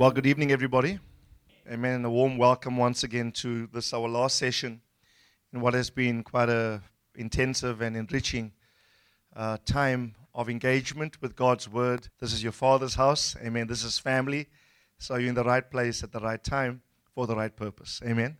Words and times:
Well, 0.00 0.12
good 0.12 0.24
evening, 0.24 0.50
everybody. 0.50 0.98
Amen. 1.70 1.96
And 1.96 2.06
a 2.06 2.10
warm 2.10 2.38
welcome 2.38 2.78
once 2.78 3.02
again 3.04 3.32
to 3.32 3.66
this, 3.66 3.92
our 3.92 4.08
last 4.08 4.38
session 4.38 4.80
in 5.52 5.60
what 5.60 5.74
has 5.74 5.90
been 5.90 6.22
quite 6.22 6.48
a 6.48 6.80
intensive 7.16 7.82
and 7.82 7.94
enriching 7.94 8.52
uh, 9.36 9.58
time 9.66 10.14
of 10.34 10.48
engagement 10.48 11.20
with 11.20 11.36
God's 11.36 11.68
Word. 11.68 12.08
This 12.18 12.32
is 12.32 12.42
your 12.42 12.52
Father's 12.52 12.94
house. 12.94 13.36
Amen. 13.44 13.66
This 13.66 13.84
is 13.84 13.98
family. 13.98 14.48
So 14.96 15.16
you're 15.16 15.28
in 15.28 15.34
the 15.34 15.44
right 15.44 15.70
place 15.70 16.02
at 16.02 16.12
the 16.12 16.20
right 16.20 16.42
time 16.42 16.80
for 17.14 17.26
the 17.26 17.36
right 17.36 17.54
purpose. 17.54 18.00
Amen. 18.02 18.38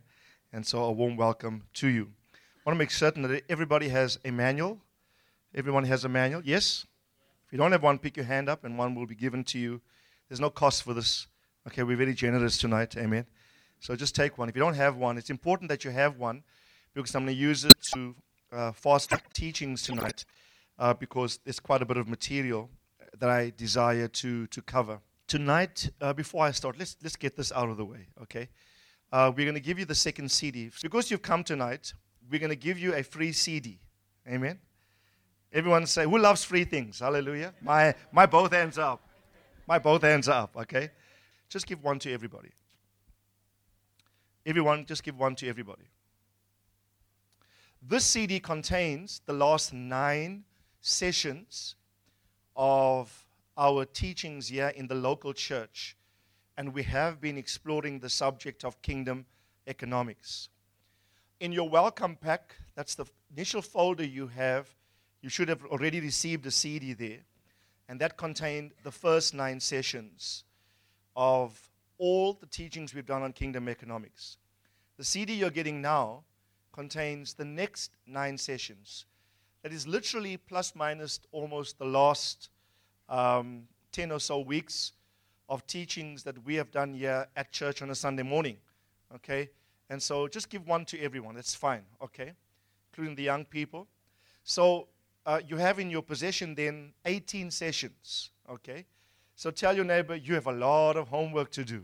And 0.51 0.65
so 0.65 0.83
a 0.85 0.91
warm 0.91 1.15
welcome 1.15 1.65
to 1.75 1.87
you. 1.87 2.09
I 2.33 2.37
want 2.65 2.75
to 2.75 2.79
make 2.79 2.89
certain 2.89 3.21
that 3.21 3.43
everybody 3.49 3.89
has 3.89 4.17
a 4.25 4.31
manual. 4.31 4.79
Everyone 5.53 5.83
has 5.83 6.05
a 6.05 6.09
manual. 6.09 6.41
Yes? 6.43 6.87
If 7.45 7.51
you 7.51 7.59
don't 7.59 7.71
have 7.71 7.83
one, 7.83 7.99
pick 7.99 8.17
your 8.17 8.25
hand 8.25 8.49
up 8.49 8.63
and 8.63 8.79
one 8.79 8.95
will 8.95 9.05
be 9.05 9.13
given 9.13 9.43
to 9.43 9.59
you. 9.59 9.79
There's 10.27 10.39
no 10.39 10.49
cost 10.49 10.81
for 10.81 10.95
this. 10.95 11.27
Okay, 11.67 11.83
we're 11.83 11.95
very 11.95 12.15
generous 12.15 12.57
tonight. 12.57 12.97
Amen. 12.97 13.23
So 13.79 13.95
just 13.95 14.15
take 14.15 14.35
one. 14.39 14.49
If 14.49 14.55
you 14.55 14.61
don't 14.61 14.73
have 14.73 14.97
one, 14.97 15.19
it's 15.19 15.29
important 15.29 15.69
that 15.69 15.85
you 15.85 15.91
have 15.91 16.17
one 16.17 16.41
because 16.95 17.13
I'm 17.13 17.25
going 17.25 17.35
to 17.35 17.39
use 17.39 17.65
it 17.65 17.75
to 17.93 18.15
uh, 18.51 18.71
fast 18.71 19.13
teachings 19.33 19.83
tonight 19.83 20.25
uh, 20.79 20.95
because 20.95 21.37
there's 21.43 21.59
quite 21.59 21.83
a 21.83 21.85
bit 21.85 21.97
of 21.97 22.07
material 22.07 22.67
that 23.19 23.29
I 23.29 23.53
desire 23.55 24.07
to, 24.07 24.47
to 24.47 24.61
cover. 24.63 25.01
Tonight, 25.27 25.87
uh, 26.01 26.13
before 26.13 26.45
I 26.45 26.51
start, 26.51 26.79
let's, 26.79 26.97
let's 27.03 27.15
get 27.15 27.37
this 27.37 27.51
out 27.51 27.69
of 27.69 27.77
the 27.77 27.85
way, 27.85 28.07
okay? 28.23 28.49
Uh, 29.11 29.31
we're 29.35 29.45
going 29.45 29.53
to 29.53 29.61
give 29.61 29.77
you 29.77 29.85
the 29.85 29.93
second 29.93 30.31
CD. 30.31 30.71
Because 30.81 31.11
you've 31.11 31.21
come 31.21 31.43
tonight, 31.43 31.93
we're 32.31 32.39
going 32.39 32.49
to 32.49 32.55
give 32.55 32.79
you 32.79 32.95
a 32.95 33.03
free 33.03 33.31
CD. 33.33 33.79
Amen? 34.27 34.57
Everyone 35.53 35.85
say, 35.85 36.05
who 36.05 36.17
loves 36.17 36.43
free 36.43 36.63
things? 36.63 37.01
Hallelujah. 37.01 37.53
My, 37.61 37.93
my 38.11 38.25
both 38.25 38.51
hands 38.51 38.79
up. 38.79 39.07
My 39.67 39.77
both 39.77 40.01
hands 40.01 40.27
up, 40.27 40.55
okay? 40.57 40.89
Just 41.51 41.67
give 41.67 41.83
one 41.83 41.99
to 41.99 42.13
everybody. 42.13 42.51
Everyone, 44.45 44.85
just 44.85 45.03
give 45.03 45.19
one 45.19 45.35
to 45.35 45.49
everybody. 45.49 45.83
This 47.81 48.05
CD 48.05 48.39
contains 48.39 49.21
the 49.25 49.33
last 49.33 49.73
nine 49.73 50.45
sessions 50.79 51.75
of 52.55 53.25
our 53.57 53.83
teachings 53.83 54.47
here 54.47 54.69
in 54.69 54.87
the 54.87 54.95
local 54.95 55.33
church, 55.33 55.97
and 56.55 56.73
we 56.73 56.83
have 56.83 57.19
been 57.19 57.37
exploring 57.37 57.99
the 57.99 58.09
subject 58.09 58.63
of 58.63 58.81
kingdom 58.81 59.25
economics. 59.67 60.47
In 61.41 61.51
your 61.51 61.67
welcome 61.67 62.15
pack, 62.15 62.55
that's 62.75 62.95
the 62.95 63.05
initial 63.35 63.61
folder 63.61 64.05
you 64.05 64.27
have, 64.27 64.73
you 65.21 65.27
should 65.27 65.49
have 65.49 65.65
already 65.65 65.99
received 65.99 66.45
a 66.45 66.51
CD 66.51 66.93
there, 66.93 67.25
and 67.89 67.99
that 67.99 68.15
contained 68.15 68.71
the 68.83 68.91
first 68.91 69.33
nine 69.33 69.59
sessions 69.59 70.45
of 71.15 71.59
all 71.97 72.33
the 72.33 72.45
teachings 72.45 72.93
we've 72.93 73.05
done 73.05 73.21
on 73.21 73.33
kingdom 73.33 73.69
economics. 73.69 74.37
The 74.97 75.03
CD 75.03 75.33
you're 75.33 75.49
getting 75.49 75.81
now 75.81 76.23
contains 76.71 77.33
the 77.33 77.45
next 77.45 77.91
nine 78.07 78.37
sessions. 78.37 79.05
That 79.63 79.73
is 79.73 79.87
literally 79.87 80.37
plus 80.37 80.75
minus 80.75 81.19
almost 81.31 81.77
the 81.77 81.85
last 81.85 82.49
um, 83.09 83.63
10 83.91 84.11
or 84.11 84.19
so 84.19 84.39
weeks 84.39 84.93
of 85.49 85.67
teachings 85.67 86.23
that 86.23 86.43
we 86.45 86.55
have 86.55 86.71
done 86.71 86.93
here 86.93 87.27
at 87.35 87.51
church 87.51 87.81
on 87.81 87.89
a 87.89 87.95
Sunday 87.95 88.23
morning. 88.23 88.57
Okay? 89.15 89.49
And 89.89 90.01
so 90.01 90.27
just 90.27 90.49
give 90.49 90.65
one 90.65 90.85
to 90.85 90.99
everyone. 91.01 91.35
That's 91.35 91.53
fine. 91.53 91.83
Okay? 92.01 92.31
Including 92.91 93.15
the 93.15 93.23
young 93.23 93.45
people. 93.45 93.87
So 94.43 94.87
uh, 95.25 95.41
you 95.45 95.57
have 95.57 95.77
in 95.79 95.89
your 95.89 96.01
possession 96.01 96.55
then 96.55 96.93
18 97.05 97.51
sessions. 97.51 98.31
Okay? 98.49 98.85
So 99.41 99.49
tell 99.49 99.75
your 99.75 99.85
neighbor, 99.85 100.15
you 100.15 100.35
have 100.35 100.45
a 100.45 100.51
lot 100.51 100.97
of 100.97 101.07
homework 101.07 101.49
to 101.53 101.65
do. 101.65 101.83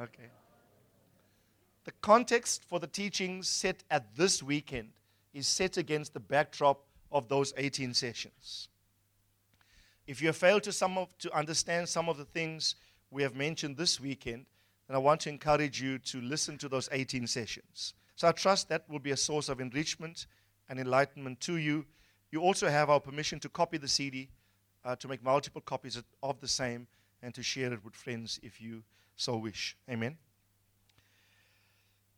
Okay. 0.00 0.30
The 1.82 1.90
context 2.02 2.62
for 2.68 2.78
the 2.78 2.86
teachings 2.86 3.48
set 3.48 3.82
at 3.90 4.14
this 4.14 4.44
weekend 4.44 4.90
is 5.34 5.48
set 5.48 5.76
against 5.76 6.14
the 6.14 6.20
backdrop 6.20 6.84
of 7.10 7.28
those 7.28 7.52
18 7.56 7.94
sessions. 7.94 8.68
If 10.06 10.22
you 10.22 10.28
have 10.28 10.36
failed 10.36 10.62
to, 10.62 10.72
some 10.72 10.98
of, 10.98 11.08
to 11.18 11.36
understand 11.36 11.88
some 11.88 12.08
of 12.08 12.16
the 12.16 12.26
things 12.26 12.76
we 13.10 13.24
have 13.24 13.34
mentioned 13.34 13.76
this 13.76 13.98
weekend, 13.98 14.46
then 14.86 14.94
I 14.94 14.98
want 14.98 15.22
to 15.22 15.30
encourage 15.30 15.82
you 15.82 15.98
to 15.98 16.20
listen 16.20 16.58
to 16.58 16.68
those 16.68 16.88
18 16.92 17.26
sessions. 17.26 17.94
So 18.14 18.28
I 18.28 18.30
trust 18.30 18.68
that 18.68 18.88
will 18.88 19.00
be 19.00 19.10
a 19.10 19.16
source 19.16 19.48
of 19.48 19.60
enrichment 19.60 20.28
and 20.68 20.78
enlightenment 20.78 21.40
to 21.40 21.56
you. 21.56 21.86
You 22.30 22.42
also 22.42 22.68
have 22.68 22.88
our 22.88 23.00
permission 23.00 23.40
to 23.40 23.48
copy 23.48 23.78
the 23.78 23.88
CD 23.88 24.28
uh, 24.88 24.96
to 24.96 25.06
make 25.06 25.22
multiple 25.22 25.60
copies 25.60 26.02
of 26.22 26.40
the 26.40 26.48
same 26.48 26.86
and 27.22 27.34
to 27.34 27.42
share 27.42 27.72
it 27.74 27.84
with 27.84 27.94
friends 27.94 28.40
if 28.42 28.58
you 28.58 28.82
so 29.16 29.36
wish. 29.36 29.76
Amen. 29.90 30.16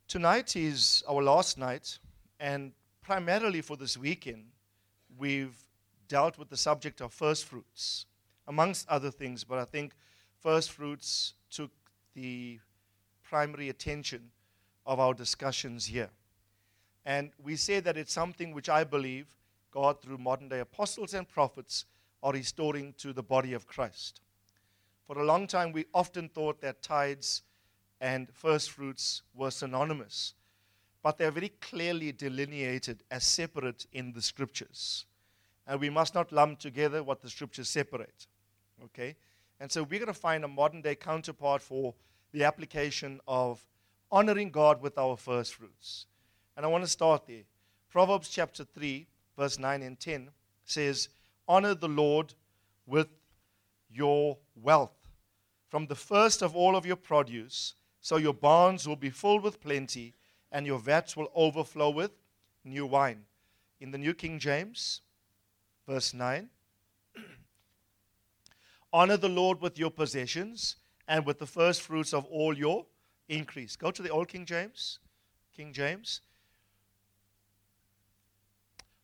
Tonight 0.07 0.55
is 0.55 1.03
our 1.07 1.21
last 1.21 1.57
night, 1.57 1.99
and 2.39 2.71
primarily 3.01 3.59
for 3.61 3.75
this 3.75 3.97
weekend, 3.97 4.45
we've 5.17 5.57
dealt 6.07 6.37
with 6.37 6.49
the 6.49 6.55
subject 6.55 7.01
of 7.01 7.13
first 7.13 7.43
fruits, 7.45 8.05
amongst 8.47 8.87
other 8.87 9.11
things, 9.11 9.43
but 9.43 9.57
I 9.57 9.65
think 9.65 9.93
first 10.39 10.71
fruits 10.71 11.33
took 11.49 11.71
the 12.13 12.59
primary 13.21 13.67
attention 13.67 14.31
of 14.85 14.99
our 14.99 15.13
discussions 15.13 15.87
here. 15.87 16.09
And 17.05 17.31
we 17.43 17.57
say 17.57 17.81
that 17.81 17.97
it's 17.97 18.13
something 18.13 18.53
which 18.53 18.69
I 18.69 18.85
believe 18.85 19.27
God, 19.71 20.01
through 20.01 20.17
modern 20.17 20.49
day 20.49 20.59
apostles 20.59 21.13
and 21.13 21.27
prophets, 21.27 21.85
are 22.23 22.33
restoring 22.33 22.93
to 22.97 23.13
the 23.13 23.23
body 23.23 23.53
of 23.53 23.67
Christ. 23.67 24.21
For 25.07 25.19
a 25.19 25.25
long 25.25 25.47
time, 25.47 25.71
we 25.71 25.85
often 25.93 26.29
thought 26.29 26.61
that 26.61 26.81
tithes 26.81 27.41
and 27.99 28.29
first 28.33 28.71
fruits 28.71 29.21
were 29.33 29.51
synonymous, 29.51 30.33
but 31.03 31.17
they're 31.17 31.31
very 31.31 31.49
clearly 31.61 32.11
delineated 32.11 33.03
as 33.11 33.23
separate 33.23 33.85
in 33.91 34.13
the 34.13 34.21
scriptures. 34.21 35.05
And 35.67 35.79
we 35.79 35.89
must 35.89 36.15
not 36.15 36.31
lump 36.31 36.59
together 36.59 37.03
what 37.03 37.21
the 37.21 37.29
scriptures 37.29 37.69
separate. 37.69 38.27
Okay? 38.83 39.15
And 39.59 39.71
so 39.71 39.83
we're 39.83 39.99
going 39.99 40.07
to 40.07 40.13
find 40.13 40.43
a 40.43 40.47
modern 40.47 40.81
day 40.81 40.95
counterpart 40.95 41.61
for 41.61 41.93
the 42.31 42.43
application 42.43 43.19
of 43.27 43.63
honoring 44.11 44.49
God 44.49 44.81
with 44.81 44.97
our 44.97 45.15
first 45.17 45.53
fruits. 45.55 46.07
And 46.57 46.65
I 46.65 46.69
want 46.69 46.83
to 46.83 46.89
start 46.89 47.27
there. 47.27 47.43
Proverbs 47.89 48.29
chapter 48.29 48.63
3, 48.63 49.07
verse 49.37 49.59
9 49.59 49.81
and 49.81 49.99
10 49.99 50.29
says, 50.65 51.09
honor 51.47 51.75
the 51.75 51.87
Lord 51.87 52.33
with 52.85 53.07
your 53.89 54.37
wealth. 54.55 55.07
From 55.69 55.87
the 55.87 55.95
first 55.95 56.41
of 56.41 56.55
all 56.55 56.75
of 56.75 56.85
your 56.85 56.95
produce, 56.95 57.75
so 58.01 58.17
your 58.17 58.33
barns 58.33 58.87
will 58.87 58.95
be 58.95 59.09
filled 59.09 59.43
with 59.43 59.61
plenty, 59.61 60.15
and 60.51 60.65
your 60.65 60.79
vats 60.79 61.15
will 61.15 61.31
overflow 61.33 61.89
with 61.89 62.11
new 62.63 62.85
wine. 62.85 63.25
In 63.79 63.91
the 63.91 63.97
New 63.97 64.13
King 64.13 64.39
James, 64.39 65.01
verse 65.87 66.13
9 66.13 66.49
Honor 68.93 69.17
the 69.17 69.29
Lord 69.29 69.61
with 69.61 69.79
your 69.79 69.91
possessions 69.91 70.75
and 71.07 71.25
with 71.25 71.39
the 71.39 71.45
first 71.45 71.81
fruits 71.81 72.13
of 72.13 72.25
all 72.25 72.57
your 72.57 72.85
increase. 73.29 73.75
Go 73.75 73.91
to 73.91 74.01
the 74.01 74.09
Old 74.09 74.27
King 74.27 74.45
James. 74.45 74.99
King 75.55 75.73
James. 75.73 76.21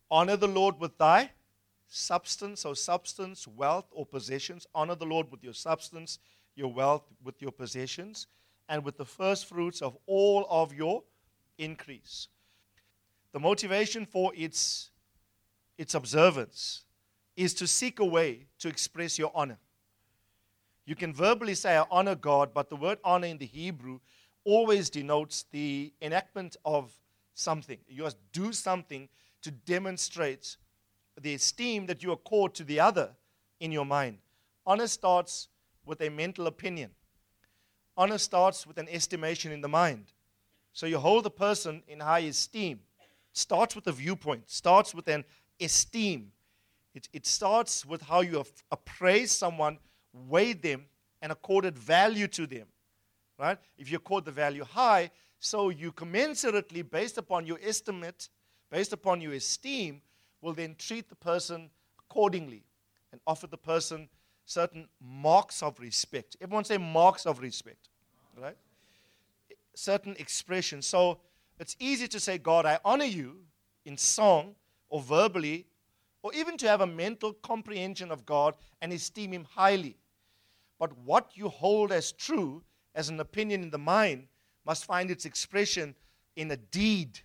Honor 0.09 0.37
the 0.37 0.47
Lord 0.47 0.79
with 0.79 0.97
thy 0.97 1.31
substance, 1.87 2.61
so 2.61 2.73
substance, 2.73 3.47
wealth, 3.47 3.85
or 3.91 4.05
possessions. 4.05 4.67
Honor 4.75 4.95
the 4.95 5.05
Lord 5.05 5.31
with 5.31 5.43
your 5.43 5.53
substance, 5.53 6.19
your 6.55 6.71
wealth, 6.71 7.03
with 7.23 7.41
your 7.41 7.51
possessions, 7.51 8.27
and 8.69 8.83
with 8.83 8.97
the 8.97 9.05
first 9.05 9.45
fruits 9.45 9.81
of 9.81 9.97
all 10.05 10.45
of 10.49 10.73
your 10.73 11.03
increase. 11.57 12.27
The 13.31 13.39
motivation 13.39 14.05
for 14.05 14.33
its, 14.35 14.91
its 15.77 15.93
observance 15.93 16.83
is 17.35 17.53
to 17.55 17.67
seek 17.67 17.99
a 17.99 18.05
way 18.05 18.47
to 18.59 18.67
express 18.67 19.17
your 19.17 19.31
honor. 19.33 19.59
You 20.85 20.95
can 20.95 21.13
verbally 21.13 21.53
say, 21.53 21.77
I 21.77 21.85
honor 21.91 22.15
God, 22.15 22.53
but 22.53 22.69
the 22.69 22.75
word 22.75 22.97
honor 23.03 23.27
in 23.27 23.37
the 23.37 23.45
Hebrew 23.45 23.99
always 24.43 24.89
denotes 24.89 25.45
the 25.51 25.93
enactment 26.01 26.55
of 26.63 26.91
something. 27.33 27.77
You 27.87 28.03
must 28.03 28.17
do 28.31 28.53
something 28.53 29.09
to 29.41 29.51
demonstrate 29.51 30.57
the 31.19 31.33
esteem 31.33 31.85
that 31.87 32.03
you 32.03 32.11
accord 32.11 32.53
to 32.55 32.63
the 32.63 32.79
other 32.79 33.09
in 33.59 33.71
your 33.71 33.85
mind. 33.85 34.19
Honor 34.65 34.87
starts 34.87 35.49
with 35.85 36.01
a 36.01 36.09
mental 36.09 36.47
opinion. 36.47 36.91
honor 37.95 38.17
starts 38.17 38.67
with 38.67 38.77
an 38.77 38.87
estimation 38.89 39.51
in 39.51 39.61
the 39.61 39.67
mind. 39.67 40.05
So 40.73 40.85
you 40.85 40.99
hold 40.99 41.23
the 41.25 41.31
person 41.31 41.81
in 41.87 41.99
high 41.99 42.19
esteem. 42.19 42.81
Starts 43.33 43.75
with 43.75 43.87
a 43.87 43.91
viewpoint, 43.91 44.49
starts 44.49 44.93
with 44.93 45.07
an 45.07 45.23
esteem. 45.59 46.31
It, 46.93 47.07
it 47.13 47.25
starts 47.25 47.85
with 47.85 48.01
how 48.01 48.21
you 48.21 48.43
appraise 48.71 49.31
someone, 49.31 49.79
weighed 50.13 50.61
them, 50.61 50.85
and 51.21 51.31
accorded 51.31 51.77
value 51.77 52.27
to 52.27 52.45
them. 52.45 52.67
Right? 53.39 53.57
If 53.77 53.91
you 53.91 53.97
accord 53.97 54.25
the 54.25 54.31
value 54.31 54.63
high, 54.63 55.11
so 55.39 55.69
you 55.69 55.91
commensurately, 55.91 56.87
based 56.87 57.17
upon 57.17 57.45
your 57.45 57.59
estimate, 57.63 58.29
based 58.71 58.93
upon 58.93 59.21
your 59.21 59.33
esteem, 59.33 60.01
will 60.41 60.53
then 60.53 60.75
treat 60.77 61.09
the 61.09 61.15
person 61.15 61.69
accordingly 61.99 62.63
and 63.11 63.21
offer 63.25 63.47
the 63.47 63.57
person 63.57 64.09
certain 64.45 64.87
marks 65.01 65.61
of 65.61 65.79
respect. 65.79 66.37
Everyone 66.41 66.63
say 66.63 66.77
marks 66.77 67.25
of 67.25 67.39
respect, 67.39 67.89
right? 68.41 68.57
Certain 69.75 70.15
expressions. 70.17 70.85
So 70.87 71.19
it's 71.59 71.75
easy 71.79 72.07
to 72.07 72.19
say, 72.19 72.37
God, 72.37 72.65
I 72.65 72.79
honor 72.85 73.05
you 73.05 73.37
in 73.85 73.97
song 73.97 74.55
or 74.89 75.01
verbally, 75.01 75.65
or 76.23 76.33
even 76.33 76.57
to 76.57 76.67
have 76.67 76.81
a 76.81 76.87
mental 76.87 77.33
comprehension 77.33 78.11
of 78.11 78.25
God 78.25 78.55
and 78.81 78.91
esteem 78.93 79.31
Him 79.33 79.45
highly. 79.49 79.97
But 80.79 80.97
what 80.99 81.31
you 81.33 81.49
hold 81.49 81.91
as 81.91 82.11
true, 82.11 82.63
as 82.95 83.09
an 83.09 83.19
opinion 83.19 83.63
in 83.63 83.69
the 83.69 83.77
mind, 83.77 84.27
must 84.65 84.85
find 84.85 85.09
its 85.09 85.25
expression 85.25 85.95
in 86.35 86.51
a 86.51 86.57
deed, 86.57 87.19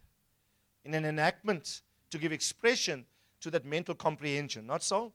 in 0.85 0.95
an 0.95 1.05
enactment 1.05 1.83
to 2.13 2.19
give 2.19 2.31
expression 2.31 3.05
to 3.41 3.51
that 3.51 3.65
mental 3.65 3.95
comprehension. 3.95 4.67
Not 4.67 4.83
so? 4.83 5.13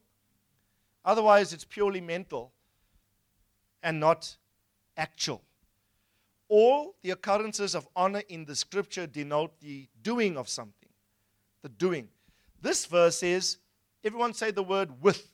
Otherwise, 1.05 1.53
it's 1.53 1.63
purely 1.63 2.01
mental 2.01 2.51
and 3.81 3.99
not 3.99 4.35
actual. 4.97 5.41
All 6.49 6.95
the 7.03 7.11
occurrences 7.11 7.75
of 7.75 7.87
honor 7.95 8.23
in 8.29 8.45
the 8.45 8.55
scripture 8.55 9.05
denote 9.05 9.59
the 9.61 9.87
doing 10.01 10.37
of 10.37 10.49
something. 10.49 10.89
The 11.61 11.69
doing. 11.69 12.09
This 12.61 12.85
verse 12.85 13.19
says, 13.19 13.57
everyone 14.03 14.33
say 14.33 14.51
the 14.51 14.63
word 14.63 15.01
with. 15.01 15.31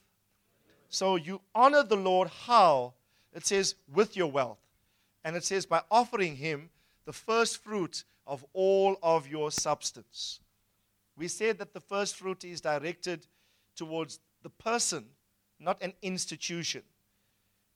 So 0.90 1.16
you 1.16 1.42
honor 1.56 1.84
the 1.84 1.96
Lord 1.96 2.30
how? 2.46 2.94
It 3.34 3.46
says 3.46 3.76
with 3.92 4.18
your 4.18 4.30
wealth. 4.30 4.60
And 5.24 5.36
it 5.36 5.46
says 5.46 5.66
by 5.66 5.82
offering 5.90 6.36
him 6.36 6.70
the 7.06 7.14
first 7.14 7.64
fruit 7.64 8.04
of 8.28 8.46
all 8.54 8.98
of 9.02 9.28
your 9.28 9.50
substance. 9.50 10.42
We 11.18 11.28
said 11.28 11.60
that 11.60 11.74
the 11.74 11.80
first 11.80 12.16
fruit 12.16 12.44
is 12.44 12.62
directed 12.62 13.28
towards 13.76 14.20
the 14.42 14.50
person 14.50 15.06
not 15.64 15.82
an 15.82 15.94
institution. 16.02 16.84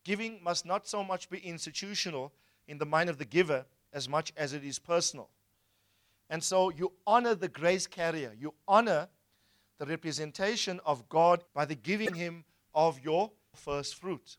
Giving 0.04 0.40
must 0.44 0.66
not 0.66 0.88
so 0.88 1.04
much 1.04 1.30
be 1.30 1.40
institutional 1.40 2.34
in 2.68 2.78
the 2.78 2.86
mind 2.86 3.10
of 3.10 3.18
the 3.18 3.26
giver 3.26 3.66
as 3.94 4.08
much 4.08 4.34
as 4.38 4.54
it 4.54 4.64
is 4.64 4.80
personal. 4.80 5.30
And 6.30 6.44
so 6.44 6.70
you 6.70 6.92
honor 7.06 7.36
the 7.36 7.48
grace 7.48 7.88
carrier, 7.88 8.34
you 8.38 8.54
honor 8.68 9.08
the 9.80 9.86
representation 9.86 10.80
of 10.86 11.08
God 11.08 11.44
by 11.54 11.66
the 11.66 11.76
giving 11.76 12.14
him 12.14 12.44
of 12.74 13.00
your 13.00 13.32
first 13.54 13.96
fruit. 13.96 14.38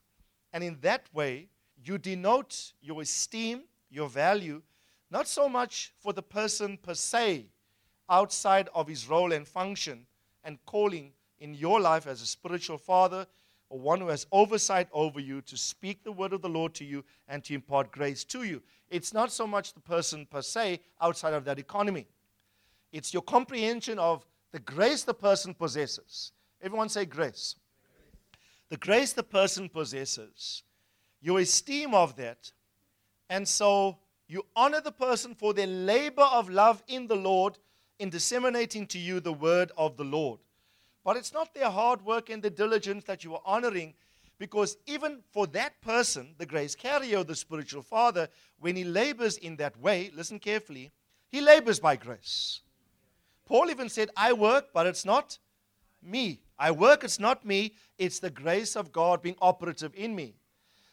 And 0.53 0.63
in 0.63 0.79
that 0.83 1.07
way, 1.13 1.49
you 1.83 1.97
denote 1.97 2.73
your 2.81 3.03
esteem, 3.03 3.63
your 3.91 4.09
value, 4.09 4.63
not 5.11 5.29
so 5.29 5.49
much 5.49 5.93
for 5.99 6.13
the 6.13 6.23
person 6.23 6.77
per 6.77 6.95
se, 6.95 7.47
outside 8.09 8.69
of 8.75 8.89
his 8.89 9.09
role 9.09 9.33
and 9.33 9.47
function 9.47 10.07
and 10.45 10.59
calling 10.67 11.13
in 11.41 11.55
your 11.55 11.81
life 11.81 12.07
as 12.07 12.23
a 12.23 12.27
spiritual 12.27 12.79
father 12.79 13.27
or 13.71 13.79
one 13.79 14.01
who 14.01 14.09
has 14.09 14.27
oversight 14.33 14.89
over 14.93 15.21
you 15.21 15.41
to 15.43 15.57
speak 15.57 16.03
the 16.03 16.13
word 16.13 16.33
of 16.33 16.43
the 16.43 16.49
Lord 16.49 16.75
to 16.75 16.85
you 16.85 17.05
and 17.29 17.45
to 17.45 17.55
impart 17.55 17.93
grace 17.93 18.25
to 18.25 18.45
you. 18.45 18.63
It's 18.91 19.13
not 19.13 19.31
so 19.31 19.47
much 19.47 19.75
the 19.75 19.81
person 19.81 20.27
per 20.27 20.43
se 20.43 20.81
outside 21.01 21.35
of 21.35 21.45
that 21.45 21.59
economy, 21.59 22.07
it's 22.93 23.13
your 23.13 23.23
comprehension 23.23 23.99
of 23.99 24.25
the 24.51 24.61
grace 24.61 25.03
the 25.03 25.15
person 25.15 25.53
possesses. 25.53 26.33
Everyone 26.63 26.89
say 26.89 27.05
grace. 27.05 27.55
The 28.71 28.79
grace 28.79 29.13
the 29.13 29.23
person 29.23 29.69
possesses, 29.69 30.63
your 31.21 31.41
esteem 31.41 31.95
of 31.95 32.17
that, 32.17 32.51
and 33.31 33.47
so 33.47 33.99
you 34.27 34.45
honor 34.57 34.81
the 34.81 34.93
person 34.93 35.35
for 35.35 35.55
their 35.55 35.67
labor 35.67 36.23
of 36.23 36.51
love 36.51 36.83
in 36.87 37.07
the 37.07 37.17
Lord 37.17 37.59
in 37.99 38.11
disseminating 38.11 38.87
to 38.89 38.99
you 38.99 39.21
the 39.21 39.33
word 39.33 39.73
of 39.77 39.97
the 39.97 40.05
Lord. 40.05 40.41
But 41.05 41.17
it's 41.17 41.33
not 41.33 41.55
their 41.55 41.71
hard 41.71 42.05
work 42.05 42.31
and 42.31 42.43
the 42.43 42.51
diligence 42.51 43.05
that 43.05 43.25
you 43.25 43.35
are 43.35 43.43
honoring, 43.45 43.95
because 44.39 44.77
even 44.87 45.21
for 45.33 45.47
that 45.49 45.81
person, 45.81 46.35
the 46.39 46.47
grace 46.47 46.75
carrier, 46.75 47.25
the 47.25 47.35
spiritual 47.35 47.83
father, 47.83 48.29
when 48.61 48.77
he 48.77 48.85
labors 48.85 49.37
in 49.37 49.57
that 49.57 49.79
way, 49.81 50.11
listen 50.15 50.39
carefully, 50.39 50.91
he 51.29 51.41
labors 51.41 51.81
by 51.81 51.97
grace. 51.97 52.61
Paul 53.47 53.71
even 53.71 53.89
said, 53.89 54.11
I 54.17 54.33
work, 54.33 54.67
but 54.73 54.87
it's 54.87 55.05
not 55.05 55.39
me. 56.03 56.41
I 56.59 56.71
work, 56.71 57.05
it's 57.05 57.19
not 57.19 57.45
me, 57.45 57.75
it's 57.99 58.19
the 58.19 58.31
grace 58.31 58.77
of 58.77 58.93
God 58.93 59.23
being 59.23 59.37
operative 59.41 59.93
in 59.95 60.15
me. 60.15 60.35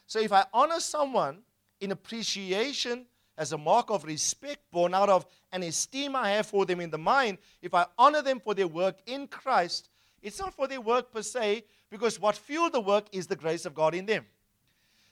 So 0.08 0.20
if 0.20 0.32
I 0.32 0.46
honor 0.54 0.80
someone 0.80 1.40
in 1.82 1.92
appreciation 1.92 3.06
as 3.38 3.52
a 3.52 3.58
mark 3.58 3.90
of 3.90 4.06
respect 4.06 4.60
born 4.72 4.94
out 4.94 5.10
of 5.10 5.26
an 5.52 5.64
esteem 5.64 6.16
I 6.16 6.32
have 6.32 6.46
for 6.46 6.66
them 6.66 6.80
in 6.80 6.90
the 6.90 6.98
mind, 6.98 7.38
if 7.62 7.74
I 7.74 7.86
honor 7.98 8.22
them 8.22 8.40
for 8.40 8.54
their 8.54 8.68
work 8.68 8.98
in 9.06 9.28
Christ, 9.28 9.90
it's 10.22 10.40
not 10.40 10.54
for 10.54 10.68
their 10.68 10.82
work 10.82 11.12
per 11.12 11.22
se, 11.22 11.66
because 11.90 12.20
what 12.20 12.36
fueled 12.36 12.74
the 12.74 12.82
work 12.82 13.06
is 13.12 13.28
the 13.28 13.36
grace 13.36 13.66
of 13.66 13.76
God 13.76 13.94
in 13.94 14.06
them. 14.06 14.26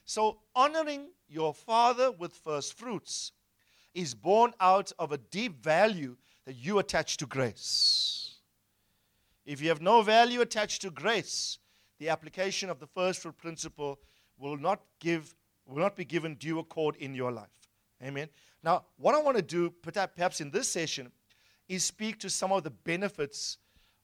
So, 0.06 0.40
honoring 0.56 1.10
your 1.30 1.54
father 1.54 2.12
with 2.12 2.34
first 2.34 2.74
fruits 2.74 3.32
is 3.94 4.14
born 4.14 4.54
out 4.60 4.92
of 5.00 5.12
a 5.12 5.18
deep 5.18 5.64
value 5.64 6.18
that 6.46 6.56
you 6.56 6.80
attach 6.80 7.18
to 7.18 7.26
grace. 7.26 8.36
If 9.46 9.62
you 9.62 9.70
have 9.70 9.82
no 9.82 10.02
value 10.02 10.42
attached 10.42 10.82
to 10.82 10.90
grace, 10.90 11.58
the 12.00 12.10
application 12.10 12.70
of 12.70 12.80
the 12.80 12.88
first 12.88 13.22
fruit 13.22 13.38
principle 13.38 14.00
will 14.38 14.58
not 14.58 14.82
give 15.00 15.36
will 15.66 15.80
not 15.80 15.96
be 15.96 16.04
given 16.04 16.36
due 16.36 16.60
accord 16.60 16.96
in 16.98 17.16
your 17.16 17.32
life. 17.32 17.48
Amen. 18.04 18.28
Now, 18.64 18.84
what 18.98 19.16
I 19.16 19.22
want 19.22 19.38
to 19.38 19.44
do 19.44 19.70
perhaps 19.70 20.42
in 20.42 20.52
this 20.52 20.68
session 20.68 21.12
is 21.70 21.84
speak 21.84 22.20
to 22.20 22.30
some 22.30 22.52
of 22.52 22.64
the 22.64 22.70
benefits 22.70 23.58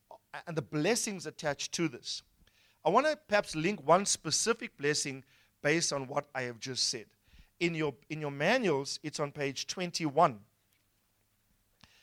uh, 0.09 0.39
and 0.47 0.55
the 0.55 0.61
blessings 0.61 1.25
attached 1.25 1.73
to 1.73 1.87
this. 1.87 2.21
I 2.85 2.89
want 2.89 3.07
to 3.07 3.17
perhaps 3.27 3.55
link 3.55 3.85
one 3.85 4.05
specific 4.05 4.77
blessing 4.77 5.23
based 5.61 5.91
on 5.91 6.07
what 6.07 6.27
I 6.33 6.43
have 6.43 6.59
just 6.59 6.89
said. 6.89 7.05
In 7.59 7.75
your, 7.75 7.93
in 8.09 8.21
your 8.21 8.31
manuals, 8.31 8.99
it's 9.03 9.19
on 9.19 9.31
page 9.31 9.67
21. 9.67 10.39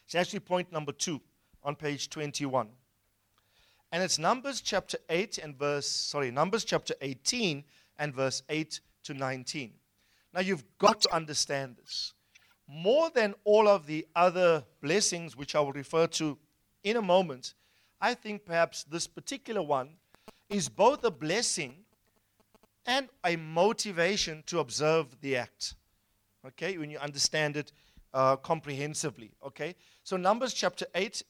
It's 0.05 0.15
actually 0.15 0.41
point 0.41 0.71
number 0.71 0.93
two 0.93 1.21
on 1.65 1.75
page 1.77 2.11
21. 2.11 2.69
And 3.93 4.03
it's 4.03 4.19
Numbers 4.19 4.61
chapter 4.61 4.99
8 5.09 5.39
and 5.39 5.59
verse, 5.59 5.87
sorry, 5.87 6.31
Numbers 6.31 6.65
chapter 6.65 6.95
18 7.01 7.65
and 7.99 8.15
verse 8.15 8.43
8 8.51 8.81
to 9.05 9.15
19. 9.15 9.73
Now 10.37 10.43
you've 10.43 10.65
got 10.77 11.01
to 11.01 11.15
understand 11.15 11.77
this. 11.79 12.13
More 12.69 13.09
than 13.09 13.35
all 13.45 13.67
of 13.67 13.87
the 13.87 14.07
other 14.15 14.65
blessings, 14.83 15.35
which 15.35 15.55
I 15.55 15.61
will 15.61 15.73
refer 15.73 16.07
to 16.09 16.37
in 16.85 16.99
a 16.99 17.03
moment, 17.03 17.55
I 18.03 18.13
think 18.13 18.45
perhaps 18.45 18.85
this 18.85 19.07
particular 19.07 19.63
one 19.63 19.95
is 20.51 20.69
both 20.69 21.03
a 21.05 21.11
blessing 21.11 21.87
and 22.85 23.09
a 23.25 23.37
motivation 23.37 24.43
to 24.49 24.59
observe 24.59 25.07
the 25.23 25.37
act. 25.37 25.75
Okay, 26.47 26.77
when 26.77 26.91
you 26.91 26.99
understand 26.99 27.57
it 27.57 27.73
uh, 28.13 28.37
comprehensively. 28.37 29.31
Okay, 29.43 29.75
so 30.05 30.19
Numbers 30.19 30.53
chapter 30.53 30.85
8, 30.95 31.23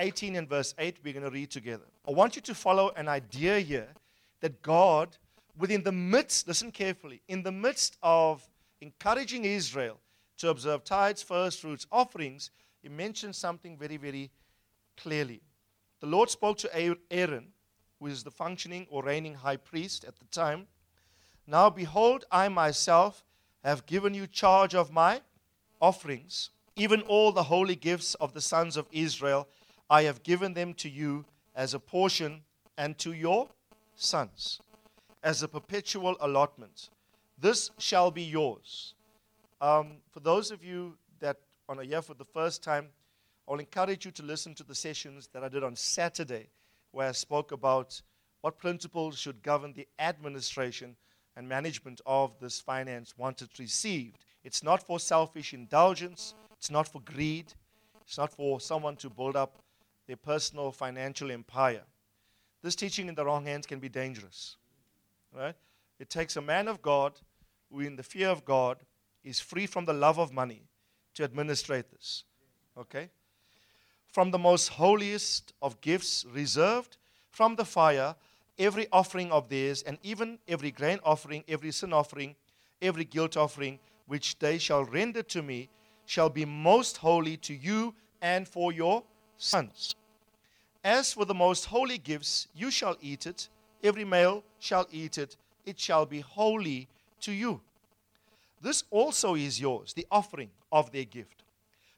18 0.00 0.34
and 0.34 0.48
verse 0.48 0.74
8, 0.78 0.96
we're 1.04 1.12
going 1.12 1.24
to 1.24 1.30
read 1.30 1.50
together. 1.50 1.86
I 2.08 2.10
want 2.10 2.34
you 2.34 2.42
to 2.42 2.54
follow 2.56 2.90
an 2.96 3.06
idea 3.06 3.60
here 3.60 3.88
that 4.40 4.62
God, 4.62 5.16
within 5.56 5.82
the 5.82 5.92
midst, 5.92 6.48
listen 6.48 6.70
carefully, 6.70 7.22
in 7.28 7.42
the 7.42 7.52
midst 7.52 7.96
of 8.02 8.46
encouraging 8.80 9.44
Israel 9.44 9.98
to 10.38 10.48
observe 10.48 10.84
tithes, 10.84 11.22
first 11.22 11.60
fruits, 11.60 11.86
offerings, 11.92 12.50
he 12.82 12.88
mentions 12.88 13.36
something 13.36 13.76
very, 13.76 13.96
very 13.96 14.30
clearly 14.96 15.42
the 16.02 16.08
Lord 16.08 16.30
spoke 16.30 16.58
to 16.58 17.00
Aaron, 17.12 17.52
who 18.00 18.08
is 18.08 18.24
the 18.24 18.30
functioning 18.32 18.88
or 18.90 19.04
reigning 19.04 19.34
high 19.34 19.56
priest 19.56 20.04
at 20.04 20.18
the 20.18 20.24
time. 20.24 20.66
Now, 21.46 21.70
behold, 21.70 22.24
I 22.28 22.48
myself 22.48 23.24
have 23.62 23.86
given 23.86 24.12
you 24.12 24.26
charge 24.26 24.74
of 24.74 24.90
my 24.90 25.20
offerings, 25.80 26.50
even 26.74 27.02
all 27.02 27.30
the 27.30 27.44
holy 27.44 27.76
gifts 27.76 28.16
of 28.16 28.34
the 28.34 28.40
sons 28.40 28.76
of 28.76 28.88
Israel. 28.90 29.46
I 29.88 30.02
have 30.02 30.24
given 30.24 30.54
them 30.54 30.74
to 30.74 30.88
you 30.88 31.24
as 31.54 31.72
a 31.72 31.78
portion 31.78 32.42
and 32.76 32.98
to 32.98 33.12
your 33.12 33.50
sons 33.94 34.58
as 35.22 35.42
a 35.42 35.48
perpetual 35.48 36.16
allotment. 36.20 36.90
This 37.38 37.70
shall 37.78 38.10
be 38.10 38.22
yours. 38.22 38.94
Um, 39.60 39.98
for 40.10 40.20
those 40.20 40.50
of 40.50 40.64
you 40.64 40.96
that 41.20 41.38
are 41.68 41.82
here 41.82 42.02
for 42.02 42.14
the 42.14 42.24
first 42.24 42.62
time, 42.62 42.88
I'll 43.48 43.58
encourage 43.58 44.04
you 44.04 44.10
to 44.12 44.22
listen 44.22 44.54
to 44.56 44.64
the 44.64 44.74
sessions 44.74 45.28
that 45.32 45.42
I 45.42 45.48
did 45.48 45.64
on 45.64 45.76
Saturday, 45.76 46.48
where 46.90 47.08
I 47.08 47.12
spoke 47.12 47.52
about 47.52 48.00
what 48.40 48.58
principles 48.58 49.18
should 49.18 49.42
govern 49.42 49.72
the 49.72 49.86
administration 49.98 50.96
and 51.36 51.48
management 51.48 52.00
of 52.06 52.38
this 52.40 52.60
finance 52.60 53.14
once 53.16 53.42
it's 53.42 53.58
received. 53.58 54.18
It's 54.44 54.62
not 54.62 54.82
for 54.82 54.98
selfish 54.98 55.54
indulgence, 55.54 56.34
it's 56.56 56.70
not 56.70 56.88
for 56.88 57.00
greed, 57.00 57.52
it's 58.04 58.18
not 58.18 58.32
for 58.32 58.60
someone 58.60 58.96
to 58.96 59.08
build 59.08 59.36
up 59.36 59.58
their 60.06 60.16
personal 60.16 60.72
financial 60.72 61.30
empire. 61.30 61.82
This 62.62 62.76
teaching 62.76 63.08
in 63.08 63.14
the 63.14 63.24
wrong 63.24 63.46
hands 63.46 63.66
can 63.66 63.78
be 63.78 63.88
dangerous. 63.88 64.56
Right? 65.34 65.54
It 65.98 66.10
takes 66.10 66.36
a 66.36 66.42
man 66.42 66.68
of 66.68 66.82
God 66.82 67.12
who, 67.70 67.80
in 67.80 67.96
the 67.96 68.02
fear 68.02 68.28
of 68.28 68.44
God, 68.44 68.78
is 69.24 69.40
free 69.40 69.66
from 69.66 69.84
the 69.84 69.92
love 69.92 70.18
of 70.18 70.32
money 70.32 70.62
to 71.14 71.24
administrate 71.24 71.90
this. 71.90 72.24
Okay? 72.76 73.10
From 74.12 74.30
the 74.30 74.38
most 74.38 74.68
holiest 74.68 75.52
of 75.62 75.80
gifts 75.80 76.26
reserved 76.32 76.96
from 77.30 77.56
the 77.56 77.64
fire, 77.64 78.14
every 78.58 78.86
offering 78.92 79.30
of 79.32 79.48
theirs, 79.48 79.82
and 79.82 79.98
even 80.02 80.38
every 80.46 80.70
grain 80.70 80.98
offering, 81.04 81.44
every 81.48 81.70
sin 81.70 81.92
offering, 81.92 82.36
every 82.82 83.04
guilt 83.04 83.36
offering, 83.36 83.78
which 84.06 84.38
they 84.38 84.58
shall 84.58 84.84
render 84.84 85.22
to 85.22 85.42
me, 85.42 85.70
shall 86.04 86.28
be 86.28 86.44
most 86.44 86.98
holy 86.98 87.36
to 87.38 87.54
you 87.54 87.94
and 88.20 88.46
for 88.46 88.72
your 88.72 89.02
sons. 89.38 89.94
As 90.84 91.12
for 91.12 91.24
the 91.24 91.34
most 91.34 91.66
holy 91.66 91.96
gifts, 91.96 92.48
you 92.54 92.70
shall 92.70 92.96
eat 93.00 93.26
it, 93.26 93.48
every 93.82 94.04
male 94.04 94.44
shall 94.58 94.86
eat 94.90 95.18
it, 95.18 95.36
it 95.64 95.78
shall 95.78 96.06
be 96.06 96.20
holy 96.20 96.88
to 97.20 97.32
you. 97.32 97.60
This 98.60 98.84
also 98.90 99.34
is 99.34 99.60
yours, 99.60 99.92
the 99.92 100.06
offering 100.10 100.50
of 100.70 100.92
their 100.92 101.04
gift. 101.04 101.42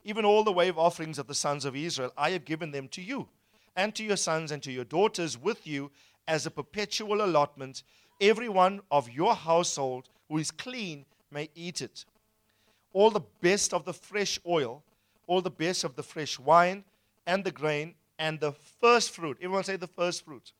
Even 0.04 0.24
all 0.24 0.44
the 0.44 0.52
wave 0.52 0.78
offerings 0.78 1.18
of 1.18 1.26
the 1.26 1.34
sons 1.34 1.64
of 1.64 1.76
Israel, 1.76 2.12
I 2.16 2.30
have 2.30 2.44
given 2.44 2.70
them 2.70 2.88
to 2.88 3.02
you, 3.02 3.28
and 3.76 3.94
to 3.94 4.04
your 4.04 4.16
sons 4.16 4.50
and 4.50 4.62
to 4.62 4.72
your 4.72 4.84
daughters 4.84 5.38
with 5.38 5.66
you 5.66 5.90
as 6.28 6.46
a 6.46 6.50
perpetual 6.50 7.24
allotment. 7.24 7.82
Every 8.20 8.48
one 8.48 8.80
of 8.90 9.10
your 9.10 9.34
household 9.34 10.08
who 10.28 10.38
is 10.38 10.50
clean 10.50 11.04
may 11.30 11.50
eat 11.54 11.80
it. 11.80 12.04
All 12.92 13.10
the 13.10 13.22
best 13.40 13.74
of 13.74 13.84
the 13.84 13.92
fresh 13.92 14.38
oil, 14.46 14.82
all 15.26 15.40
the 15.40 15.50
best 15.50 15.84
of 15.84 15.96
the 15.96 16.02
fresh 16.02 16.38
wine, 16.38 16.84
and 17.26 17.44
the 17.44 17.50
grain, 17.50 17.94
and 18.18 18.38
the 18.38 18.52
first 18.52 19.10
fruit. 19.10 19.38
Everyone 19.40 19.64
say 19.64 19.76
the 19.76 19.86
first 19.86 20.24
fruit. 20.24 20.52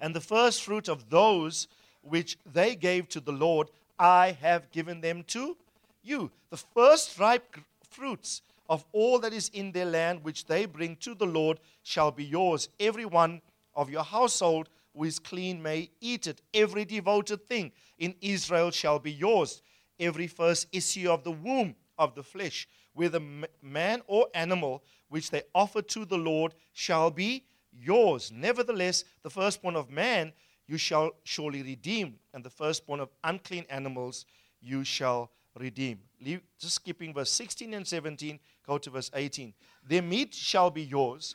And 0.00 0.14
the 0.14 0.20
first 0.20 0.62
fruit 0.62 0.88
of 0.88 1.10
those 1.10 1.68
which 2.02 2.38
they 2.50 2.74
gave 2.74 3.08
to 3.10 3.20
the 3.20 3.32
Lord, 3.32 3.68
I 3.98 4.36
have 4.40 4.70
given 4.70 5.00
them 5.00 5.24
to 5.28 5.56
you. 6.02 6.30
The 6.50 6.56
first 6.56 7.18
ripe 7.18 7.56
fruits 7.88 8.42
of 8.68 8.84
all 8.92 9.18
that 9.18 9.32
is 9.32 9.50
in 9.50 9.72
their 9.72 9.84
land 9.84 10.24
which 10.24 10.46
they 10.46 10.64
bring 10.64 10.96
to 10.96 11.14
the 11.14 11.26
Lord 11.26 11.60
shall 11.82 12.10
be 12.10 12.24
yours. 12.24 12.68
Every 12.78 13.04
one 13.04 13.42
of 13.74 13.90
your 13.90 14.04
household 14.04 14.68
who 14.94 15.04
is 15.04 15.18
clean 15.18 15.62
may 15.62 15.90
eat 16.00 16.26
it. 16.26 16.40
Every 16.54 16.84
devoted 16.84 17.46
thing 17.46 17.72
in 17.98 18.14
Israel 18.20 18.70
shall 18.70 18.98
be 18.98 19.12
yours. 19.12 19.62
Every 19.98 20.26
first 20.26 20.68
issue 20.72 21.10
of 21.10 21.24
the 21.24 21.32
womb 21.32 21.74
of 21.98 22.14
the 22.14 22.22
flesh, 22.22 22.66
whether 22.94 23.20
man 23.60 24.02
or 24.06 24.28
animal, 24.34 24.82
which 25.08 25.30
they 25.30 25.42
offer 25.54 25.82
to 25.82 26.04
the 26.04 26.16
Lord, 26.16 26.54
shall 26.72 27.10
be 27.10 27.44
yours. 27.72 28.30
Nevertheless, 28.32 29.04
the 29.22 29.30
firstborn 29.30 29.76
of 29.76 29.90
man 29.90 30.32
you 30.66 30.78
shall 30.78 31.10
surely 31.24 31.62
redeem, 31.62 32.14
and 32.32 32.44
the 32.44 32.50
firstborn 32.50 33.00
of 33.00 33.10
unclean 33.24 33.64
animals 33.68 34.24
you 34.60 34.84
shall 34.84 35.30
redeem. 35.58 35.98
Leave, 36.20 36.42
just 36.58 36.76
skipping 36.76 37.12
verse 37.12 37.30
16 37.30 37.74
and 37.74 37.86
17, 37.86 38.38
go 38.66 38.78
to 38.78 38.90
verse 38.90 39.10
18. 39.14 39.52
Their 39.88 40.02
meat 40.02 40.34
shall 40.34 40.70
be 40.70 40.82
yours. 40.82 41.34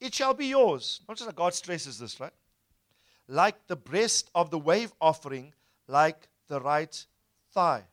It 0.00 0.14
shall 0.14 0.34
be 0.34 0.46
yours. 0.46 1.00
Notice 1.08 1.26
that 1.26 1.34
God 1.36 1.54
stresses 1.54 1.98
this, 1.98 2.20
right? 2.20 2.32
Like 3.28 3.66
the 3.66 3.76
breast 3.76 4.30
of 4.34 4.50
the 4.50 4.58
wave 4.58 4.92
offering, 5.00 5.54
like 5.88 6.28
the 6.48 6.60
right 6.60 7.04
thigh. 7.52 7.84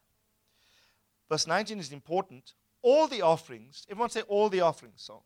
Verse 1.30 1.48
19 1.48 1.80
is 1.80 1.92
important. 1.92 2.54
All 2.82 3.08
the 3.08 3.22
offerings, 3.22 3.86
everyone 3.90 4.10
say 4.10 4.22
all 4.22 4.50
the 4.50 4.62
offerings. 4.62 5.02
So 5.02 5.24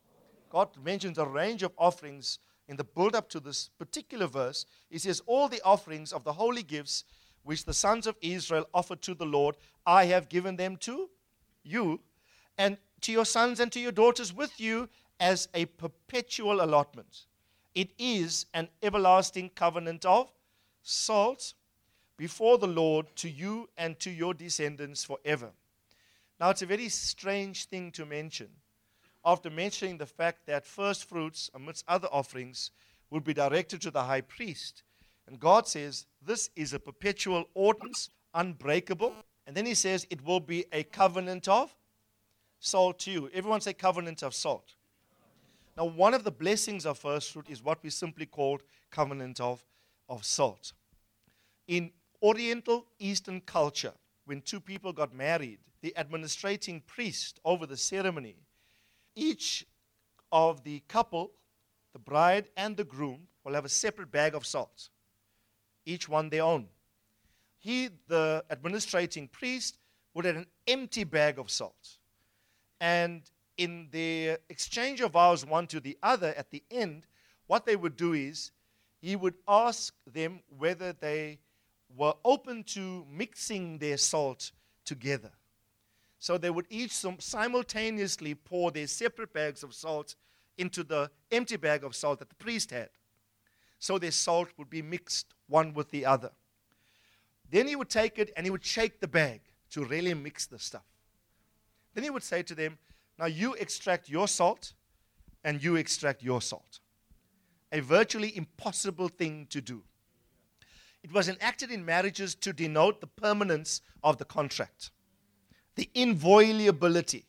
God 0.53 0.69
mentions 0.85 1.17
a 1.17 1.25
range 1.25 1.63
of 1.63 1.73
offerings 1.79 2.37
in 2.67 2.77
the 2.77 2.83
build 2.83 3.15
up 3.15 3.27
to 3.29 3.39
this 3.39 3.69
particular 3.79 4.27
verse. 4.27 4.67
He 4.91 4.99
says, 4.99 5.19
All 5.25 5.49
the 5.49 5.61
offerings 5.65 6.13
of 6.13 6.23
the 6.23 6.33
holy 6.33 6.61
gifts 6.61 7.05
which 7.41 7.65
the 7.65 7.73
sons 7.73 8.05
of 8.05 8.15
Israel 8.21 8.67
offered 8.71 9.01
to 9.01 9.15
the 9.15 9.25
Lord, 9.25 9.57
I 9.83 10.05
have 10.05 10.29
given 10.29 10.55
them 10.55 10.77
to 10.81 11.09
you 11.63 12.01
and 12.55 12.77
to 13.01 13.11
your 13.11 13.25
sons 13.25 13.59
and 13.59 13.71
to 13.71 13.79
your 13.79 13.91
daughters 13.91 14.31
with 14.31 14.59
you 14.59 14.89
as 15.19 15.49
a 15.55 15.65
perpetual 15.65 16.61
allotment. 16.63 17.25
It 17.73 17.89
is 17.97 18.45
an 18.53 18.69
everlasting 18.83 19.49
covenant 19.55 20.05
of 20.05 20.31
salt 20.83 21.55
before 22.15 22.59
the 22.59 22.67
Lord 22.67 23.07
to 23.15 23.29
you 23.29 23.69
and 23.75 23.99
to 24.01 24.11
your 24.11 24.35
descendants 24.35 25.03
forever. 25.03 25.49
Now, 26.39 26.51
it's 26.51 26.61
a 26.61 26.67
very 26.67 26.89
strange 26.89 27.65
thing 27.65 27.91
to 27.93 28.05
mention 28.05 28.49
after 29.25 29.49
mentioning 29.49 29.97
the 29.97 30.05
fact 30.05 30.45
that 30.47 30.65
first 30.65 31.07
fruits, 31.07 31.49
amidst 31.53 31.85
other 31.87 32.07
offerings, 32.11 32.71
would 33.09 33.23
be 33.23 33.33
directed 33.33 33.81
to 33.81 33.91
the 33.91 34.03
high 34.03 34.21
priest. 34.21 34.83
And 35.27 35.39
God 35.39 35.67
says, 35.67 36.05
This 36.21 36.49
is 36.55 36.73
a 36.73 36.79
perpetual 36.79 37.45
ordinance, 37.53 38.09
unbreakable. 38.33 39.13
And 39.47 39.55
then 39.55 39.65
He 39.65 39.75
says, 39.75 40.05
It 40.09 40.25
will 40.25 40.39
be 40.39 40.65
a 40.71 40.83
covenant 40.83 41.47
of 41.47 41.73
salt 42.59 42.99
to 42.99 43.11
you. 43.11 43.29
Everyone 43.33 43.61
say 43.61 43.73
covenant 43.73 44.23
of 44.23 44.33
salt. 44.33 44.75
Now, 45.77 45.85
one 45.85 46.13
of 46.13 46.23
the 46.23 46.31
blessings 46.31 46.85
of 46.85 46.99
first 46.99 47.31
fruit 47.31 47.49
is 47.49 47.63
what 47.63 47.83
we 47.83 47.89
simply 47.89 48.25
called 48.25 48.63
covenant 48.91 49.39
of, 49.39 49.63
of 50.07 50.23
salt. 50.23 50.73
In 51.67 51.91
Oriental 52.21 52.85
Eastern 52.99 53.41
culture, 53.41 53.93
when 54.25 54.41
two 54.41 54.59
people 54.59 54.93
got 54.93 55.13
married, 55.13 55.59
the 55.81 55.93
administrating 55.97 56.81
priest 56.81 57.39
over 57.43 57.65
the 57.65 57.75
ceremony 57.75 58.35
each 59.15 59.65
of 60.31 60.63
the 60.63 60.81
couple, 60.87 61.31
the 61.93 61.99
bride 61.99 62.49
and 62.57 62.75
the 62.75 62.83
groom, 62.83 63.27
will 63.43 63.53
have 63.53 63.65
a 63.65 63.69
separate 63.69 64.11
bag 64.11 64.35
of 64.35 64.45
salt, 64.45 64.89
each 65.85 66.07
one 66.07 66.29
their 66.29 66.43
own. 66.43 66.67
He, 67.59 67.89
the 68.07 68.43
administrating 68.49 69.27
priest, 69.27 69.77
would 70.13 70.25
have 70.25 70.35
an 70.35 70.47
empty 70.67 71.03
bag 71.03 71.39
of 71.39 71.49
salt. 71.49 71.97
And 72.79 73.21
in 73.57 73.87
the 73.91 74.37
exchange 74.49 75.01
of 75.01 75.11
vows 75.11 75.45
one 75.45 75.67
to 75.67 75.79
the 75.79 75.97
other 76.03 76.33
at 76.35 76.51
the 76.51 76.63
end, 76.71 77.05
what 77.47 77.65
they 77.65 77.75
would 77.75 77.95
do 77.95 78.13
is 78.13 78.51
he 79.01 79.15
would 79.15 79.35
ask 79.47 79.93
them 80.11 80.41
whether 80.57 80.93
they 80.93 81.39
were 81.95 82.13
open 82.25 82.63
to 82.63 83.05
mixing 83.09 83.77
their 83.77 83.97
salt 83.97 84.51
together. 84.85 85.31
So 86.23 86.37
they 86.37 86.49
would 86.49 86.67
each 86.69 86.93
simultaneously 87.19 88.33
pour 88.33 88.71
their 88.71 88.87
separate 88.87 89.33
bags 89.33 89.61
of 89.61 89.73
salt 89.73 90.15
into 90.57 90.81
the 90.81 91.11
empty 91.29 91.57
bag 91.57 91.83
of 91.83 91.97
salt 91.97 92.19
that 92.19 92.29
the 92.29 92.35
priest 92.35 92.71
had. 92.71 92.91
So 93.77 93.97
their 93.97 94.11
salt 94.11 94.47
would 94.57 94.69
be 94.69 94.81
mixed 94.81 95.33
one 95.49 95.73
with 95.73 95.91
the 95.91 96.05
other. 96.05 96.31
Then 97.51 97.67
he 97.67 97.75
would 97.75 97.89
take 97.89 98.19
it 98.19 98.31
and 98.37 98.45
he 98.45 98.51
would 98.51 98.63
shake 98.63 99.01
the 99.01 99.07
bag 99.07 99.41
to 99.71 99.83
really 99.83 100.13
mix 100.13 100.45
the 100.45 100.59
stuff. 100.59 100.85
Then 101.93 102.05
he 102.05 102.09
would 102.09 102.23
say 102.23 102.41
to 102.41 102.55
them, 102.55 102.77
Now 103.19 103.25
you 103.25 103.55
extract 103.55 104.07
your 104.07 104.29
salt 104.29 104.71
and 105.43 105.61
you 105.61 105.75
extract 105.75 106.23
your 106.23 106.41
salt. 106.41 106.79
A 107.73 107.81
virtually 107.81 108.37
impossible 108.37 109.09
thing 109.09 109.47
to 109.49 109.59
do. 109.59 109.83
It 111.03 111.11
was 111.11 111.27
enacted 111.27 111.69
in 111.69 111.83
marriages 111.83 112.33
to 112.35 112.53
denote 112.53 113.01
the 113.01 113.07
permanence 113.07 113.81
of 114.01 114.19
the 114.19 114.25
contract 114.25 114.92
the 115.75 115.89
inviolability, 115.93 117.25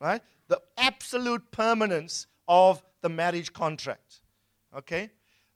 right? 0.00 0.20
The 0.48 0.60
absolute 0.76 1.50
permanence 1.50 2.26
of 2.48 2.82
the 3.00 3.08
marriage 3.08 3.52
contract. 3.52 4.20
Okay? 4.76 5.10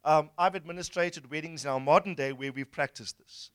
Um, 0.04 0.30
I've 0.38 0.54
administrated 0.54 1.30
weddings 1.30 1.64
in 1.64 1.70
our 1.70 1.80
modern 1.80 2.14
day 2.14 2.32
where 2.32 2.52
we've 2.52 2.70
practiced 2.70 3.18
this. 3.18 3.50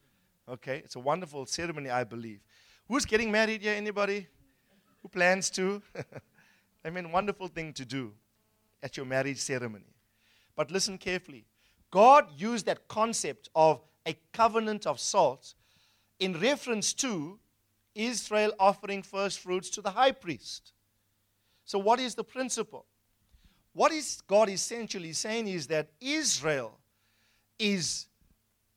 Okay? 0.49 0.77
It's 0.83 0.95
a 0.95 0.99
wonderful 0.99 1.45
ceremony, 1.45 1.89
I 1.89 2.03
believe. 2.03 2.41
Who's 2.87 3.05
getting 3.05 3.31
married 3.31 3.61
here? 3.61 3.73
Anybody? 3.73 4.27
Who 5.01 5.07
plans 5.07 5.49
to? 5.51 5.81
I 6.85 6.89
mean, 6.89 7.11
wonderful 7.11 7.47
thing 7.47 7.73
to 7.73 7.85
do 7.85 8.13
at 8.81 8.97
your 8.97 9.05
marriage 9.05 9.39
ceremony. 9.39 9.95
But 10.55 10.69
listen 10.69 10.97
carefully. 10.97 11.45
God 11.89 12.27
used 12.35 12.65
that 12.65 12.87
concept 12.87 13.49
of 13.55 13.81
a 14.05 14.17
covenant 14.33 14.85
of 14.85 14.99
salt 14.99 15.53
in 16.19 16.39
reference 16.39 16.93
to 16.93 17.39
Israel 17.95 18.53
offering 18.59 19.03
first 19.03 19.39
fruits 19.39 19.69
to 19.71 19.81
the 19.81 19.91
high 19.91 20.11
priest. 20.11 20.73
So, 21.65 21.79
what 21.79 21.99
is 21.99 22.15
the 22.15 22.23
principle? 22.23 22.85
What 23.73 23.91
is 23.91 24.21
God 24.27 24.49
essentially 24.49 25.13
saying 25.13 25.47
is 25.47 25.67
that 25.67 25.89
Israel 25.99 26.77
is, 27.57 28.07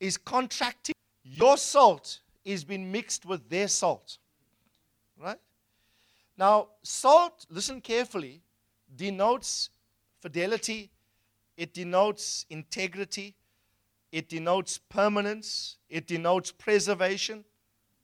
is 0.01 0.17
contracting. 0.17 0.95
Your 1.23 1.57
salt 1.57 2.21
is 2.45 2.65
being 2.65 2.91
mixed 2.91 3.27
with 3.27 3.49
their 3.51 3.69
salt. 3.69 4.19
Right? 5.21 5.39
Now, 6.39 6.69
salt, 6.83 7.47
listen 7.51 7.81
carefully, 7.81 8.43
denotes 8.95 9.71
fidelity, 10.21 10.91
it 11.57 11.75
denotes 11.75 12.47
integrity, 12.51 13.35
it 14.13 14.29
denotes 14.29 14.79
permanence, 14.79 15.77
it 15.89 16.07
denotes 16.07 16.53
preservation. 16.53 17.45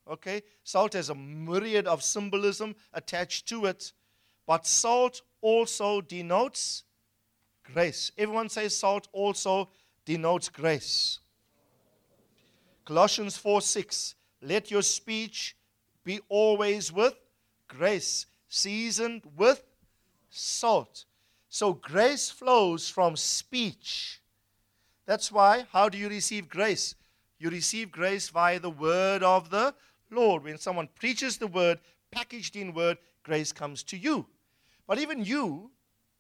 Okay? 0.09 0.43
Salt 0.65 0.95
has 0.95 1.09
a 1.09 1.15
myriad 1.15 1.87
of 1.87 2.03
symbolism 2.03 2.75
attached 2.93 3.49
to 3.49 3.67
it, 3.67 3.93
but 4.47 4.67
salt 4.67 5.23
also 5.41 6.01
denotes 6.01 6.85
grace. 7.73 8.11
Everyone 8.19 8.49
says 8.49 8.77
salt 8.77 9.09
also 9.13 9.69
denotes 10.05 10.49
grace. 10.49 11.21
Colossians 12.85 13.37
4 13.37 13.61
6. 13.61 14.15
Let 14.43 14.71
your 14.71 14.83
speech 14.83 15.57
be 16.05 16.21
always 16.29 16.93
with 16.93 17.15
grace, 17.69 18.27
seasoned 18.49 19.23
with 19.37 19.63
salt. 20.31 21.05
So 21.49 21.75
grace 21.75 22.31
flows 22.31 22.89
from 22.89 23.17
speech. 23.17 24.21
That's 25.07 25.31
why, 25.31 25.67
how 25.73 25.89
do 25.89 25.99
you 25.99 26.09
receive 26.09 26.49
grace? 26.49 26.95
You 27.39 27.51
receive 27.51 27.91
grace 27.91 28.29
via 28.29 28.59
the 28.59 28.71
word 28.71 29.23
of 29.23 29.51
the 29.51 29.75
Lord. 30.13 30.45
When 30.45 30.59
someone 30.59 30.89
preaches 30.95 31.39
the 31.39 31.47
word, 31.47 31.81
packaged 32.11 32.57
in 32.57 32.75
word, 32.75 32.99
grace 33.23 33.53
comes 33.53 33.83
to 33.85 33.97
you. 33.97 34.27
But 34.87 34.99
even 34.99 35.25
you, 35.25 35.71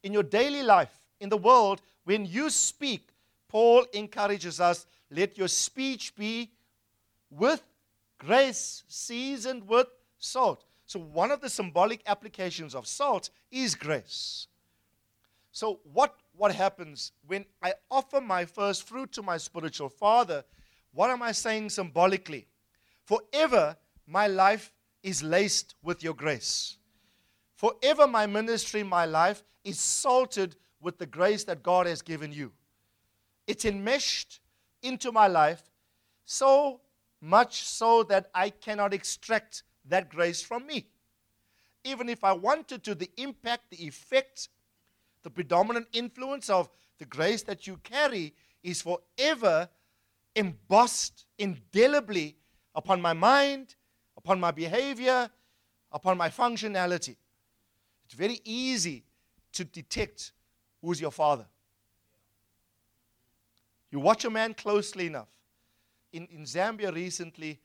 in 0.03 0.13
your 0.13 0.23
daily 0.23 0.63
life, 0.63 0.95
in 1.21 1.29
the 1.29 1.37
world, 1.37 1.83
when 2.05 2.27
you 2.27 2.51
speak, 2.51 3.09
Paul 3.49 3.85
encourages 3.93 4.61
us 4.61 4.87
let 5.11 5.37
your 5.37 5.49
speech 5.49 6.17
be 6.17 6.51
with 7.31 7.63
grace, 8.19 8.83
seasoned 8.89 9.69
with 9.69 9.87
salt. 10.19 10.65
So, 10.87 11.01
one 11.01 11.31
of 11.31 11.41
the 11.41 11.51
symbolic 11.51 12.03
applications 12.07 12.75
of 12.75 12.87
salt 12.87 13.31
is 13.51 13.75
grace. 13.75 14.47
So, 15.53 15.81
what, 15.93 16.17
what 16.35 16.55
happens 16.55 17.13
when 17.27 17.45
I 17.63 17.75
offer 17.91 18.21
my 18.21 18.45
first 18.47 18.89
fruit 18.89 19.13
to 19.13 19.23
my 19.23 19.37
spiritual 19.37 19.91
father? 19.91 20.45
What 20.93 21.11
am 21.11 21.23
I 21.23 21.33
saying 21.33 21.71
symbolically? 21.71 22.47
Forever, 23.05 23.77
my 24.07 24.27
life 24.27 24.73
is 25.03 25.23
laced 25.23 25.75
with 25.83 26.03
your 26.03 26.15
grace. 26.15 26.77
Forever, 27.55 28.07
my 28.07 28.27
ministry, 28.27 28.83
my 28.83 29.05
life 29.05 29.43
is 29.65 29.79
salted 29.79 30.57
with 30.81 30.99
the 30.99 31.07
grace 31.07 31.45
that 31.45 31.63
God 31.63 31.87
has 31.87 32.03
given 32.03 32.33
you. 32.33 32.53
It's 33.47 33.65
enmeshed 33.65 34.41
into 34.83 35.13
my 35.13 35.29
life 35.29 35.63
so 36.25 36.81
much 37.21 37.63
so 37.63 38.03
that 38.05 38.31
I 38.35 38.51
cannot 38.51 38.93
extract 38.93 39.63
that 39.89 40.11
grace 40.11 40.43
from 40.43 40.67
me. 40.67 40.87
Even 41.85 42.09
if 42.09 42.25
I 42.25 42.33
wanted 42.33 42.83
to, 42.85 42.95
the 42.95 43.11
impact, 43.17 43.71
the 43.71 43.87
effect, 43.87 44.49
the 45.23 45.31
predominant 45.31 45.87
influence 45.93 46.51
of 46.51 46.69
the 46.99 47.05
grace 47.05 47.43
that 47.45 47.67
you 47.67 47.79
carry 47.79 48.35
is 48.63 48.83
forever 48.83 49.69
embossed 50.35 51.27
indelibly 51.39 52.37
upon 52.75 53.01
my 53.01 53.13
mind, 53.13 53.75
upon 54.25 54.39
my 54.39 54.51
behavior, 54.51 55.29
upon 55.91 56.17
my 56.17 56.29
functionality. 56.29 57.17
It's 58.05 58.15
very 58.15 58.41
easy 58.45 59.05
to 59.53 59.65
detect 59.65 60.33
who's 60.81 61.01
your 61.01 61.11
father. 61.11 61.47
You 63.91 64.01
watch 64.01 64.25
a 64.25 64.31
man 64.31 64.55
closely 64.55 65.07
enough. 65.07 65.29
In, 66.13 66.27
in 66.31 66.43
Zambia 66.43 66.95
recently, 66.95 67.59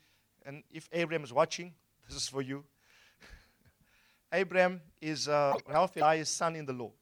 and 0.46 0.64
if 0.72 0.90
Abraham 0.92 1.24
is 1.24 1.34
watching, 1.34 1.74
this 2.08 2.18
is 2.18 2.28
for 2.28 2.42
you. 2.42 2.64
Abraham 4.32 4.82
is 5.02 5.28
uh, 5.28 5.54
Ralph 5.68 5.96
Elias' 5.96 6.30
son 6.30 6.56
in 6.56 6.66
the 6.66 6.74
Lord. 6.74 6.94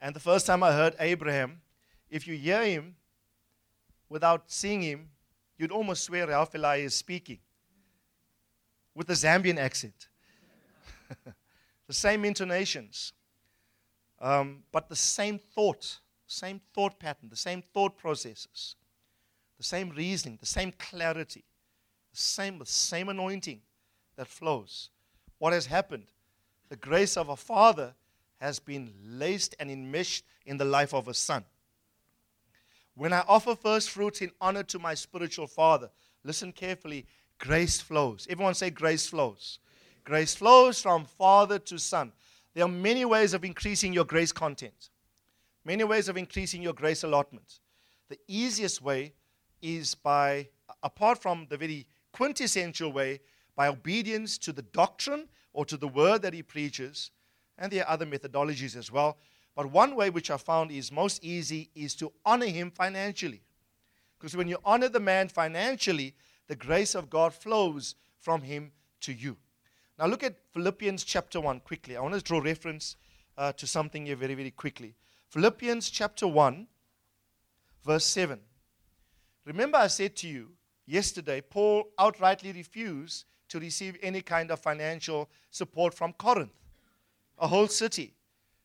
And 0.00 0.14
the 0.14 0.20
first 0.20 0.46
time 0.46 0.62
I 0.62 0.72
heard 0.72 0.94
Abraham, 1.00 1.60
if 2.10 2.26
you 2.26 2.36
hear 2.36 2.62
him 2.64 2.94
without 4.08 4.44
seeing 4.46 4.82
him, 4.82 5.08
you'd 5.58 5.72
almost 5.72 6.04
swear 6.04 6.28
Ralph 6.28 6.54
Elias 6.54 6.92
is 6.92 6.94
speaking 6.94 7.38
with 8.98 9.08
a 9.10 9.12
Zambian 9.12 9.58
accent. 9.58 10.08
the 11.86 11.94
same 11.94 12.24
intonations, 12.24 13.12
um, 14.20 14.64
but 14.72 14.88
the 14.88 14.96
same 14.96 15.38
thought, 15.38 16.00
same 16.26 16.60
thought 16.74 16.98
pattern, 16.98 17.28
the 17.28 17.36
same 17.36 17.62
thought 17.62 17.96
processes, 17.96 18.74
the 19.56 19.62
same 19.62 19.90
reasoning, 19.90 20.36
the 20.40 20.46
same 20.46 20.72
clarity, 20.72 21.44
the 22.10 22.18
same, 22.18 22.58
the 22.58 22.66
same 22.66 23.08
anointing 23.08 23.60
that 24.16 24.26
flows. 24.26 24.90
What 25.38 25.52
has 25.52 25.66
happened? 25.66 26.08
The 26.68 26.76
grace 26.76 27.16
of 27.16 27.28
a 27.28 27.36
father 27.36 27.94
has 28.40 28.58
been 28.58 28.92
laced 29.04 29.54
and 29.60 29.70
enmeshed 29.70 30.24
in 30.44 30.56
the 30.56 30.64
life 30.64 30.92
of 30.92 31.06
a 31.06 31.14
son. 31.14 31.44
When 32.96 33.12
I 33.12 33.22
offer 33.28 33.54
first 33.54 33.90
fruits 33.90 34.22
in 34.22 34.32
honor 34.40 34.64
to 34.64 34.80
my 34.80 34.94
spiritual 34.94 35.46
father, 35.46 35.88
listen 36.24 36.50
carefully, 36.50 37.06
grace 37.38 37.80
flows. 37.80 38.26
Everyone 38.28 38.54
say, 38.54 38.70
grace 38.70 39.06
flows. 39.06 39.58
Grace 40.04 40.34
flows 40.34 40.80
from 40.80 41.04
father 41.04 41.58
to 41.58 41.78
son. 41.78 42.12
There 42.54 42.64
are 42.64 42.68
many 42.68 43.04
ways 43.04 43.34
of 43.34 43.44
increasing 43.44 43.92
your 43.92 44.04
grace 44.04 44.32
content, 44.32 44.90
many 45.64 45.84
ways 45.84 46.08
of 46.08 46.16
increasing 46.16 46.62
your 46.62 46.72
grace 46.72 47.04
allotment. 47.04 47.60
The 48.08 48.18
easiest 48.26 48.82
way 48.82 49.12
is 49.60 49.94
by, 49.94 50.48
apart 50.82 51.20
from 51.20 51.46
the 51.50 51.56
very 51.56 51.86
quintessential 52.12 52.90
way, 52.90 53.20
by 53.54 53.68
obedience 53.68 54.38
to 54.38 54.52
the 54.52 54.62
doctrine 54.62 55.28
or 55.52 55.64
to 55.66 55.76
the 55.76 55.88
word 55.88 56.22
that 56.22 56.32
he 56.32 56.42
preaches, 56.42 57.10
and 57.58 57.70
there 57.70 57.84
are 57.84 57.92
other 57.92 58.06
methodologies 58.06 58.76
as 58.76 58.90
well. 58.90 59.18
But 59.54 59.70
one 59.70 59.94
way 59.96 60.10
which 60.10 60.30
I 60.30 60.36
found 60.36 60.70
is 60.70 60.92
most 60.92 61.22
easy 61.24 61.70
is 61.74 61.94
to 61.96 62.12
honor 62.24 62.46
him 62.46 62.70
financially. 62.70 63.42
Because 64.18 64.36
when 64.36 64.48
you 64.48 64.58
honor 64.64 64.88
the 64.88 65.00
man 65.00 65.28
financially, 65.28 66.14
the 66.48 66.56
grace 66.56 66.94
of 66.94 67.08
God 67.08 67.32
flows 67.32 67.94
from 68.18 68.42
him 68.42 68.72
to 69.02 69.12
you. 69.12 69.36
Now 69.98 70.06
look 70.06 70.24
at 70.24 70.36
Philippians 70.52 71.04
chapter 71.04 71.40
1 71.40 71.60
quickly. 71.60 71.96
I 71.96 72.00
want 72.00 72.14
to 72.14 72.20
draw 72.20 72.40
reference 72.40 72.96
uh, 73.36 73.52
to 73.52 73.66
something 73.66 74.06
here 74.06 74.16
very, 74.16 74.34
very 74.34 74.50
quickly. 74.50 74.94
Philippians 75.28 75.90
chapter 75.90 76.26
1, 76.26 76.66
verse 77.84 78.04
7. 78.06 78.40
Remember, 79.44 79.78
I 79.78 79.86
said 79.86 80.16
to 80.16 80.28
you 80.28 80.50
yesterday, 80.86 81.40
Paul 81.40 81.84
outrightly 81.98 82.54
refused 82.54 83.24
to 83.48 83.58
receive 83.58 83.96
any 84.02 84.20
kind 84.20 84.50
of 84.50 84.60
financial 84.60 85.28
support 85.50 85.94
from 85.94 86.12
Corinth, 86.14 86.52
a 87.38 87.46
whole 87.46 87.68
city. 87.68 88.14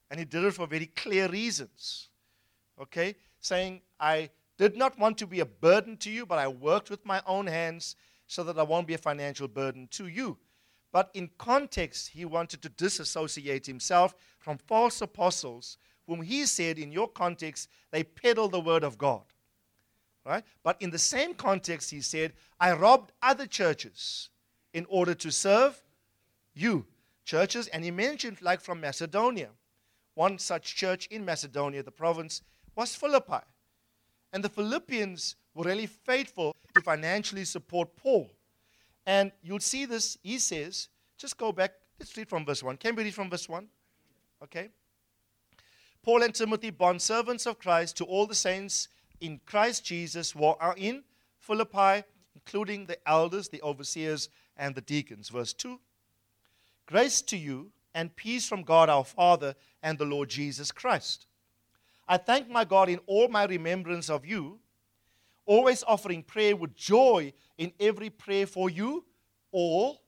And 0.09 0.19
he 0.19 0.25
did 0.25 0.43
it 0.43 0.53
for 0.53 0.67
very 0.67 0.87
clear 0.87 1.27
reasons. 1.27 2.09
Okay? 2.79 3.15
Saying, 3.39 3.81
I 3.99 4.29
did 4.57 4.75
not 4.75 4.99
want 4.99 5.17
to 5.17 5.27
be 5.27 5.39
a 5.39 5.45
burden 5.45 5.97
to 5.97 6.11
you, 6.11 6.25
but 6.25 6.39
I 6.39 6.47
worked 6.47 6.89
with 6.89 7.05
my 7.05 7.21
own 7.25 7.47
hands 7.47 7.95
so 8.27 8.43
that 8.43 8.59
I 8.59 8.63
won't 8.63 8.87
be 8.87 8.93
a 8.93 8.99
financial 8.99 9.47
burden 9.47 9.87
to 9.91 10.07
you. 10.07 10.37
But 10.91 11.09
in 11.13 11.31
context, 11.39 12.09
he 12.09 12.23
wanted 12.23 12.61
to 12.61 12.69
disassociate 12.69 13.65
himself 13.65 14.13
from 14.39 14.59
false 14.59 15.01
apostles, 15.01 15.77
whom 16.05 16.21
he 16.21 16.45
said, 16.45 16.77
in 16.77 16.91
your 16.91 17.07
context, 17.07 17.67
they 17.91 18.03
peddle 18.03 18.47
the 18.47 18.59
word 18.59 18.83
of 18.83 18.97
God. 18.97 19.23
Right? 20.25 20.43
But 20.63 20.81
in 20.81 20.91
the 20.91 20.99
same 20.99 21.33
context, 21.33 21.89
he 21.89 22.01
said, 22.01 22.33
I 22.59 22.73
robbed 22.73 23.11
other 23.21 23.47
churches 23.47 24.29
in 24.73 24.85
order 24.87 25.13
to 25.15 25.31
serve 25.31 25.81
you, 26.53 26.85
churches. 27.25 27.67
And 27.67 27.83
he 27.83 27.91
mentioned, 27.91 28.41
like 28.41 28.61
from 28.61 28.79
Macedonia. 28.79 29.49
One 30.13 30.37
such 30.37 30.75
church 30.75 31.07
in 31.07 31.25
Macedonia, 31.25 31.81
the 31.81 31.91
province, 31.91 32.41
was 32.75 32.95
Philippi. 32.95 33.43
And 34.33 34.43
the 34.43 34.49
Philippians 34.49 35.35
were 35.53 35.63
really 35.63 35.85
faithful 35.85 36.55
to 36.73 36.81
financially 36.81 37.45
support 37.45 37.95
Paul. 37.95 38.29
And 39.05 39.31
you'll 39.43 39.59
see 39.59 39.85
this, 39.85 40.17
he 40.23 40.39
says, 40.39 40.89
just 41.17 41.37
go 41.37 41.51
back, 41.51 41.73
let's 41.99 42.17
read 42.17 42.27
from 42.27 42.45
verse 42.45 42.63
1. 42.63 42.77
Can 42.77 42.95
we 42.95 43.03
read 43.03 43.13
from 43.13 43.29
verse 43.29 43.47
1? 43.47 43.67
Okay. 44.43 44.69
Paul 46.01 46.23
and 46.23 46.33
Timothy, 46.33 46.71
bond 46.71 47.01
servants 47.01 47.45
of 47.45 47.59
Christ, 47.59 47.95
to 47.97 48.05
all 48.05 48.25
the 48.25 48.35
saints 48.35 48.89
in 49.21 49.39
Christ 49.45 49.85
Jesus 49.85 50.31
who 50.31 50.43
are 50.43 50.75
in 50.77 51.03
Philippi, 51.39 52.03
including 52.35 52.85
the 52.85 52.97
elders, 53.07 53.49
the 53.49 53.61
overseers, 53.61 54.29
and 54.57 54.75
the 54.75 54.81
deacons. 54.81 55.29
Verse 55.29 55.53
2 55.53 55.79
Grace 56.87 57.21
to 57.21 57.37
you 57.37 57.71
and 57.93 58.15
peace 58.15 58.47
from 58.47 58.63
God 58.63 58.89
our 58.89 59.05
Father 59.05 59.55
and 59.81 59.97
the 59.97 60.05
Lord 60.05 60.29
Jesus 60.29 60.71
Christ. 60.71 61.27
I 62.13 62.17
thank 62.17 62.47
my 62.47 62.63
God 62.63 62.89
in 62.89 62.99
all 63.07 63.27
my 63.27 63.45
remembrance 63.45 64.07
of 64.07 64.23
you 64.23 64.59
always 65.47 65.83
offering 65.87 66.21
prayer 66.21 66.55
with 66.55 66.75
joy 66.75 67.33
in 67.57 67.73
every 67.79 68.11
prayer 68.11 68.45
for 68.45 68.69
you 68.69 69.03
all, 69.51 69.99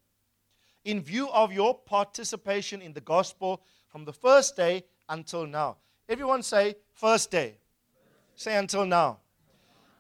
in 0.84 1.02
view 1.02 1.28
of 1.30 1.52
your 1.52 1.74
participation 1.74 2.80
in 2.80 2.94
the 2.94 3.02
gospel 3.02 3.64
from 3.88 4.06
the 4.06 4.14
first 4.14 4.56
day 4.56 4.84
until 5.10 5.48
now. 5.48 5.78
Everyone 6.08 6.44
say, 6.44 6.76
first 6.94 7.32
day. 7.32 7.58
Say 8.36 8.56
until 8.56 8.86
now. 8.86 9.18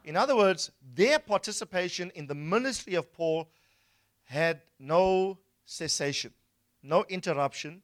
In 0.03 0.15
other 0.15 0.35
words, 0.35 0.69
their 0.93 1.17
participation 1.17 2.11
in 2.13 2.27
the 2.27 2.35
ministry 2.35 2.93
of 2.93 3.11
Paul 3.13 3.49
had 4.25 4.61
no 4.77 5.39
cessation, 5.65 6.33
no 6.83 7.03
interruption, 7.09 7.81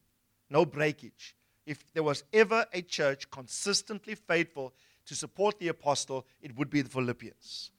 no 0.48 0.64
breakage. 0.64 1.36
If 1.66 1.92
there 1.94 2.04
was 2.04 2.24
ever 2.34 2.66
a 2.74 2.82
church 2.82 3.30
consistently 3.30 4.16
faithful 4.16 4.74
to 5.06 5.16
support 5.16 5.60
the 5.60 5.70
apostle, 5.70 6.26
it 6.42 6.56
would 6.58 6.70
be 6.70 6.82
the 6.82 6.90
Philippians. 6.90 7.72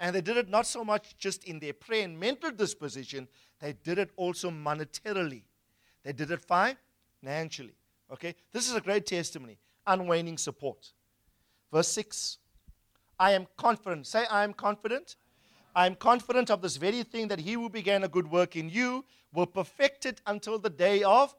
And 0.00 0.14
they 0.14 0.20
did 0.20 0.36
it 0.36 0.48
not 0.48 0.66
so 0.66 0.84
much 0.84 1.16
just 1.18 1.44
in 1.44 1.58
their 1.58 1.72
prayer 1.72 2.04
and 2.04 2.18
mental 2.18 2.50
disposition, 2.50 3.28
they 3.60 3.72
did 3.72 3.98
it 3.98 4.10
also 4.16 4.50
monetarily. 4.50 5.42
They 6.04 6.12
did 6.12 6.30
it 6.30 6.40
financially. 6.40 7.74
Okay? 8.12 8.34
This 8.52 8.68
is 8.68 8.76
a 8.76 8.80
great 8.80 9.06
testimony. 9.06 9.58
Unwaning 9.86 10.38
support. 10.38 10.92
Verse 11.72 11.88
6 11.88 12.38
I 13.20 13.32
am 13.32 13.46
confident. 13.56 14.06
Say, 14.06 14.24
I 14.30 14.44
am 14.44 14.52
confident. 14.52 15.16
I 15.74 15.86
am 15.86 15.96
confident 15.96 16.50
of 16.50 16.62
this 16.62 16.76
very 16.76 17.02
thing 17.02 17.28
that 17.28 17.40
he 17.40 17.54
who 17.54 17.68
began 17.68 18.04
a 18.04 18.08
good 18.08 18.30
work 18.30 18.56
in 18.56 18.70
you 18.70 19.04
will 19.32 19.46
perfect 19.46 20.06
it 20.06 20.20
until 20.26 20.58
the 20.58 20.70
day 20.70 21.02
of 21.02 21.34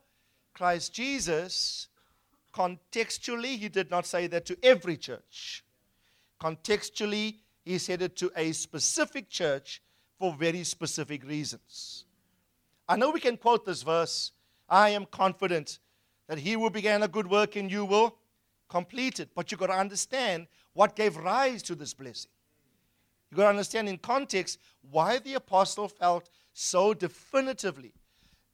Christ 0.59 0.91
Jesus. 0.93 1.87
Contextually, 2.53 3.57
he 3.57 3.69
did 3.69 3.89
not 3.89 4.05
say 4.05 4.27
that 4.27 4.45
to 4.47 4.57
every 4.61 4.97
church. 4.97 5.63
Contextually, 6.41 7.35
he 7.63 7.77
said 7.77 8.01
it 8.01 8.17
to 8.17 8.29
a 8.35 8.51
specific 8.51 9.29
church 9.29 9.81
for 10.17 10.33
very 10.33 10.65
specific 10.65 11.25
reasons. 11.25 12.03
I 12.89 12.97
know 12.97 13.09
we 13.09 13.21
can 13.21 13.37
quote 13.37 13.65
this 13.65 13.83
verse 13.83 14.33
I 14.67 14.89
am 14.89 15.05
confident 15.05 15.79
that 16.27 16.39
he 16.39 16.51
who 16.51 16.69
began 16.69 17.03
a 17.03 17.07
good 17.07 17.27
work 17.27 17.55
in 17.55 17.69
you 17.69 17.85
will 17.85 18.17
complete 18.67 19.21
it. 19.21 19.29
But 19.33 19.51
you've 19.51 19.61
got 19.61 19.67
to 19.67 19.79
understand 19.79 20.47
what 20.73 20.93
gave 20.93 21.15
rise 21.15 21.63
to 21.63 21.75
this 21.75 21.93
blessing. 21.93 22.31
You've 23.31 23.37
got 23.37 23.43
to 23.43 23.49
understand 23.51 23.87
in 23.87 23.97
context 23.97 24.59
why 24.91 25.19
the 25.19 25.35
apostle 25.35 25.87
felt 25.87 26.29
so 26.51 26.93
definitively. 26.93 27.93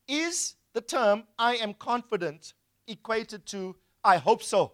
Is 0.07 0.55
the 0.75 0.81
term 0.81 1.23
I 1.39 1.55
am 1.55 1.73
confident 1.73 2.53
equated 2.85 3.45
to 3.47 3.75
I 4.03 4.17
hope 4.17 4.43
so? 4.43 4.73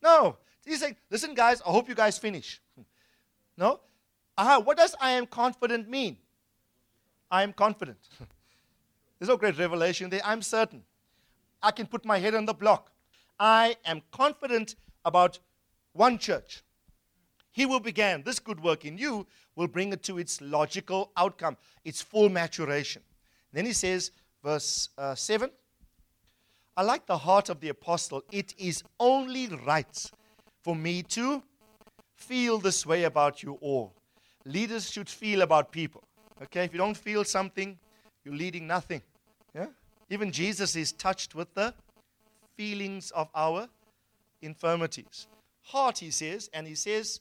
No. 0.00 0.36
He's 0.64 0.80
saying, 0.80 0.96
listen, 1.10 1.34
guys, 1.34 1.60
I 1.66 1.70
hope 1.70 1.88
you 1.88 1.94
guys 1.94 2.16
finish. 2.18 2.62
No? 3.56 3.80
Aha, 4.38 4.60
what 4.60 4.78
does 4.78 4.94
I 5.00 5.10
am 5.10 5.26
confident 5.26 5.88
mean? 5.88 6.16
I 7.30 7.42
am 7.42 7.52
confident. 7.52 7.98
There's 9.18 9.28
no 9.28 9.36
great 9.36 9.58
revelation 9.58 10.08
there. 10.08 10.22
I'm 10.24 10.40
certain. 10.40 10.84
I 11.62 11.72
can 11.72 11.86
put 11.86 12.04
my 12.04 12.18
head 12.18 12.34
on 12.34 12.46
the 12.46 12.54
block. 12.54 12.92
I 13.38 13.76
am 13.84 14.02
confident 14.12 14.76
about 15.04 15.40
one 15.92 16.16
church. 16.16 16.62
He 17.50 17.66
will 17.66 17.80
begin 17.80 18.22
this 18.24 18.38
good 18.38 18.62
work 18.62 18.84
in 18.84 18.96
you 18.96 19.26
will 19.56 19.66
bring 19.66 19.92
it 19.92 20.04
to 20.04 20.18
its 20.18 20.40
logical 20.40 21.10
outcome, 21.16 21.56
its 21.84 22.00
full 22.00 22.28
maturation. 22.28 23.02
Then 23.52 23.66
he 23.66 23.72
says, 23.72 24.12
verse 24.42 24.88
uh, 24.98 25.14
7 25.14 25.50
I 26.76 26.82
like 26.82 27.04
the 27.04 27.18
heart 27.18 27.50
of 27.50 27.60
the 27.60 27.68
apostle. 27.68 28.22
It 28.32 28.54
is 28.56 28.82
only 28.98 29.48
right 29.48 30.10
for 30.62 30.74
me 30.74 31.02
to 31.02 31.42
feel 32.14 32.58
this 32.58 32.86
way 32.86 33.04
about 33.04 33.42
you 33.42 33.58
all. 33.60 33.92
Leaders 34.46 34.90
should 34.90 35.08
feel 35.08 35.42
about 35.42 35.72
people. 35.72 36.02
Okay, 36.42 36.64
if 36.64 36.72
you 36.72 36.78
don't 36.78 36.96
feel 36.96 37.24
something, 37.24 37.78
you're 38.24 38.34
leading 38.34 38.66
nothing. 38.66 39.02
Yeah? 39.54 39.66
Even 40.08 40.32
Jesus 40.32 40.74
is 40.74 40.92
touched 40.92 41.34
with 41.34 41.52
the 41.54 41.74
feelings 42.56 43.10
of 43.10 43.28
our 43.34 43.68
infirmities. 44.40 45.26
Heart, 45.62 45.98
he 45.98 46.10
says, 46.10 46.48
and 46.54 46.66
he 46.66 46.74
says, 46.74 47.20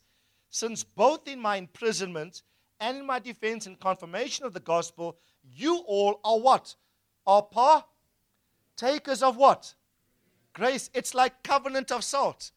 since 0.49 0.83
both 0.83 1.27
in 1.27 1.39
my 1.39 1.57
imprisonment 1.57 2.43
and 2.79 2.97
in 2.97 3.05
my 3.05 3.19
defense 3.19 3.67
and 3.67 3.79
confirmation 3.79 4.45
of 4.45 4.53
the 4.53 4.59
gospel, 4.61 5.17
you 5.53 5.83
all 5.85 6.19
are 6.23 6.39
what? 6.39 6.75
Are 7.25 7.43
partakers 7.43 9.21
of 9.21 9.37
what? 9.37 9.73
Grace. 10.53 10.89
It's 10.93 11.13
like 11.13 11.43
covenant 11.43 11.91
of 11.91 12.03
salt. 12.03 12.51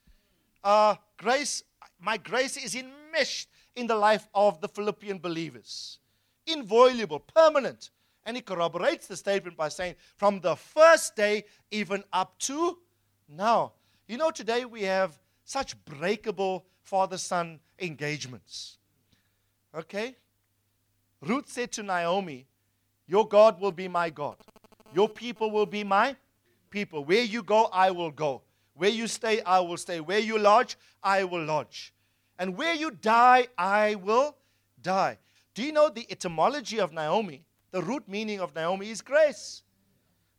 Uh, 0.65 0.95
grace, 1.17 1.63
my 2.01 2.17
grace 2.17 2.57
is 2.57 2.75
enmeshed 2.75 3.49
in 3.77 3.87
the 3.87 3.97
life 3.97 4.29
of 4.35 4.61
the 4.61 4.69
Philippian 4.69 5.19
believers. 5.19 5.99
Inviolable, 6.47 7.21
permanent. 7.21 7.91
And 8.25 8.37
he 8.37 8.43
corroborates 8.43 9.07
the 9.07 9.17
statement 9.17 9.57
by 9.57 9.69
saying, 9.69 9.97
from 10.17 10.41
the 10.41 10.55
first 10.55 11.17
day 11.17 11.45
even 11.71 12.05
up 12.13 12.39
to 12.41 12.79
now. 13.29 13.73
You 14.07 14.17
know, 14.17 14.31
today 14.31 14.65
we 14.65 14.83
have 14.83 15.19
such 15.45 15.83
breakable 15.85 16.67
father 16.83 17.19
son 17.19 17.61
engagements. 17.79 18.79
Okay? 19.75 20.17
Ruth 21.21 21.49
said 21.49 21.73
to 21.73 21.83
Naomi, 21.83 22.47
Your 23.07 23.27
God 23.27 23.61
will 23.61 23.73
be 23.73 23.89
my 23.89 24.11
God. 24.11 24.37
Your 24.95 25.09
people 25.09 25.51
will 25.51 25.67
be 25.67 25.85
my 25.85 26.17
people. 26.71 27.05
Where 27.05 27.23
you 27.23 27.43
go, 27.43 27.69
I 27.73 27.91
will 27.91 28.11
go. 28.11 28.43
Where 28.75 28.91
you 28.91 29.07
stay, 29.07 29.41
I 29.43 29.61
will 29.61 29.77
stay. 29.77 30.01
Where 30.01 30.19
you 30.19 30.39
lodge, 30.39 30.77
I 31.03 31.25
will 31.25 31.45
lodge. 31.45 31.93
And 32.39 32.57
where 32.57 32.75
you 32.75 32.91
die, 32.91 33.49
I 33.57 33.95
will 33.97 34.37
die. 34.81 35.19
Do 35.55 35.63
you 35.63 35.73
know 35.73 35.89
the 35.91 36.07
etymology 36.11 36.81
of 36.81 36.93
Naomi? 36.93 37.45
The 37.71 37.83
root 37.83 38.09
meaning 38.09 38.41
of 38.41 38.55
Naomi 38.55 38.91
is 38.91 39.01
grace. 39.01 39.63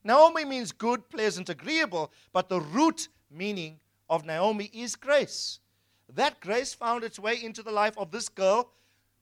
Naomi 0.04 0.44
means 0.44 0.72
good, 0.72 1.10
pleasant, 1.10 1.50
agreeable, 1.50 2.12
but 2.34 2.50
the 2.50 2.60
root 2.60 3.08
meaning 3.32 3.80
of 4.10 4.26
Naomi 4.26 4.70
is 4.74 4.96
grace. 4.96 5.60
That 6.14 6.40
grace 6.40 6.74
found 6.74 7.04
its 7.04 7.18
way 7.18 7.42
into 7.42 7.64
the 7.64 7.72
life 7.72 7.98
of 7.98 8.12
this 8.12 8.30
girl, 8.30 8.72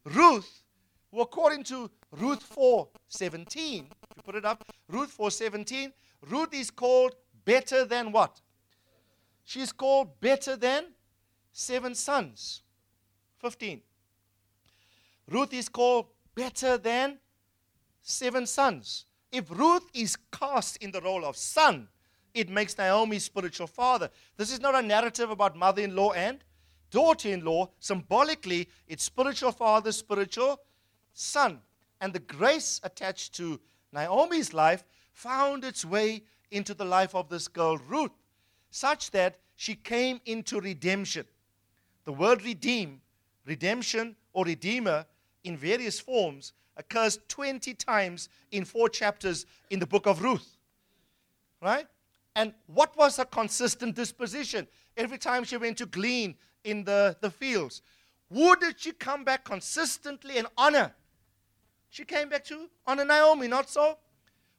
Ruth, 0.04 0.64
who 1.12 1.22
according 1.22 1.64
to 1.66 1.90
Ruth 2.12 2.44
4:17, 2.44 3.86
if 3.86 3.92
you 4.01 4.01
put 4.24 4.36
it 4.36 4.46
up, 4.46 4.64
Ruth 4.88 5.12
4:17, 5.18 5.92
Ruth 6.30 6.54
is 6.54 6.72
called 6.72 7.16
better 7.46 7.86
than 7.86 8.12
what? 8.12 8.42
She's 9.44 9.72
called 9.72 10.20
better 10.20 10.56
than 10.56 10.94
seven 11.52 11.96
sons. 11.96 12.64
15. 13.40 13.82
Ruth 15.28 15.54
is 15.54 15.68
called 15.68 16.08
better 16.36 16.78
than 16.78 17.18
seven 18.02 18.46
sons. 18.46 19.06
If 19.32 19.50
Ruth 19.50 19.90
is 19.94 20.18
cast 20.32 20.78
in 20.78 20.92
the 20.92 21.02
role 21.02 21.26
of 21.26 21.36
son, 21.38 21.88
it 22.34 22.50
makes 22.50 22.78
Naomi 22.78 23.20
spiritual 23.20 23.68
father. 23.68 24.10
This 24.38 24.52
is 24.52 24.60
not 24.60 24.76
a 24.76 24.82
narrative 24.82 25.30
about 25.30 25.56
mother 25.56 25.82
in 25.82 25.96
law 25.96 26.12
and 26.12 26.44
daughter 26.90 27.30
in 27.30 27.44
law. 27.44 27.70
Symbolically, 27.80 28.70
it's 28.88 29.04
spiritual 29.04 29.52
father, 29.52 29.92
spiritual 29.92 30.60
son. 31.14 31.62
And 32.00 32.14
the 32.14 32.20
grace 32.20 32.80
attached 32.84 33.34
to 33.36 33.60
Naomi's 33.94 34.54
life 34.54 34.84
found 35.14 35.64
its 35.64 35.84
way 35.84 36.24
into 36.50 36.74
the 36.74 36.86
life 36.86 37.16
of 37.16 37.30
this 37.30 37.48
girl, 37.48 37.78
Ruth, 37.78 38.12
such 38.70 39.12
that 39.12 39.38
she 39.56 39.76
came 39.76 40.20
into 40.26 40.60
redemption. 40.60 41.26
The 42.04 42.14
word 42.14 42.44
redeem, 42.44 43.02
redemption, 43.46 44.16
or 44.34 44.46
redeemer 44.46 45.06
in 45.44 45.58
various 45.58 46.00
forms 46.00 46.54
occurs 46.78 47.20
20 47.28 47.74
times 47.76 48.30
in 48.52 48.66
four 48.66 48.90
chapters 48.90 49.46
in 49.70 49.80
the 49.80 49.86
book 49.86 50.08
of 50.08 50.22
Ruth. 50.24 50.58
Right? 51.62 51.88
And 52.36 52.54
what 52.68 52.96
was 52.98 53.18
her 53.18 53.26
consistent 53.26 53.96
disposition? 53.96 54.68
Every 54.98 55.18
time 55.18 55.44
she 55.44 55.58
went 55.58 55.78
to 55.78 55.86
glean 55.86 56.36
in 56.64 56.84
the, 56.84 57.18
the 57.22 57.30
fields, 57.30 57.82
who 58.32 58.56
did 58.56 58.80
she 58.80 58.94
come 58.94 59.24
back 59.24 59.44
consistently 59.44 60.38
and 60.38 60.48
honor? 60.58 60.94
She 61.92 62.06
came 62.06 62.30
back 62.30 62.46
to 62.46 62.70
honor 62.88 63.04
Naomi, 63.04 63.50
not 63.50 63.70
so? 63.70 63.98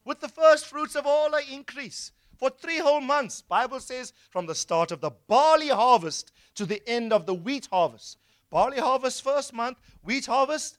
With 0.05 0.19
the 0.19 0.29
first 0.29 0.67
fruits 0.67 0.95
of 0.95 1.07
all 1.07 1.31
her 1.31 1.41
increase. 1.51 2.11
For 2.37 2.51
three 2.51 2.77
whole 2.77 3.01
months, 3.01 3.41
Bible 3.41 3.79
says, 3.79 4.13
from 4.29 4.45
the 4.45 4.53
start 4.53 4.91
of 4.91 5.01
the 5.01 5.09
barley 5.27 5.69
harvest 5.69 6.31
to 6.55 6.65
the 6.65 6.87
end 6.87 7.11
of 7.11 7.25
the 7.25 7.33
wheat 7.33 7.67
harvest. 7.71 8.19
Barley 8.51 8.79
harvest 8.79 9.23
first 9.23 9.51
month, 9.51 9.79
wheat 10.03 10.27
harvest 10.27 10.77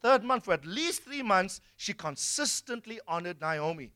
third 0.00 0.22
month. 0.22 0.44
For 0.44 0.54
at 0.54 0.64
least 0.64 1.02
three 1.02 1.22
months, 1.22 1.60
she 1.76 1.92
consistently 1.92 3.00
honored 3.08 3.40
Naomi. 3.40 3.90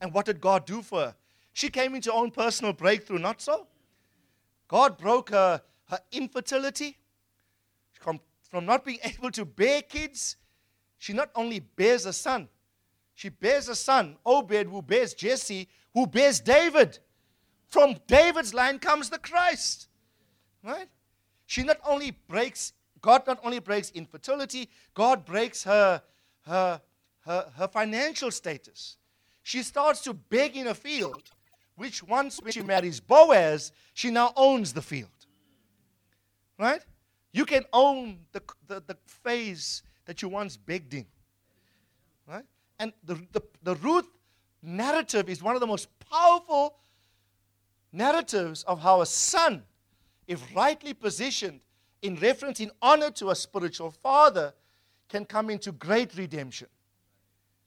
And 0.00 0.14
what 0.14 0.24
did 0.24 0.40
God 0.40 0.64
do 0.64 0.80
for 0.80 1.00
her? 1.00 1.14
She 1.52 1.68
came 1.68 1.94
into 1.94 2.10
her 2.10 2.16
own 2.16 2.30
personal 2.30 2.72
breakthrough, 2.72 3.18
not 3.18 3.42
so? 3.42 3.66
God 4.66 4.96
broke 4.96 5.28
her, 5.28 5.60
her 5.90 5.98
infertility. 6.10 6.96
From, 7.92 8.18
from 8.50 8.64
not 8.64 8.82
being 8.86 9.00
able 9.04 9.30
to 9.32 9.44
bear 9.44 9.82
kids, 9.82 10.36
she 10.98 11.12
not 11.12 11.30
only 11.34 11.60
bears 11.60 12.06
a 12.06 12.12
son, 12.12 12.48
she 13.14 13.28
bears 13.28 13.68
a 13.68 13.74
son, 13.74 14.16
Obed, 14.26 14.66
who 14.66 14.82
bears 14.82 15.14
Jesse, 15.14 15.68
who 15.92 16.06
bears 16.06 16.40
David. 16.40 16.98
From 17.68 17.96
David's 18.06 18.52
line 18.52 18.78
comes 18.78 19.08
the 19.08 19.18
Christ. 19.18 19.88
Right? 20.62 20.88
She 21.46 21.62
not 21.62 21.78
only 21.86 22.10
breaks, 22.10 22.72
God 23.00 23.26
not 23.26 23.38
only 23.44 23.60
breaks 23.60 23.90
infertility, 23.90 24.68
God 24.94 25.24
breaks 25.24 25.62
her, 25.64 26.02
her, 26.46 26.80
her, 27.20 27.50
her 27.56 27.68
financial 27.68 28.30
status. 28.30 28.96
She 29.42 29.62
starts 29.62 30.00
to 30.02 30.14
beg 30.14 30.56
in 30.56 30.68
a 30.68 30.74
field 30.74 31.30
which 31.76 32.02
once 32.02 32.40
when 32.40 32.52
she 32.52 32.62
marries 32.62 33.00
Boaz, 33.00 33.72
she 33.92 34.10
now 34.10 34.32
owns 34.36 34.72
the 34.72 34.82
field. 34.82 35.10
Right? 36.58 36.82
You 37.32 37.44
can 37.44 37.64
own 37.72 38.20
the, 38.32 38.42
the, 38.66 38.82
the 38.86 38.96
phase 39.06 39.82
that 40.06 40.22
you 40.22 40.28
once 40.28 40.56
begged 40.56 40.94
in. 40.94 41.06
Right? 42.26 42.44
And 42.78 42.92
the, 43.04 43.14
the, 43.32 43.42
the 43.62 43.74
Ruth 43.76 44.08
narrative 44.62 45.28
is 45.28 45.42
one 45.42 45.54
of 45.54 45.60
the 45.60 45.66
most 45.66 45.88
powerful 46.10 46.76
narratives 47.92 48.62
of 48.64 48.80
how 48.80 49.00
a 49.00 49.06
son 49.06 49.62
if 50.26 50.54
rightly 50.54 50.94
positioned 50.94 51.60
in 52.02 52.16
reference 52.16 52.60
in 52.60 52.70
honor 52.82 53.10
to 53.10 53.30
a 53.30 53.34
spiritual 53.34 53.90
father, 53.90 54.52
can 55.08 55.24
come 55.24 55.50
into 55.50 55.72
great 55.72 56.14
redemption. 56.16 56.68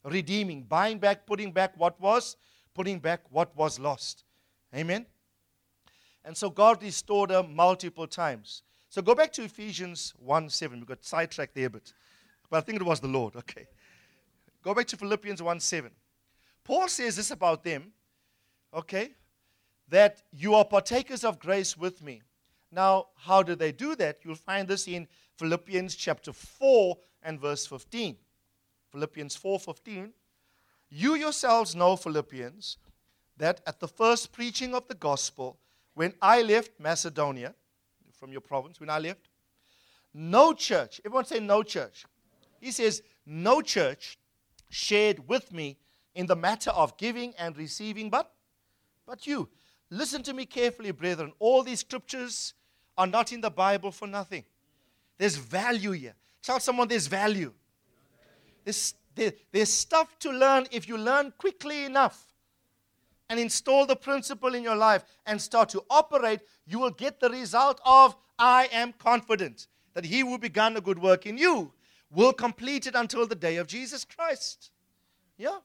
Redeeming, 0.03 0.63
buying 0.63 0.99
back, 0.99 1.25
putting 1.25 1.51
back 1.51 1.73
what 1.77 1.99
was, 1.99 2.37
putting 2.73 2.99
back 2.99 3.21
what 3.29 3.55
was 3.55 3.79
lost. 3.79 4.23
Amen. 4.75 5.05
And 6.23 6.35
so 6.35 6.49
God 6.49 6.83
restored 6.83 7.31
her 7.31 7.43
multiple 7.43 8.07
times. 8.07 8.63
So 8.89 9.01
go 9.01 9.15
back 9.15 9.31
to 9.33 9.43
Ephesians 9.43 10.13
1 10.19 10.49
7. 10.49 10.79
We 10.79 10.85
got 10.85 11.03
sidetracked 11.03 11.55
there 11.55 11.67
a 11.67 11.69
bit. 11.69 11.93
But 12.49 12.57
I 12.57 12.61
think 12.61 12.81
it 12.81 12.85
was 12.85 12.99
the 12.99 13.07
Lord. 13.07 13.35
Okay. 13.35 13.67
Go 14.63 14.73
back 14.73 14.87
to 14.87 14.97
Philippians 14.97 15.41
1 15.41 15.59
7. 15.59 15.91
Paul 16.63 16.87
says 16.87 17.15
this 17.15 17.31
about 17.31 17.63
them, 17.63 17.93
okay, 18.73 19.11
that 19.87 20.21
you 20.33 20.53
are 20.55 20.65
partakers 20.65 21.23
of 21.23 21.39
grace 21.39 21.77
with 21.77 22.01
me. 22.01 22.21
Now, 22.71 23.07
how 23.15 23.41
do 23.43 23.55
they 23.55 23.71
do 23.71 23.95
that? 23.95 24.17
You'll 24.23 24.35
find 24.35 24.67
this 24.67 24.87
in 24.87 25.07
Philippians 25.37 25.95
chapter 25.95 26.33
4 26.33 26.97
and 27.23 27.39
verse 27.39 27.65
15. 27.65 28.17
Philippians 28.91 29.35
4:15. 29.35 30.13
You 30.89 31.15
yourselves 31.15 31.75
know, 31.75 31.95
Philippians, 31.95 32.77
that 33.37 33.61
at 33.67 33.79
the 33.79 33.87
first 33.87 34.31
preaching 34.31 34.73
of 34.73 34.87
the 34.87 34.95
gospel, 34.95 35.59
when 35.93 36.13
I 36.21 36.41
left 36.41 36.79
Macedonia, 36.79 37.53
from 38.13 38.31
your 38.31 38.41
province, 38.41 38.79
when 38.79 38.89
I 38.89 38.99
left, 38.99 39.29
no 40.13 40.53
church, 40.53 40.99
everyone 41.05 41.25
say 41.25 41.39
no 41.39 41.61
church. 41.63 42.05
He 42.59 42.71
says, 42.71 43.01
no 43.25 43.61
church 43.61 44.17
shared 44.69 45.27
with 45.27 45.51
me 45.51 45.77
in 46.15 46.25
the 46.25 46.35
matter 46.35 46.71
of 46.71 46.97
giving 46.97 47.33
and 47.37 47.55
receiving, 47.57 48.09
but, 48.09 48.31
but 49.05 49.27
you. 49.27 49.49
Listen 49.89 50.23
to 50.23 50.33
me 50.33 50.45
carefully, 50.45 50.91
brethren. 50.91 51.31
All 51.39 51.63
these 51.63 51.81
scriptures 51.81 52.53
are 52.97 53.07
not 53.07 53.31
in 53.31 53.41
the 53.41 53.51
Bible 53.51 53.91
for 53.91 54.07
nothing. 54.07 54.43
There's 55.17 55.35
value 55.35 55.91
here. 55.91 56.15
Tell 56.41 56.59
someone 56.59 56.87
there's 56.87 57.07
value. 57.07 57.53
There's, 58.63 58.95
there, 59.15 59.33
there's 59.51 59.71
stuff 59.71 60.17
to 60.19 60.31
learn 60.31 60.67
if 60.71 60.87
you 60.87 60.97
learn 60.97 61.33
quickly 61.37 61.85
enough 61.85 62.33
and 63.29 63.39
install 63.39 63.85
the 63.85 63.95
principle 63.95 64.55
in 64.55 64.63
your 64.63 64.75
life 64.75 65.03
and 65.25 65.41
start 65.41 65.69
to 65.69 65.83
operate, 65.89 66.41
you 66.65 66.79
will 66.79 66.91
get 66.91 67.19
the 67.19 67.29
result 67.29 67.79
of 67.85 68.15
I 68.39 68.69
am 68.71 68.93
confident 68.93 69.67
that 69.93 70.05
he 70.05 70.19
who 70.19 70.37
begun 70.37 70.77
a 70.77 70.81
good 70.81 70.99
work 70.99 71.25
in 71.25 71.37
you 71.37 71.73
will 72.11 72.33
complete 72.33 72.87
it 72.87 72.95
until 72.95 73.27
the 73.27 73.35
day 73.35 73.57
of 73.57 73.67
Jesus 73.67 74.05
Christ. 74.05 74.71
Yeah. 75.37 75.57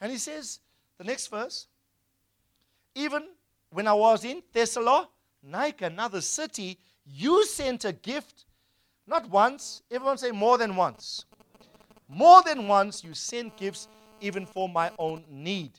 And 0.00 0.10
he 0.10 0.18
says, 0.18 0.60
the 0.98 1.04
next 1.04 1.28
verse, 1.28 1.66
even 2.94 3.28
when 3.70 3.86
I 3.86 3.94
was 3.94 4.24
in 4.24 4.42
Thessalonica, 4.52 5.86
another 5.86 6.20
city, 6.20 6.78
you 7.06 7.44
sent 7.46 7.84
a 7.84 7.92
gift, 7.92 8.44
not 9.06 9.28
once, 9.30 9.82
everyone 9.90 10.18
say 10.18 10.30
more 10.30 10.58
than 10.58 10.76
once. 10.76 11.24
More 12.08 12.42
than 12.42 12.68
once, 12.68 13.02
you 13.02 13.14
sent 13.14 13.56
gifts 13.56 13.88
even 14.20 14.44
for 14.46 14.68
my 14.68 14.90
own 14.98 15.24
need. 15.30 15.72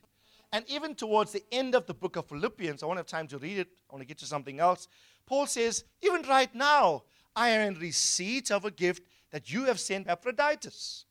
And 0.52 0.66
even 0.68 0.96
towards 0.96 1.32
the 1.32 1.44
end 1.52 1.76
of 1.76 1.86
the 1.86 1.94
book 1.94 2.16
of 2.16 2.28
Philippians, 2.28 2.84
I 2.84 2.86
won't 2.86 2.98
have 2.98 3.08
time 3.08 3.28
to 3.28 3.38
read 3.38 3.60
it, 3.60 3.68
I 3.90 3.94
want 3.94 4.02
to 4.02 4.08
get 4.08 4.18
to 4.20 4.26
something 4.26 4.60
else. 4.60 4.88
Paul 5.26 5.48
says, 5.48 5.84
Even 6.02 6.22
right 6.24 6.54
now, 6.54 7.04
I 7.36 7.50
am 7.50 7.74
in 7.74 7.80
receipt 7.80 8.52
of 8.52 8.66
a 8.66 8.72
gift 8.72 9.04
that 9.34 9.52
you 9.52 9.66
have 9.66 9.80
sent 9.80 10.08
Epaphroditus, 10.08 11.06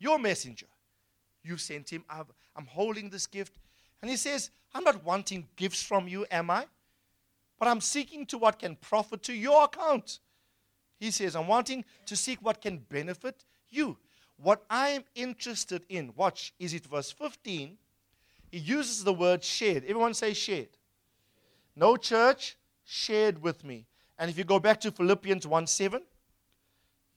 your 0.00 0.18
messenger. 0.18 0.66
You've 1.44 1.60
sent 1.60 1.88
him. 1.88 2.04
I'm 2.10 2.66
holding 2.66 3.08
this 3.08 3.26
gift. 3.26 3.52
And 4.02 4.10
he 4.10 4.16
says, 4.16 4.50
I'm 4.74 4.82
not 4.82 5.04
wanting 5.04 5.46
gifts 5.54 5.80
from 5.80 6.08
you, 6.08 6.26
am 6.28 6.50
I? 6.50 6.66
But 7.60 7.68
I'm 7.68 7.80
seeking 7.80 8.26
to 8.26 8.38
what 8.38 8.58
can 8.58 8.74
profit 8.74 9.22
to 9.22 9.32
your 9.32 9.64
account. 9.64 10.18
He 10.98 11.12
says, 11.12 11.36
I'm 11.36 11.46
wanting 11.46 11.84
to 12.06 12.16
seek 12.16 12.40
what 12.42 12.60
can 12.60 12.78
benefit 12.78 13.44
you. 13.70 13.96
What 14.36 14.64
I 14.68 14.88
am 14.88 15.04
interested 15.14 15.84
in, 15.88 16.12
watch, 16.16 16.52
is 16.58 16.74
it 16.74 16.84
verse 16.84 17.12
15? 17.12 17.78
He 18.50 18.58
uses 18.58 19.04
the 19.04 19.12
word 19.12 19.44
shared. 19.44 19.84
Everyone 19.84 20.14
say 20.14 20.34
shared. 20.34 20.68
No 21.76 21.96
church 21.96 22.56
shared 22.84 23.40
with 23.40 23.64
me. 23.64 23.86
And 24.18 24.28
if 24.28 24.36
you 24.36 24.42
go 24.42 24.58
back 24.58 24.80
to 24.80 24.90
Philippians 24.90 25.46
1 25.46 25.66
7, 25.68 26.02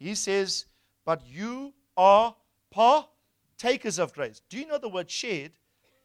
he 0.01 0.15
says, 0.15 0.65
But 1.05 1.21
you 1.25 1.73
are 1.95 2.35
partakers 2.71 3.99
of 3.99 4.13
grace. 4.13 4.41
Do 4.49 4.57
you 4.57 4.65
know 4.65 4.77
the 4.77 4.89
word 4.89 5.09
shared 5.09 5.51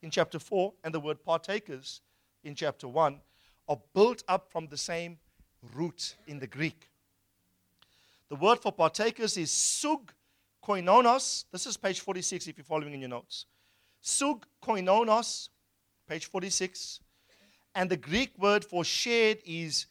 in 0.02 0.10
chapter 0.10 0.38
4 0.38 0.72
and 0.84 0.92
the 0.92 1.00
word 1.00 1.24
partakers 1.24 2.02
in 2.44 2.54
chapter 2.54 2.88
1 2.88 3.20
are 3.68 3.78
built 3.94 4.22
up 4.28 4.50
from 4.50 4.66
the 4.68 4.76
same 4.76 5.18
root 5.74 6.16
in 6.26 6.38
the 6.38 6.46
Greek? 6.46 6.90
The 8.28 8.36
word 8.36 8.58
for 8.58 8.72
partakers 8.72 9.36
is 9.36 9.50
sug 9.50 10.12
koinonos. 10.62 11.44
This 11.50 11.66
is 11.66 11.76
page 11.76 12.00
46 12.00 12.48
if 12.48 12.58
you're 12.58 12.64
following 12.64 12.92
in 12.92 13.00
your 13.00 13.08
notes. 13.08 13.46
Sug 14.00 14.46
koinonos, 14.62 15.48
page 16.08 16.26
46. 16.26 17.00
And 17.74 17.90
the 17.90 17.96
Greek 17.96 18.32
word 18.38 18.64
for 18.64 18.84
shared 18.84 19.38
is 19.46 19.86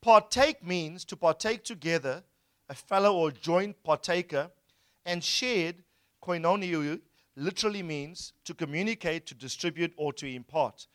partake 0.00 0.64
means 0.64 1.04
to 1.06 1.16
partake 1.16 1.62
together, 1.64 2.22
a 2.68 2.74
fellow 2.74 3.16
or 3.16 3.30
joint 3.30 3.82
partaker. 3.82 4.50
And 5.06 5.22
shared, 5.22 5.84
koinoniu, 6.22 7.00
literally 7.36 7.82
means 7.82 8.32
to 8.44 8.54
communicate, 8.54 9.26
to 9.26 9.34
distribute, 9.34 9.92
or 9.96 10.12
to 10.14 10.26
impart. 10.26 10.86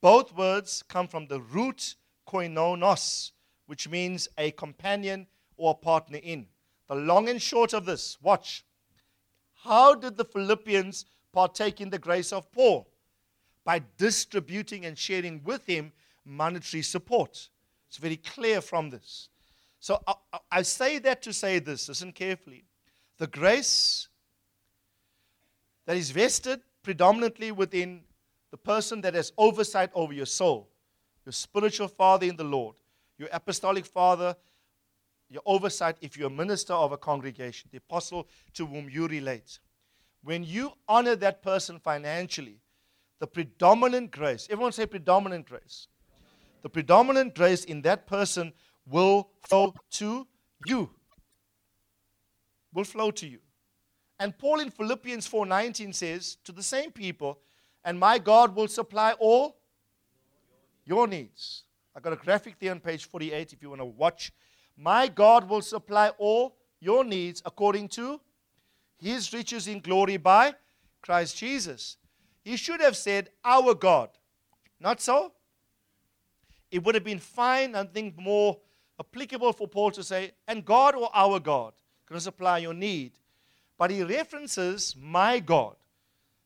Both 0.00 0.36
words 0.36 0.84
come 0.86 1.08
from 1.08 1.26
the 1.26 1.40
root 1.40 1.96
koinonos, 2.28 3.32
which 3.66 3.88
means 3.88 4.28
a 4.38 4.52
companion 4.52 5.26
or 5.56 5.72
a 5.72 5.74
partner 5.74 6.20
in. 6.22 6.46
The 6.88 6.94
long 6.94 7.28
and 7.28 7.42
short 7.42 7.72
of 7.72 7.86
this, 7.86 8.18
watch. 8.22 8.64
How 9.64 9.94
did 9.94 10.16
the 10.16 10.24
Philippians 10.24 11.06
partake 11.32 11.82
in 11.82 11.90
the 11.90 11.98
grace 11.98 12.32
of 12.32 12.50
Paul 12.50 12.88
by 13.62 13.82
distributing 13.98 14.86
and 14.86 14.96
sharing 14.96 15.42
with 15.44 15.66
him 15.66 15.92
monetary 16.24 16.82
support. 16.82 17.50
It's 17.88 17.98
very 17.98 18.16
clear 18.16 18.62
from 18.62 18.88
this. 18.88 19.28
So 19.80 20.00
I, 20.06 20.14
I, 20.50 20.62
say 20.62 20.98
that 21.00 21.22
to 21.22 21.32
say 21.32 21.58
this, 21.58 21.88
listen 21.88 22.12
carefully. 22.12 22.64
The 23.18 23.26
grace 23.26 24.08
that 25.86 25.96
is 25.96 26.10
vested 26.10 26.60
predominantly 26.82 27.52
within 27.52 28.02
the 28.50 28.56
person 28.56 29.00
that 29.02 29.14
has 29.14 29.32
oversight 29.38 29.90
over 29.94 30.12
your 30.12 30.26
soul, 30.26 30.68
your 31.24 31.32
spiritual 31.32 31.88
father 31.88 32.26
in 32.26 32.36
the 32.36 32.44
Lord, 32.44 32.76
your 33.18 33.28
apostolic 33.32 33.86
father, 33.86 34.34
your 35.28 35.42
oversight 35.44 35.96
if 36.00 36.16
you're 36.16 36.28
a 36.28 36.30
minister 36.30 36.72
of 36.72 36.92
a 36.92 36.96
congregation, 36.96 37.68
the 37.72 37.78
apostle 37.78 38.28
to 38.54 38.66
whom 38.66 38.88
you 38.88 39.06
relate 39.06 39.58
when 40.26 40.42
you 40.42 40.72
honor 40.88 41.14
that 41.14 41.40
person 41.40 41.78
financially, 41.78 42.58
the 43.20 43.28
predominant 43.28 44.10
grace, 44.10 44.48
everyone 44.50 44.72
say 44.72 44.84
predominant 44.84 45.46
grace, 45.46 45.86
the 46.62 46.68
predominant 46.68 47.32
grace 47.32 47.64
in 47.64 47.80
that 47.82 48.08
person 48.08 48.52
will 48.88 49.28
flow 49.42 49.74
to 49.90 50.26
you. 50.66 50.90
Will 52.72 52.84
flow 52.84 53.10
to 53.10 53.26
you. 53.26 53.38
And 54.18 54.36
Paul 54.36 54.60
in 54.60 54.70
Philippians 54.70 55.26
4:19 55.26 55.92
says 55.92 56.36
to 56.44 56.52
the 56.52 56.62
same 56.62 56.90
people, 56.90 57.40
and 57.84 57.98
my 57.98 58.18
God 58.18 58.56
will 58.56 58.68
supply 58.68 59.12
all 59.12 59.56
your 60.84 61.06
needs. 61.06 61.64
I've 61.94 62.02
got 62.02 62.12
a 62.12 62.16
graphic 62.16 62.58
there 62.58 62.72
on 62.72 62.80
page 62.80 63.04
48 63.04 63.52
if 63.52 63.62
you 63.62 63.70
want 63.70 63.80
to 63.80 63.86
watch. 63.86 64.32
My 64.76 65.08
God 65.08 65.48
will 65.48 65.62
supply 65.62 66.10
all 66.18 66.56
your 66.80 67.04
needs 67.04 67.42
according 67.44 67.88
to 67.88 68.20
his 68.98 69.32
riches 69.32 69.66
in 69.68 69.80
glory 69.80 70.16
by 70.16 70.54
Christ 71.00 71.36
Jesus. 71.36 71.96
He 72.44 72.56
should 72.56 72.80
have 72.80 72.96
said, 72.96 73.30
Our 73.44 73.74
God. 73.74 74.10
Not 74.78 75.00
so? 75.00 75.32
It 76.70 76.84
would 76.84 76.94
have 76.94 77.04
been 77.04 77.18
fine, 77.18 77.74
I 77.74 77.84
think, 77.84 78.18
more 78.18 78.58
applicable 78.98 79.52
for 79.52 79.68
Paul 79.68 79.90
to 79.92 80.02
say, 80.02 80.32
And 80.46 80.64
God 80.64 80.94
or 80.94 81.10
our 81.14 81.40
God 81.40 81.74
can 82.06 82.20
supply 82.20 82.58
your 82.58 82.74
need. 82.74 83.12
But 83.78 83.90
he 83.90 84.02
references 84.02 84.96
my 84.98 85.38
God. 85.38 85.76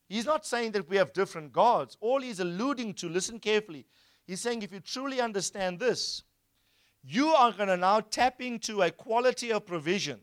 He's 0.08 0.26
not 0.26 0.44
saying 0.44 0.72
that 0.72 0.88
we 0.88 0.96
have 0.96 1.12
different 1.12 1.52
gods. 1.52 1.96
All 2.00 2.20
he's 2.20 2.40
alluding 2.40 2.94
to, 2.94 3.08
listen 3.08 3.38
carefully, 3.38 3.86
he's 4.26 4.40
saying 4.40 4.62
if 4.62 4.72
you 4.72 4.80
truly 4.80 5.20
understand 5.20 5.78
this, 5.78 6.24
you 7.04 7.28
are 7.28 7.52
going 7.52 7.68
to 7.68 7.76
now 7.76 8.00
tap 8.00 8.40
into 8.40 8.82
a 8.82 8.90
quality 8.90 9.52
of 9.52 9.66
provision 9.66 10.20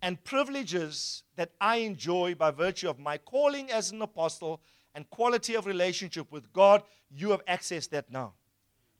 and 0.00 0.22
privileges 0.24 1.22
that 1.36 1.52
I 1.60 1.76
enjoy 1.76 2.34
by 2.34 2.50
virtue 2.50 2.90
of 2.90 2.98
my 2.98 3.18
calling 3.18 3.70
as 3.70 3.92
an 3.92 4.02
apostle 4.02 4.60
and 4.94 5.08
quality 5.10 5.54
of 5.54 5.66
relationship 5.66 6.30
with 6.32 6.52
God, 6.52 6.82
you 7.10 7.30
have 7.30 7.44
accessed 7.46 7.90
that 7.90 8.10
now. 8.10 8.32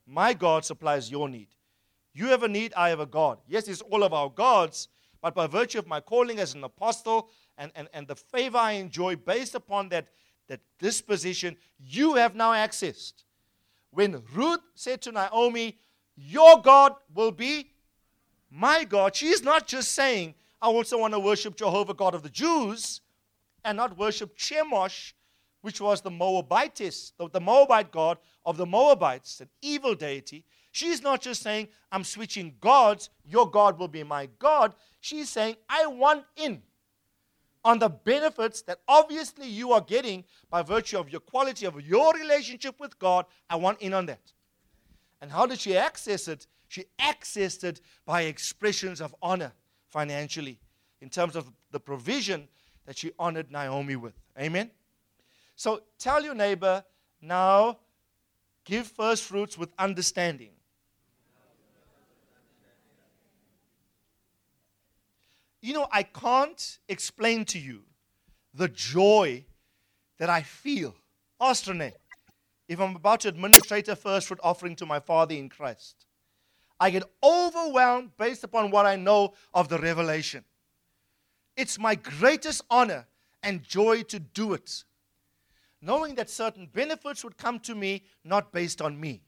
My 0.06 0.32
God 0.32 0.64
supplies 0.64 1.10
your 1.10 1.28
need. 1.28 1.48
You 2.14 2.26
have 2.28 2.42
a 2.42 2.48
need, 2.48 2.72
I 2.74 2.90
have 2.90 3.00
a 3.00 3.06
God. 3.06 3.38
Yes, 3.46 3.68
it's 3.68 3.80
all 3.80 4.02
of 4.02 4.12
our 4.12 4.28
gods, 4.28 4.88
but 5.20 5.34
by 5.34 5.46
virtue 5.46 5.78
of 5.78 5.86
my 5.86 6.00
calling 6.00 6.38
as 6.38 6.54
an 6.54 6.64
apostle 6.64 7.30
and, 7.56 7.72
and, 7.74 7.88
and 7.92 8.06
the 8.06 8.16
favor 8.16 8.58
I 8.58 8.72
enjoy 8.72 9.16
based 9.16 9.54
upon 9.54 9.88
that, 9.90 10.08
that 10.48 10.60
disposition, 10.78 11.56
you 11.78 12.14
have 12.14 12.34
now 12.34 12.52
accessed. 12.52 13.24
When 13.90 14.22
Ruth 14.34 14.60
said 14.74 15.02
to 15.02 15.12
Naomi, 15.12 15.78
Your 16.16 16.60
God 16.60 16.94
will 17.14 17.32
be 17.32 17.70
my 18.50 18.84
God. 18.84 19.16
She's 19.16 19.42
not 19.42 19.66
just 19.66 19.92
saying, 19.92 20.34
I 20.60 20.66
also 20.66 20.98
want 20.98 21.14
to 21.14 21.20
worship 21.20 21.56
Jehovah, 21.56 21.94
God 21.94 22.14
of 22.14 22.22
the 22.22 22.28
Jews, 22.28 23.00
and 23.64 23.76
not 23.76 23.96
worship 23.96 24.36
Chemosh, 24.36 25.12
which 25.62 25.80
was 25.80 26.00
the 26.00 26.10
Moabitess, 26.10 27.12
the, 27.18 27.28
the 27.30 27.40
Moabite 27.40 27.90
god 27.90 28.18
of 28.44 28.56
the 28.56 28.66
Moabites, 28.66 29.40
an 29.40 29.48
evil 29.62 29.94
deity. 29.94 30.44
She's 30.72 31.02
not 31.02 31.20
just 31.20 31.42
saying, 31.42 31.68
I'm 31.92 32.02
switching 32.02 32.54
gods, 32.60 33.10
your 33.24 33.48
God 33.48 33.78
will 33.78 33.88
be 33.88 34.02
my 34.02 34.28
God. 34.38 34.74
She's 35.00 35.28
saying, 35.28 35.56
I 35.68 35.86
want 35.86 36.24
in 36.36 36.62
on 37.64 37.78
the 37.78 37.90
benefits 37.90 38.62
that 38.62 38.80
obviously 38.88 39.46
you 39.46 39.72
are 39.72 39.82
getting 39.82 40.24
by 40.50 40.62
virtue 40.62 40.98
of 40.98 41.10
your 41.10 41.20
quality 41.20 41.66
of 41.66 41.80
your 41.80 42.12
relationship 42.14 42.80
with 42.80 42.98
God. 42.98 43.26
I 43.48 43.56
want 43.56 43.80
in 43.80 43.92
on 43.92 44.06
that. 44.06 44.32
And 45.20 45.30
how 45.30 45.46
did 45.46 45.60
she 45.60 45.76
access 45.76 46.26
it? 46.26 46.46
She 46.68 46.86
accessed 46.98 47.64
it 47.64 47.80
by 48.06 48.22
expressions 48.22 49.00
of 49.02 49.14
honor 49.22 49.52
financially 49.90 50.58
in 51.02 51.10
terms 51.10 51.36
of 51.36 51.52
the 51.70 51.78
provision 51.78 52.48
that 52.86 52.96
she 52.96 53.12
honored 53.18 53.50
Naomi 53.50 53.96
with. 53.96 54.14
Amen? 54.40 54.70
So 55.54 55.82
tell 55.98 56.24
your 56.24 56.34
neighbor 56.34 56.82
now, 57.20 57.78
give 58.64 58.86
first 58.86 59.24
fruits 59.24 59.58
with 59.58 59.70
understanding. 59.78 60.50
You 65.62 65.74
know, 65.74 65.86
I 65.92 66.02
can't 66.02 66.78
explain 66.88 67.44
to 67.46 67.58
you 67.58 67.84
the 68.52 68.68
joy 68.68 69.44
that 70.18 70.28
I 70.28 70.42
feel. 70.42 70.94
Ostrane, 71.40 71.92
if 72.68 72.80
I'm 72.80 72.96
about 72.96 73.20
to 73.20 73.28
administrate 73.28 73.86
a 73.88 73.94
first 73.94 74.26
fruit 74.26 74.40
offering 74.42 74.74
to 74.76 74.86
my 74.86 74.98
Father 74.98 75.36
in 75.36 75.48
Christ, 75.48 76.04
I 76.80 76.90
get 76.90 77.04
overwhelmed 77.22 78.10
based 78.18 78.42
upon 78.42 78.72
what 78.72 78.86
I 78.86 78.96
know 78.96 79.34
of 79.54 79.68
the 79.68 79.78
revelation. 79.78 80.44
It's 81.56 81.78
my 81.78 81.94
greatest 81.94 82.62
honor 82.68 83.06
and 83.44 83.62
joy 83.62 84.02
to 84.04 84.18
do 84.18 84.54
it, 84.54 84.82
knowing 85.80 86.16
that 86.16 86.28
certain 86.28 86.66
benefits 86.66 87.22
would 87.22 87.36
come 87.36 87.60
to 87.60 87.76
me 87.76 88.02
not 88.24 88.52
based 88.52 88.82
on 88.82 88.98
me. 88.98 89.22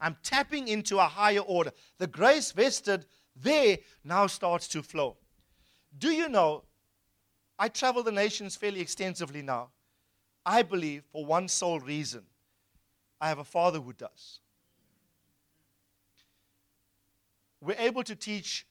I'm 0.00 0.16
tapping 0.22 0.68
into 0.68 0.98
a 0.98 1.04
higher 1.04 1.40
order. 1.40 1.72
The 1.98 2.06
grace 2.06 2.52
vested 2.52 3.06
there 3.36 3.78
now 4.04 4.26
starts 4.26 4.68
to 4.68 4.82
flow. 4.82 5.16
Do 5.96 6.10
you 6.10 6.28
know? 6.28 6.64
I 7.58 7.68
travel 7.68 8.02
the 8.02 8.12
nations 8.12 8.56
fairly 8.56 8.80
extensively 8.80 9.42
now. 9.42 9.68
I 10.44 10.62
believe 10.62 11.04
for 11.12 11.24
one 11.24 11.48
sole 11.48 11.80
reason 11.80 12.22
I 13.20 13.28
have 13.28 13.38
a 13.38 13.44
father 13.44 13.80
who 13.80 13.92
does. 13.92 14.40
We're 17.60 17.76
able 17.78 18.02
to 18.04 18.14
teach 18.14 18.66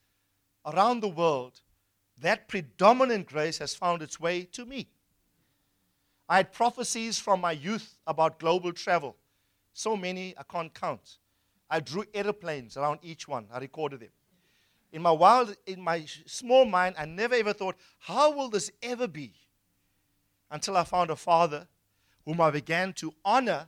around 0.66 1.00
the 1.00 1.08
world 1.08 1.62
that 2.22 2.48
predominant 2.48 3.28
grace 3.28 3.58
has 3.58 3.74
found 3.74 4.02
its 4.02 4.20
way 4.20 4.44
to 4.52 4.66
me. 4.66 4.88
I 6.30 6.38
had 6.38 6.54
prophecies 6.54 7.20
from 7.20 7.42
my 7.42 7.54
youth 7.54 7.98
about 8.06 8.40
global 8.40 8.72
travel. 8.72 9.18
So 9.74 9.98
many 9.98 10.36
I 10.38 10.44
can't 10.44 10.74
count. 10.74 11.18
I 11.70 11.80
drew 11.80 12.06
airplanes 12.14 12.78
around 12.78 13.00
each 13.02 13.28
one. 13.28 13.48
I 13.52 13.58
recorded 13.60 14.02
them 14.02 14.10
in 14.94 15.02
my 15.02 15.12
wild, 15.12 15.58
in 15.66 15.82
my 15.82 16.06
small 16.28 16.66
mind, 16.66 16.96
I 17.00 17.06
never 17.06 17.34
ever 17.34 17.52
thought, 17.52 17.76
how 17.98 18.32
will 18.32 18.48
this 18.48 18.72
ever 18.84 19.08
be? 19.08 19.34
Until 20.52 20.78
I 20.78 20.84
found 20.84 21.10
a 21.10 21.16
father 21.16 21.68
whom 22.26 22.40
I 22.40 22.52
began 22.52 22.94
to 22.94 23.12
honor 23.26 23.68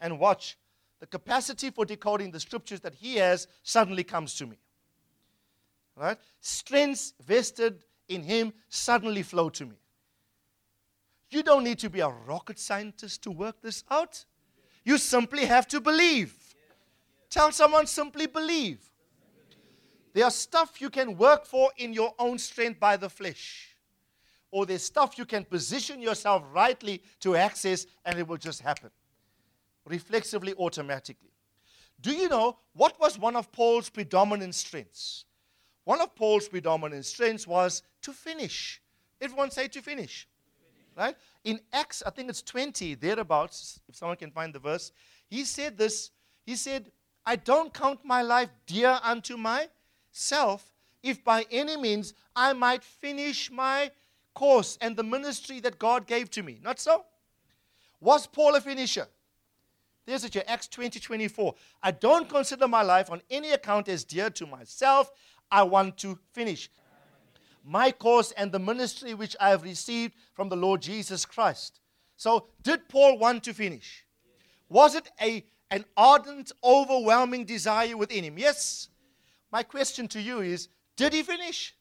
and 0.00 0.18
watch. 0.18 0.58
The 0.98 1.06
capacity 1.06 1.70
for 1.70 1.84
decoding 1.84 2.32
the 2.32 2.40
scriptures 2.40 2.80
that 2.80 2.94
he 2.94 3.16
has 3.16 3.46
suddenly 3.62 4.02
comes 4.02 4.34
to 4.34 4.46
me. 4.46 4.58
Right? 5.94 6.18
Strengths 6.40 7.14
vested 7.24 7.84
in 8.08 8.24
him 8.24 8.52
suddenly 8.68 9.22
flow 9.22 9.50
to 9.50 9.64
me. 9.64 9.76
You 11.30 11.44
don't 11.44 11.62
need 11.62 11.78
to 11.78 11.90
be 11.90 12.00
a 12.00 12.08
rocket 12.08 12.58
scientist 12.58 13.22
to 13.22 13.30
work 13.30 13.62
this 13.62 13.84
out. 13.88 14.24
You 14.84 14.98
simply 14.98 15.44
have 15.44 15.68
to 15.68 15.80
believe. 15.80 16.34
Tell 17.30 17.52
someone, 17.52 17.86
simply 17.86 18.26
believe. 18.26 18.80
There's 20.12 20.34
stuff 20.34 20.80
you 20.80 20.90
can 20.90 21.16
work 21.16 21.46
for 21.46 21.70
in 21.76 21.92
your 21.92 22.14
own 22.18 22.38
strength 22.38 22.80
by 22.80 22.96
the 22.96 23.08
flesh. 23.08 23.76
Or 24.50 24.64
there's 24.64 24.82
stuff 24.82 25.18
you 25.18 25.26
can 25.26 25.44
position 25.44 26.00
yourself 26.00 26.42
rightly 26.52 27.02
to 27.20 27.36
access 27.36 27.86
and 28.04 28.18
it 28.18 28.26
will 28.26 28.38
just 28.38 28.62
happen. 28.62 28.90
Reflexively, 29.86 30.54
automatically. 30.54 31.30
Do 32.00 32.12
you 32.12 32.28
know 32.28 32.58
what 32.74 32.98
was 33.00 33.18
one 33.18 33.36
of 33.36 33.50
Paul's 33.52 33.90
predominant 33.90 34.54
strengths? 34.54 35.24
One 35.84 36.00
of 36.00 36.14
Paul's 36.14 36.48
predominant 36.48 37.04
strengths 37.04 37.46
was 37.46 37.82
to 38.02 38.12
finish. 38.12 38.80
Everyone 39.20 39.50
say 39.50 39.68
to 39.68 39.82
finish. 39.82 40.28
Right? 40.96 41.16
In 41.44 41.60
Acts, 41.72 42.02
I 42.04 42.10
think 42.10 42.28
it's 42.28 42.42
20, 42.42 42.94
thereabouts, 42.96 43.80
if 43.88 43.96
someone 43.96 44.16
can 44.16 44.30
find 44.30 44.52
the 44.52 44.58
verse, 44.58 44.92
he 45.28 45.44
said 45.44 45.78
this. 45.78 46.10
He 46.44 46.56
said, 46.56 46.90
I 47.24 47.36
don't 47.36 47.72
count 47.72 48.04
my 48.04 48.22
life 48.22 48.48
dear 48.66 48.98
unto 49.02 49.36
my 49.36 49.68
self 50.18 50.72
if 51.02 51.24
by 51.24 51.46
any 51.50 51.76
means 51.76 52.14
I 52.34 52.52
might 52.52 52.82
finish 52.82 53.50
my 53.50 53.90
course 54.34 54.78
and 54.80 54.96
the 54.96 55.04
ministry 55.04 55.60
that 55.60 55.78
God 55.78 56.06
gave 56.06 56.30
to 56.32 56.42
me. 56.42 56.60
Not 56.62 56.78
so? 56.80 57.04
Was 58.00 58.26
Paul 58.26 58.54
a 58.54 58.60
finisher? 58.60 59.06
There's 60.06 60.24
it 60.24 60.34
here, 60.34 60.44
Acts 60.46 60.68
20 60.68 60.98
24. 61.00 61.54
I 61.82 61.90
don't 61.90 62.28
consider 62.28 62.66
my 62.66 62.82
life 62.82 63.10
on 63.10 63.20
any 63.30 63.50
account 63.50 63.88
as 63.88 64.04
dear 64.04 64.30
to 64.30 64.46
myself. 64.46 65.10
I 65.50 65.62
want 65.62 65.98
to 65.98 66.18
finish 66.32 66.70
my 67.64 67.90
course 67.90 68.32
and 68.32 68.50
the 68.50 68.58
ministry 68.58 69.12
which 69.14 69.36
I 69.38 69.50
have 69.50 69.62
received 69.62 70.14
from 70.32 70.48
the 70.48 70.56
Lord 70.56 70.80
Jesus 70.80 71.26
Christ. 71.26 71.80
So, 72.16 72.46
did 72.62 72.88
Paul 72.88 73.18
want 73.18 73.44
to 73.44 73.54
finish? 73.54 74.06
Was 74.68 74.94
it 74.94 75.10
a, 75.20 75.44
an 75.70 75.84
ardent, 75.96 76.52
overwhelming 76.64 77.44
desire 77.44 77.96
within 77.96 78.24
him? 78.24 78.38
Yes. 78.38 78.88
My 79.50 79.62
question 79.62 80.08
to 80.08 80.20
you 80.20 80.40
is 80.40 80.68
Did 80.96 81.12
he 81.12 81.22
finish? 81.22 81.74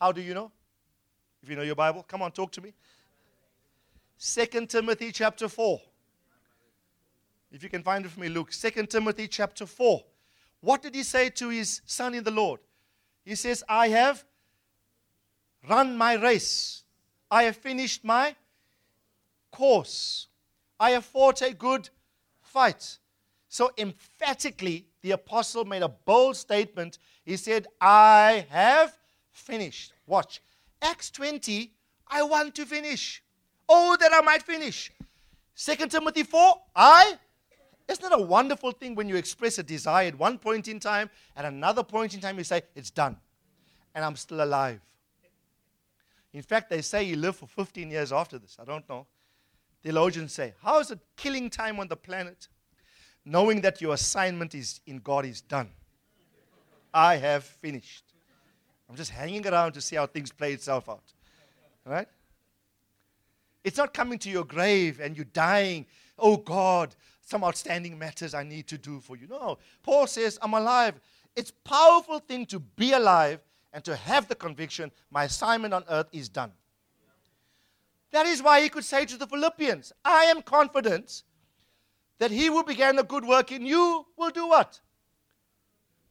How 0.00 0.12
do 0.12 0.20
you 0.20 0.34
know? 0.34 0.52
If 1.42 1.48
you 1.48 1.56
know 1.56 1.62
your 1.62 1.74
Bible, 1.74 2.02
come 2.02 2.22
on, 2.22 2.32
talk 2.32 2.52
to 2.52 2.60
me. 2.60 2.72
Second 4.16 4.68
Timothy 4.70 5.12
chapter 5.12 5.48
4. 5.48 5.80
If 7.52 7.62
you 7.62 7.68
can 7.68 7.82
find 7.82 8.04
it 8.04 8.10
for 8.10 8.20
me, 8.20 8.28
Luke. 8.28 8.52
Second 8.52 8.90
Timothy 8.90 9.28
chapter 9.28 9.64
4. 9.64 10.04
What 10.60 10.82
did 10.82 10.94
he 10.94 11.04
say 11.04 11.30
to 11.30 11.48
his 11.50 11.80
son 11.86 12.14
in 12.14 12.24
the 12.24 12.30
Lord? 12.30 12.60
He 13.24 13.36
says, 13.36 13.62
I 13.68 13.88
have 13.88 14.24
run 15.68 15.96
my 15.96 16.14
race. 16.14 16.82
I 17.30 17.44
have 17.44 17.56
finished 17.56 18.04
my 18.04 18.34
course. 19.52 20.26
I 20.80 20.90
have 20.90 21.04
fought 21.04 21.42
a 21.42 21.52
good 21.52 21.90
fight. 22.40 22.98
So 23.48 23.70
emphatically, 23.78 24.87
the 25.02 25.12
apostle 25.12 25.64
made 25.64 25.82
a 25.82 25.88
bold 25.88 26.36
statement. 26.36 26.98
He 27.24 27.36
said, 27.36 27.66
I 27.80 28.46
have 28.50 28.96
finished. 29.30 29.92
Watch. 30.06 30.40
Acts 30.82 31.10
20, 31.10 31.72
I 32.08 32.22
want 32.22 32.54
to 32.56 32.66
finish. 32.66 33.22
Oh, 33.68 33.96
that 34.00 34.12
I 34.14 34.20
might 34.22 34.42
finish. 34.42 34.90
Second 35.54 35.90
Timothy 35.90 36.22
4, 36.22 36.54
I. 36.74 37.18
Isn't 37.88 38.04
it 38.04 38.12
a 38.12 38.22
wonderful 38.22 38.72
thing 38.72 38.94
when 38.94 39.08
you 39.08 39.16
express 39.16 39.58
a 39.58 39.62
desire 39.62 40.08
at 40.08 40.18
one 40.18 40.38
point 40.38 40.68
in 40.68 40.78
time, 40.78 41.10
at 41.36 41.44
another 41.44 41.82
point 41.82 42.14
in 42.14 42.20
time, 42.20 42.38
you 42.38 42.44
say, 42.44 42.62
It's 42.74 42.90
done. 42.90 43.16
And 43.94 44.04
I'm 44.04 44.16
still 44.16 44.42
alive. 44.42 44.80
In 46.32 46.42
fact, 46.42 46.70
they 46.70 46.82
say 46.82 47.04
you 47.04 47.16
live 47.16 47.36
for 47.36 47.46
15 47.46 47.90
years 47.90 48.12
after 48.12 48.38
this. 48.38 48.56
I 48.60 48.64
don't 48.64 48.86
know. 48.88 49.06
Theologians 49.82 50.34
say, 50.34 50.54
How 50.62 50.80
is 50.80 50.90
it 50.90 50.98
killing 51.16 51.50
time 51.50 51.80
on 51.80 51.88
the 51.88 51.96
planet? 51.96 52.48
Knowing 53.28 53.60
that 53.60 53.80
your 53.80 53.94
assignment 53.94 54.54
is 54.54 54.80
in 54.86 54.98
God 54.98 55.26
is 55.26 55.40
done. 55.42 55.68
I 56.94 57.16
have 57.16 57.44
finished. 57.44 58.04
I'm 58.88 58.96
just 58.96 59.10
hanging 59.10 59.46
around 59.46 59.72
to 59.72 59.80
see 59.82 59.96
how 59.96 60.06
things 60.06 60.32
play 60.32 60.54
itself 60.54 60.88
out. 60.88 61.12
Right? 61.84 62.08
It's 63.64 63.76
not 63.76 63.92
coming 63.92 64.18
to 64.20 64.30
your 64.30 64.44
grave 64.44 64.98
and 65.00 65.16
you 65.16 65.24
dying. 65.24 65.86
Oh 66.18 66.38
God, 66.38 66.94
some 67.20 67.44
outstanding 67.44 67.98
matters 67.98 68.32
I 68.32 68.44
need 68.44 68.66
to 68.68 68.78
do 68.78 69.00
for 69.00 69.16
you. 69.16 69.26
No. 69.26 69.58
Paul 69.82 70.06
says, 70.06 70.38
I'm 70.40 70.54
alive. 70.54 70.98
It's 71.36 71.50
powerful 71.50 72.20
thing 72.20 72.46
to 72.46 72.58
be 72.58 72.92
alive 72.92 73.40
and 73.74 73.84
to 73.84 73.94
have 73.94 74.26
the 74.28 74.34
conviction 74.34 74.90
my 75.10 75.24
assignment 75.24 75.74
on 75.74 75.84
earth 75.90 76.08
is 76.12 76.30
done. 76.30 76.52
That 78.10 78.24
is 78.24 78.42
why 78.42 78.62
he 78.62 78.70
could 78.70 78.84
say 78.84 79.04
to 79.04 79.18
the 79.18 79.26
Philippians, 79.26 79.92
I 80.02 80.24
am 80.24 80.40
confident 80.40 81.24
that 82.18 82.30
he 82.30 82.46
who 82.46 82.64
began 82.64 82.98
a 82.98 83.02
good 83.02 83.24
work 83.24 83.52
in 83.52 83.64
you 83.64 84.06
will 84.16 84.30
do 84.30 84.48
what? 84.48 84.80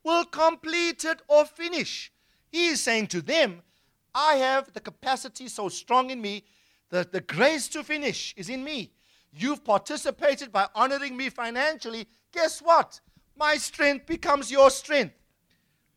Will 0.04 0.26
complete 0.26 1.04
it 1.06 1.22
or 1.28 1.46
finish. 1.46 2.12
He 2.50 2.68
is 2.68 2.82
saying 2.82 3.08
to 3.08 3.22
them, 3.22 3.62
I 4.16 4.36
have 4.36 4.74
the 4.74 4.80
capacity 4.80 5.48
so 5.48 5.70
strong 5.70 6.10
in 6.10 6.22
me 6.22 6.44
that 6.90 7.12
the 7.12 7.22
grace 7.22 7.68
to 7.70 7.84
finish 7.84 8.34
is 8.38 8.50
in 8.50 8.64
me. 8.64 8.92
You've 9.34 9.64
participated 9.64 10.52
by 10.52 10.68
honoring 10.74 11.16
me 11.18 11.30
financially. 11.30 12.08
Guess 12.32 12.62
what? 12.62 13.02
my 13.38 13.58
strength 13.58 14.06
becomes 14.06 14.52
your 14.52 14.70
strength. 14.70 15.14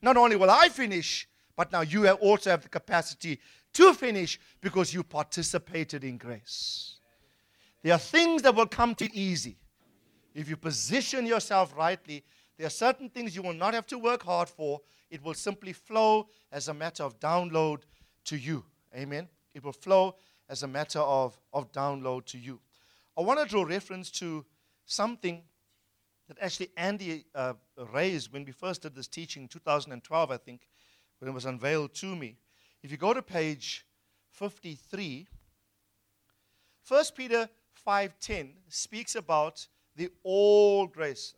Not 0.02 0.16
only 0.16 0.36
will 0.36 0.50
I 0.50 0.68
finish, 0.68 1.28
but 1.56 1.72
now 1.72 1.80
you 1.80 2.08
also 2.08 2.50
have 2.50 2.62
the 2.62 2.68
capacity 2.68 3.40
to 3.72 3.94
finish 3.94 4.38
because 4.60 4.92
you 4.92 5.02
participated 5.02 6.04
in 6.04 6.16
grace. 6.16 6.98
There 7.82 7.92
are 7.94 7.98
things 7.98 8.42
that 8.42 8.54
will 8.54 8.66
come 8.66 8.94
to 8.96 9.04
you 9.04 9.10
easy. 9.14 9.56
If 10.34 10.48
you 10.48 10.56
position 10.56 11.26
yourself 11.26 11.74
rightly, 11.76 12.24
there 12.56 12.66
are 12.66 12.70
certain 12.70 13.08
things 13.08 13.34
you 13.34 13.42
will 13.42 13.54
not 13.54 13.74
have 13.74 13.86
to 13.86 13.98
work 13.98 14.22
hard 14.22 14.48
for. 14.48 14.80
It 15.10 15.22
will 15.22 15.34
simply 15.34 15.72
flow 15.72 16.28
as 16.52 16.68
a 16.68 16.74
matter 16.74 17.02
of 17.02 17.18
download 17.18 17.82
to 18.26 18.36
you. 18.36 18.64
Amen. 18.94 19.28
It 19.54 19.64
will 19.64 19.72
flow 19.72 20.16
as 20.48 20.62
a 20.62 20.68
matter 20.68 21.00
of, 21.00 21.38
of 21.52 21.72
download 21.72 22.26
to 22.26 22.38
you. 22.38 22.60
I 23.16 23.22
want 23.22 23.40
to 23.40 23.46
draw 23.46 23.62
reference 23.62 24.10
to 24.12 24.44
something 24.84 25.42
that 26.28 26.38
actually 26.40 26.70
Andy 26.76 27.24
uh, 27.34 27.54
raised 27.92 28.32
when 28.32 28.44
we 28.44 28.52
first 28.52 28.82
did 28.82 28.94
this 28.94 29.08
teaching 29.08 29.42
in 29.42 29.48
2012, 29.48 30.30
I 30.30 30.36
think, 30.36 30.68
when 31.18 31.28
it 31.28 31.34
was 31.34 31.44
unveiled 31.44 31.94
to 31.94 32.14
me. 32.14 32.36
If 32.82 32.90
you 32.90 32.96
go 32.96 33.12
to 33.12 33.20
page 33.20 33.84
53, 34.30 35.26
1 36.86 37.04
Peter 37.16 37.48
5:10 37.86 38.52
speaks 38.68 39.14
about 39.16 39.66
the 40.00 40.10
all 40.22 40.86
grace. 40.86 41.34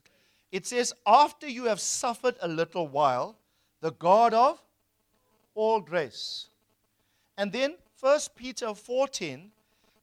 It 0.53 0.67
says, 0.67 0.95
"After 1.05 1.49
you 1.49 1.65
have 1.65 1.81
suffered 1.81 2.37
a 2.41 2.47
little 2.47 2.87
while, 2.87 3.37
the 3.81 3.91
God 3.91 4.33
of 4.33 4.63
all 5.55 5.81
grace." 5.81 6.47
And 7.37 7.53
then 7.53 7.77
1 7.99 8.37
Peter 8.37 8.73
14 8.73 9.51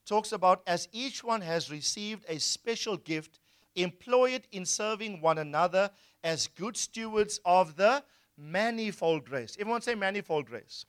talks 0.05 0.33
about 0.33 0.61
as 0.67 0.89
each 0.91 1.23
one 1.23 1.41
has 1.41 1.71
received 1.71 2.25
a 2.27 2.37
special 2.39 2.97
gift, 2.97 3.39
employ 3.75 4.31
it 4.31 4.45
in 4.51 4.65
serving 4.65 5.21
one 5.21 5.37
another 5.37 5.89
as 6.23 6.47
good 6.47 6.75
stewards 6.75 7.39
of 7.45 7.77
the 7.77 8.03
manifold 8.35 9.23
grace. 9.23 9.55
Everyone 9.57 9.81
say 9.81 9.95
manifold 9.95 10.47
grace. 10.47 10.85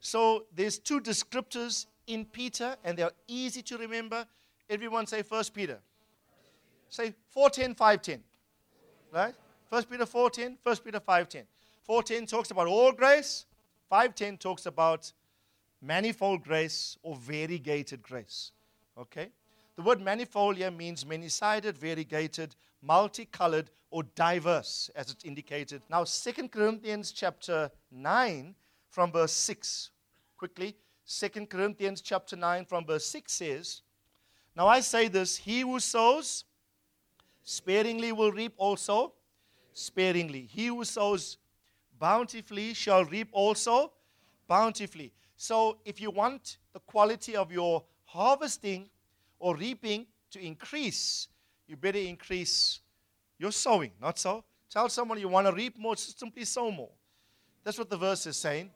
So 0.00 0.46
there's 0.50 0.80
two 0.80 1.00
descriptors 1.00 1.86
in 2.08 2.24
Peter, 2.24 2.76
and 2.82 2.98
they're 2.98 3.14
easy 3.28 3.62
to 3.62 3.78
remember. 3.78 4.26
Everyone 4.68 5.06
say 5.06 5.22
First 5.22 5.54
Peter. 5.54 5.80
Say 6.92 7.14
410, 7.30 7.74
510. 7.74 8.22
Right? 9.10 9.34
First 9.70 9.88
Peter 9.88 10.04
410, 10.04 10.58
First 10.62 10.84
Peter 10.84 11.00
510. 11.00 11.44
410 11.84 12.26
talks 12.26 12.50
about 12.50 12.66
all 12.66 12.92
grace. 12.92 13.46
510 13.88 14.36
talks 14.36 14.66
about 14.66 15.10
manifold 15.80 16.44
grace 16.44 16.98
or 17.02 17.16
variegated 17.16 18.02
grace. 18.02 18.52
Okay? 18.98 19.30
The 19.76 19.82
word 19.82 20.02
manifold 20.02 20.56
here 20.56 20.70
means 20.70 21.06
many 21.06 21.30
sided, 21.30 21.78
variegated, 21.78 22.56
multicolored, 22.82 23.70
or 23.90 24.02
diverse, 24.14 24.90
as 24.94 25.10
it's 25.10 25.24
indicated. 25.24 25.80
Now, 25.88 26.04
2 26.04 26.48
Corinthians 26.48 27.10
chapter 27.10 27.70
9, 27.90 28.54
from 28.90 29.12
verse 29.12 29.32
6. 29.32 29.90
Quickly, 30.36 30.76
2 31.08 31.46
Corinthians 31.46 32.02
chapter 32.02 32.36
9, 32.36 32.66
from 32.66 32.84
verse 32.84 33.06
6 33.06 33.32
says, 33.32 33.80
Now 34.54 34.66
I 34.68 34.80
say 34.80 35.08
this, 35.08 35.38
he 35.38 35.60
who 35.60 35.80
sows 35.80 36.44
sparingly 37.42 38.12
will 38.12 38.32
reap 38.32 38.54
also 38.56 39.12
sparingly. 39.72 40.48
He 40.50 40.66
who 40.66 40.84
sows 40.84 41.38
bountifully 41.98 42.74
shall 42.74 43.04
reap 43.04 43.28
also 43.32 43.92
bountifully. 44.48 45.12
So, 45.36 45.78
if 45.84 46.00
you 46.00 46.10
want 46.10 46.58
the 46.72 46.80
quality 46.80 47.36
of 47.36 47.50
your 47.50 47.84
harvesting 48.04 48.88
or 49.38 49.56
reaping 49.56 50.06
to 50.30 50.40
increase, 50.40 51.28
you 51.66 51.76
better 51.76 51.98
increase 51.98 52.80
your 53.38 53.52
sowing, 53.52 53.92
not 54.00 54.18
so? 54.18 54.44
Tell 54.70 54.88
someone 54.88 55.18
you 55.18 55.28
want 55.28 55.46
to 55.46 55.52
reap 55.52 55.78
more, 55.78 55.96
simply 55.96 56.44
sow 56.44 56.70
more. 56.70 56.90
That's 57.64 57.78
what 57.78 57.90
the 57.90 57.96
verse 57.96 58.26
is 58.26 58.36
saying. 58.36 58.70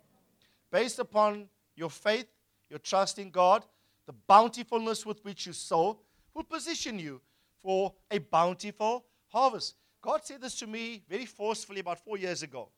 Based 0.71 0.99
upon 0.99 1.49
your 1.75 1.91
faith, 1.91 2.27
your 2.69 2.79
trust 2.79 3.19
in 3.19 3.31
God, 3.31 3.65
the 4.07 4.13
bountifulness 4.13 5.07
with 5.07 5.25
which 5.25 5.47
you 5.47 5.53
sow 5.53 5.99
will 6.35 6.45
position 6.45 6.99
you 6.99 7.21
for 7.67 7.93
a 8.13 8.19
bountiful 8.19 9.05
harvest. 9.27 9.75
God 10.01 10.25
said 10.25 10.41
this 10.41 10.55
to 10.61 10.69
me 10.69 11.03
very 11.11 11.27
forcefully 11.27 11.81
about 11.81 11.99
four 11.99 12.17
years 12.17 12.45
ago. 12.45 12.69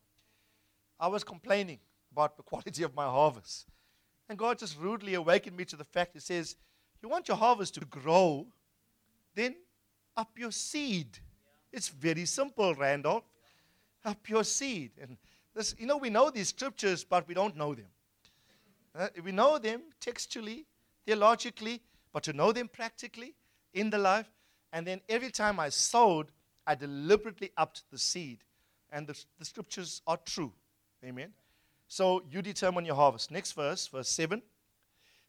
I 0.99 1.09
was 1.09 1.22
complaining 1.22 1.78
about 2.11 2.39
the 2.39 2.43
quality 2.51 2.84
of 2.84 2.95
my 2.95 3.05
harvest. 3.05 3.66
And 4.30 4.39
God 4.39 4.59
just 4.59 4.78
rudely 4.78 5.12
awakened 5.12 5.59
me 5.59 5.66
to 5.66 5.76
the 5.76 5.84
fact 5.84 6.14
He 6.14 6.20
says, 6.20 6.57
You 7.03 7.11
want 7.11 7.28
your 7.28 7.36
harvest 7.36 7.74
to 7.74 7.80
grow, 7.80 8.47
then 9.34 9.57
up 10.16 10.30
your 10.39 10.53
seed. 10.53 11.18
It's 11.70 11.89
very 11.91 12.24
simple, 12.24 12.74
Randolph. 12.74 13.24
Up 14.07 14.26
your 14.26 14.43
seed. 14.43 14.93
And 15.03 15.18
this, 15.55 15.74
you 15.78 15.86
know, 15.86 15.99
we 15.99 16.09
know 16.09 16.30
these 16.30 16.49
scriptures, 16.49 17.05
but 17.05 17.28
we 17.28 17.34
don't 17.34 17.59
know 17.59 17.74
them. 17.74 17.91
Uh, 18.99 19.09
we 19.22 19.32
know 19.32 19.59
them 19.59 19.82
textually, 20.01 20.64
theologically, 21.05 21.82
but 22.11 22.22
to 22.22 22.32
know 22.32 22.53
them 22.53 22.68
practically 22.68 23.34
in 23.74 23.91
the 23.91 23.99
life. 23.99 24.30
And 24.73 24.87
then 24.87 25.01
every 25.09 25.31
time 25.31 25.59
I 25.59 25.69
sowed, 25.71 26.31
I 26.66 26.75
deliberately 26.75 27.51
upped 27.57 27.85
the 27.91 27.99
seed. 27.99 28.45
And 28.91 29.07
the, 29.07 29.19
the 29.39 29.45
scriptures 29.45 30.03
are 30.07 30.19
true. 30.19 30.53
Amen. 31.05 31.33
So 31.89 32.23
you 32.31 32.43
determine 32.43 32.85
your 32.85 32.95
harvest. 32.95 33.31
Next 33.31 33.53
verse, 33.53 33.87
verse 33.87 34.09
7 34.09 34.43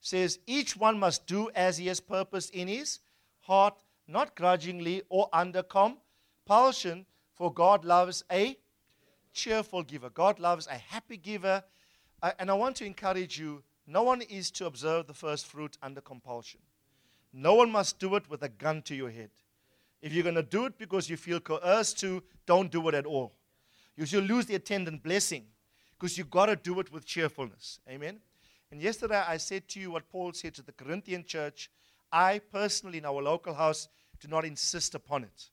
says, 0.02 0.40
Each 0.46 0.76
one 0.76 1.00
must 1.00 1.26
do 1.28 1.50
as 1.56 1.78
he 1.78 1.88
has 1.88 2.00
purpose 2.00 2.50
in 2.50 2.68
his 2.68 3.00
heart, 3.42 3.82
not 4.08 4.36
grudgingly 4.36 5.04
or 5.10 5.30
under 5.32 5.64
compulsion, 5.64 7.06
for 7.34 7.54
God 7.54 7.86
loves 7.86 8.24
a 8.32 8.58
cheerful 9.34 9.84
giver. 9.84 10.10
God 10.10 10.40
loves 10.40 10.68
a 10.68 10.78
happy 10.78 11.18
giver. 11.18 11.64
Uh, 12.22 12.32
and 12.40 12.52
I 12.52 12.54
want 12.54 12.76
to 12.78 12.86
encourage 12.86 13.40
you 13.40 13.64
no 13.88 14.04
one 14.04 14.22
is 14.22 14.52
to 14.52 14.66
observe 14.66 15.08
the 15.08 15.14
first 15.14 15.48
fruit 15.48 15.78
under 15.82 16.02
compulsion. 16.02 16.60
No 17.34 17.56
one 17.56 17.72
must 17.72 18.00
do 18.00 18.16
it 18.16 18.30
with 18.30 18.42
a 18.44 18.50
gun 18.50 18.82
to 18.84 18.96
your 18.96 19.10
head. 19.10 19.30
If 20.02 20.14
you're 20.14 20.24
going 20.24 20.36
to 20.36 20.44
do 20.44 20.66
it 20.66 20.78
because 20.78 21.10
you 21.10 21.18
feel 21.18 21.40
coerced 21.40 22.00
to, 22.00 22.24
don't 22.46 22.72
do 22.72 22.88
it 22.88 22.96
at 22.96 23.06
all. 23.06 23.34
You'll 23.96 24.24
lose 24.24 24.46
the 24.46 24.56
attendant 24.56 25.04
blessing 25.04 25.46
because 25.98 26.18
you've 26.18 26.30
got 26.30 26.46
to 26.46 26.56
do 26.56 26.80
it 26.80 26.92
with 26.92 27.06
cheerfulness. 27.06 27.80
Amen. 27.90 28.20
And 28.72 28.82
yesterday 28.82 29.22
I 29.28 29.38
said 29.38 29.68
to 29.70 29.80
you 29.80 29.92
what 29.92 30.10
Paul 30.10 30.32
said 30.34 30.54
to 30.56 30.62
the 30.62 30.72
Corinthian 30.72 31.26
church. 31.26 31.70
I 32.12 32.40
personally, 32.52 33.00
in 33.00 33.06
our 33.06 33.22
local 33.22 33.54
house, 33.54 33.90
do 34.20 34.28
not 34.28 34.46
insist 34.46 34.96
upon 34.96 35.24
it. 35.24 35.50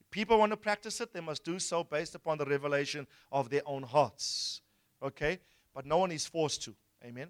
If 0.00 0.10
people 0.10 0.38
want 0.38 0.50
to 0.50 0.56
practice 0.56 1.00
it, 1.00 1.12
they 1.12 1.20
must 1.20 1.44
do 1.44 1.58
so 1.58 1.84
based 1.84 2.14
upon 2.14 2.38
the 2.38 2.44
revelation 2.44 3.06
of 3.30 3.50
their 3.50 3.62
own 3.66 3.82
hearts. 3.82 4.60
Okay? 5.02 5.38
But 5.72 5.86
no 5.86 5.98
one 5.98 6.12
is 6.12 6.26
forced 6.26 6.62
to. 6.64 6.74
Amen. 7.04 7.28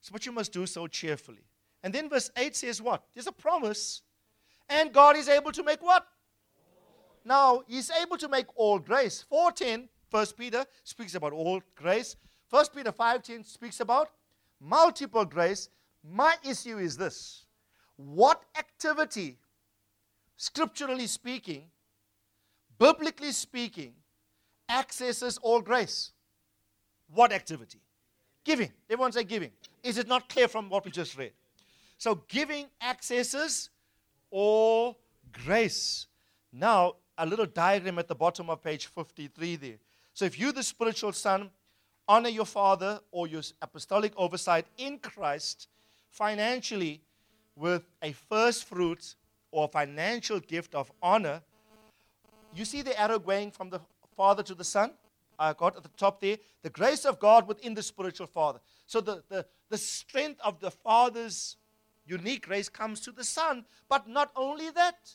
So, 0.00 0.10
but 0.12 0.26
you 0.26 0.32
must 0.32 0.52
do 0.52 0.66
so 0.66 0.86
cheerfully. 0.86 1.44
And 1.82 1.92
then 1.94 2.08
verse 2.08 2.30
8 2.36 2.54
says 2.54 2.80
what? 2.80 3.02
There's 3.14 3.26
a 3.26 3.32
promise. 3.32 4.02
And 4.68 4.92
God 4.92 5.16
is 5.16 5.28
able 5.28 5.52
to 5.52 5.62
make 5.62 5.82
what? 5.82 6.06
Now, 7.24 7.62
He's 7.66 7.90
able 7.90 8.16
to 8.18 8.28
make 8.28 8.46
all 8.56 8.78
grace. 8.78 9.22
410 9.28 9.88
First 10.12 10.36
Peter 10.36 10.66
speaks 10.84 11.14
about 11.14 11.32
all 11.32 11.62
grace. 11.74 12.16
First 12.50 12.74
Peter 12.74 12.92
5:10 12.92 13.44
speaks 13.44 13.80
about 13.80 14.10
multiple 14.60 15.24
grace. 15.24 15.70
My 16.04 16.36
issue 16.44 16.76
is 16.76 16.98
this. 16.98 17.46
What 17.96 18.44
activity, 18.58 19.38
scripturally 20.36 21.06
speaking, 21.06 21.70
biblically 22.78 23.32
speaking, 23.32 23.94
accesses 24.68 25.38
all 25.38 25.62
grace? 25.62 26.12
What 27.08 27.32
activity? 27.32 27.80
Giving. 28.44 28.70
Everyone 28.90 29.12
say 29.12 29.24
giving. 29.24 29.52
Is 29.82 29.96
it 29.96 30.08
not 30.08 30.28
clear 30.28 30.46
from 30.46 30.68
what 30.68 30.84
we 30.84 30.90
just 30.90 31.16
read? 31.16 31.32
So 32.02 32.16
giving 32.26 32.66
accesses 32.82 33.70
all 34.28 34.98
grace. 35.44 36.08
Now, 36.52 36.96
a 37.16 37.24
little 37.24 37.46
diagram 37.46 37.96
at 38.00 38.08
the 38.08 38.14
bottom 38.16 38.50
of 38.50 38.60
page 38.60 38.86
53 38.86 39.54
there. 39.54 39.78
So 40.12 40.24
if 40.24 40.36
you, 40.36 40.50
the 40.50 40.64
spiritual 40.64 41.12
son, 41.12 41.50
honor 42.08 42.28
your 42.28 42.44
father 42.44 42.98
or 43.12 43.28
your 43.28 43.42
apostolic 43.62 44.12
oversight 44.16 44.66
in 44.78 44.98
Christ 44.98 45.68
financially 46.10 47.02
with 47.54 47.84
a 48.02 48.10
first 48.10 48.64
fruit 48.64 49.14
or 49.52 49.68
financial 49.68 50.40
gift 50.40 50.74
of 50.74 50.90
honor, 51.00 51.40
you 52.52 52.64
see 52.64 52.82
the 52.82 53.00
arrow 53.00 53.20
going 53.20 53.52
from 53.52 53.70
the 53.70 53.78
father 54.16 54.42
to 54.42 54.56
the 54.56 54.64
son? 54.64 54.90
I 55.38 55.52
got 55.52 55.76
at 55.76 55.84
the 55.84 55.88
top 55.90 56.20
there. 56.20 56.38
The 56.62 56.70
grace 56.70 57.04
of 57.04 57.20
God 57.20 57.46
within 57.46 57.74
the 57.74 57.82
spiritual 57.84 58.26
father. 58.26 58.58
So 58.86 59.00
the, 59.00 59.22
the, 59.28 59.46
the 59.68 59.78
strength 59.78 60.40
of 60.42 60.58
the 60.58 60.72
father's 60.72 61.58
unique 62.04 62.46
grace 62.46 62.68
comes 62.68 63.00
to 63.00 63.12
the 63.12 63.24
son. 63.24 63.64
But 63.88 64.08
not 64.08 64.30
only 64.36 64.70
that. 64.70 65.14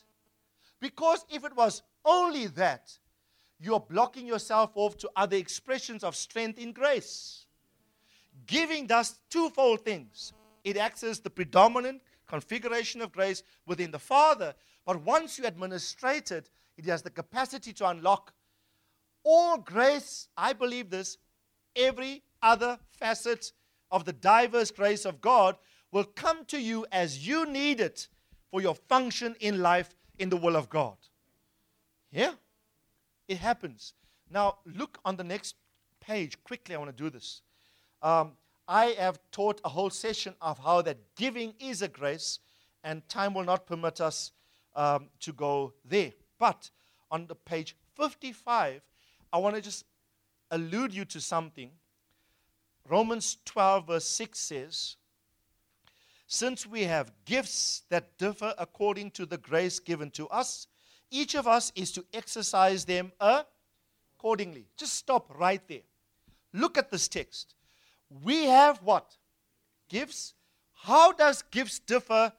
Because 0.80 1.24
if 1.30 1.44
it 1.44 1.56
was 1.56 1.82
only 2.04 2.46
that, 2.48 2.98
you're 3.60 3.80
blocking 3.80 4.26
yourself 4.26 4.70
off 4.74 4.96
to 4.98 5.10
other 5.16 5.36
expressions 5.36 6.04
of 6.04 6.14
strength 6.14 6.58
in 6.58 6.72
grace. 6.72 7.46
Giving 8.46 8.86
does 8.86 9.18
twofold 9.30 9.84
things 9.84 10.32
it 10.64 10.76
acts 10.76 11.02
as 11.02 11.20
the 11.20 11.30
predominant 11.30 12.02
configuration 12.26 13.00
of 13.00 13.12
grace 13.12 13.42
within 13.66 13.90
the 13.90 13.98
Father, 13.98 14.54
but 14.84 15.02
once 15.02 15.38
you 15.38 15.46
administrate 15.46 16.30
it, 16.30 16.50
it 16.76 16.84
has 16.84 17.02
the 17.02 17.10
capacity 17.10 17.72
to 17.72 17.88
unlock 17.88 18.34
all 19.24 19.58
grace. 19.58 20.28
I 20.36 20.52
believe 20.52 20.90
this. 20.90 21.18
Every 21.74 22.22
other 22.42 22.78
facet 22.90 23.52
of 23.90 24.04
the 24.04 24.12
diverse 24.12 24.70
grace 24.70 25.04
of 25.04 25.20
God 25.20 25.56
will 25.90 26.04
come 26.04 26.44
to 26.46 26.60
you 26.60 26.86
as 26.92 27.26
you 27.26 27.46
need 27.46 27.80
it 27.80 28.08
for 28.50 28.60
your 28.60 28.74
function 28.74 29.36
in 29.40 29.62
life 29.62 29.94
in 30.18 30.28
the 30.28 30.36
will 30.36 30.56
of 30.56 30.68
God. 30.68 30.96
Yeah? 32.10 32.32
It 33.26 33.38
happens. 33.38 33.94
Now, 34.30 34.58
look 34.64 34.98
on 35.04 35.16
the 35.16 35.24
next 35.24 35.56
page. 36.00 36.42
Quickly, 36.44 36.74
I 36.74 36.78
want 36.78 36.96
to 36.96 37.02
do 37.02 37.10
this. 37.10 37.42
Um, 38.02 38.32
I 38.66 38.96
have 38.98 39.18
taught 39.30 39.60
a 39.64 39.68
whole 39.68 39.90
session 39.90 40.34
of 40.40 40.58
how 40.58 40.82
that 40.82 40.98
giving 41.16 41.54
is 41.58 41.82
a 41.82 41.88
grace, 41.88 42.38
and 42.84 43.06
time 43.08 43.34
will 43.34 43.44
not 43.44 43.66
permit 43.66 44.00
us 44.00 44.32
um, 44.76 45.08
to 45.20 45.32
go 45.32 45.72
there. 45.84 46.12
But 46.38 46.70
on 47.10 47.26
the 47.26 47.34
page 47.34 47.76
55, 47.96 48.82
I 49.32 49.38
want 49.38 49.56
to 49.56 49.62
just 49.62 49.84
allude 50.50 50.94
you 50.94 51.04
to 51.06 51.20
something. 51.20 51.70
Romans 52.88 53.38
12, 53.44 53.86
verse 53.86 54.04
6 54.04 54.38
says, 54.38 54.96
Since 56.30 56.66
we 56.66 56.84
have 56.84 57.10
gifts 57.24 57.84
that 57.88 58.18
differ 58.18 58.54
according 58.58 59.12
to 59.12 59.24
the 59.24 59.38
grace 59.38 59.80
given 59.80 60.10
to 60.10 60.28
us, 60.28 60.66
each 61.10 61.34
of 61.34 61.48
us 61.48 61.72
is 61.74 61.90
to 61.92 62.04
exercise 62.12 62.84
them 62.84 63.12
accordingly. 63.18 64.66
Just 64.76 64.94
stop 64.94 65.32
right 65.38 65.66
there. 65.66 65.86
Look 66.52 66.76
at 66.76 66.90
this 66.90 67.08
text. 67.08 67.54
We 68.22 68.44
have 68.44 68.76
what? 68.82 69.16
Gifts. 69.88 70.34
How 70.74 71.12
does 71.12 71.40
gifts 71.50 71.78
differ 71.78 72.30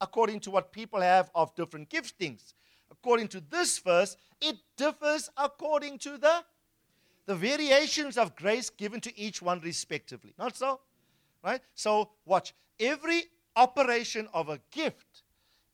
according 0.00 0.40
to 0.40 0.50
what 0.50 0.72
people 0.72 1.00
have 1.00 1.30
of 1.32 1.54
different 1.54 1.88
giftings? 1.88 2.52
According 2.90 3.28
to 3.28 3.40
this 3.40 3.78
verse, 3.78 4.16
it 4.40 4.56
differs 4.76 5.30
according 5.36 5.98
to 6.00 6.18
the 6.18 6.44
the 7.26 7.34
variations 7.34 8.16
of 8.16 8.34
grace 8.36 8.70
given 8.70 9.00
to 9.00 9.16
each 9.18 9.42
one 9.42 9.60
respectively. 9.60 10.32
Not 10.38 10.56
so? 10.56 10.80
Right? 11.44 11.60
So 11.74 12.10
watch. 12.24 12.54
Every 12.78 13.24
operation 13.56 14.28
of 14.32 14.48
a 14.48 14.60
gift 14.70 15.22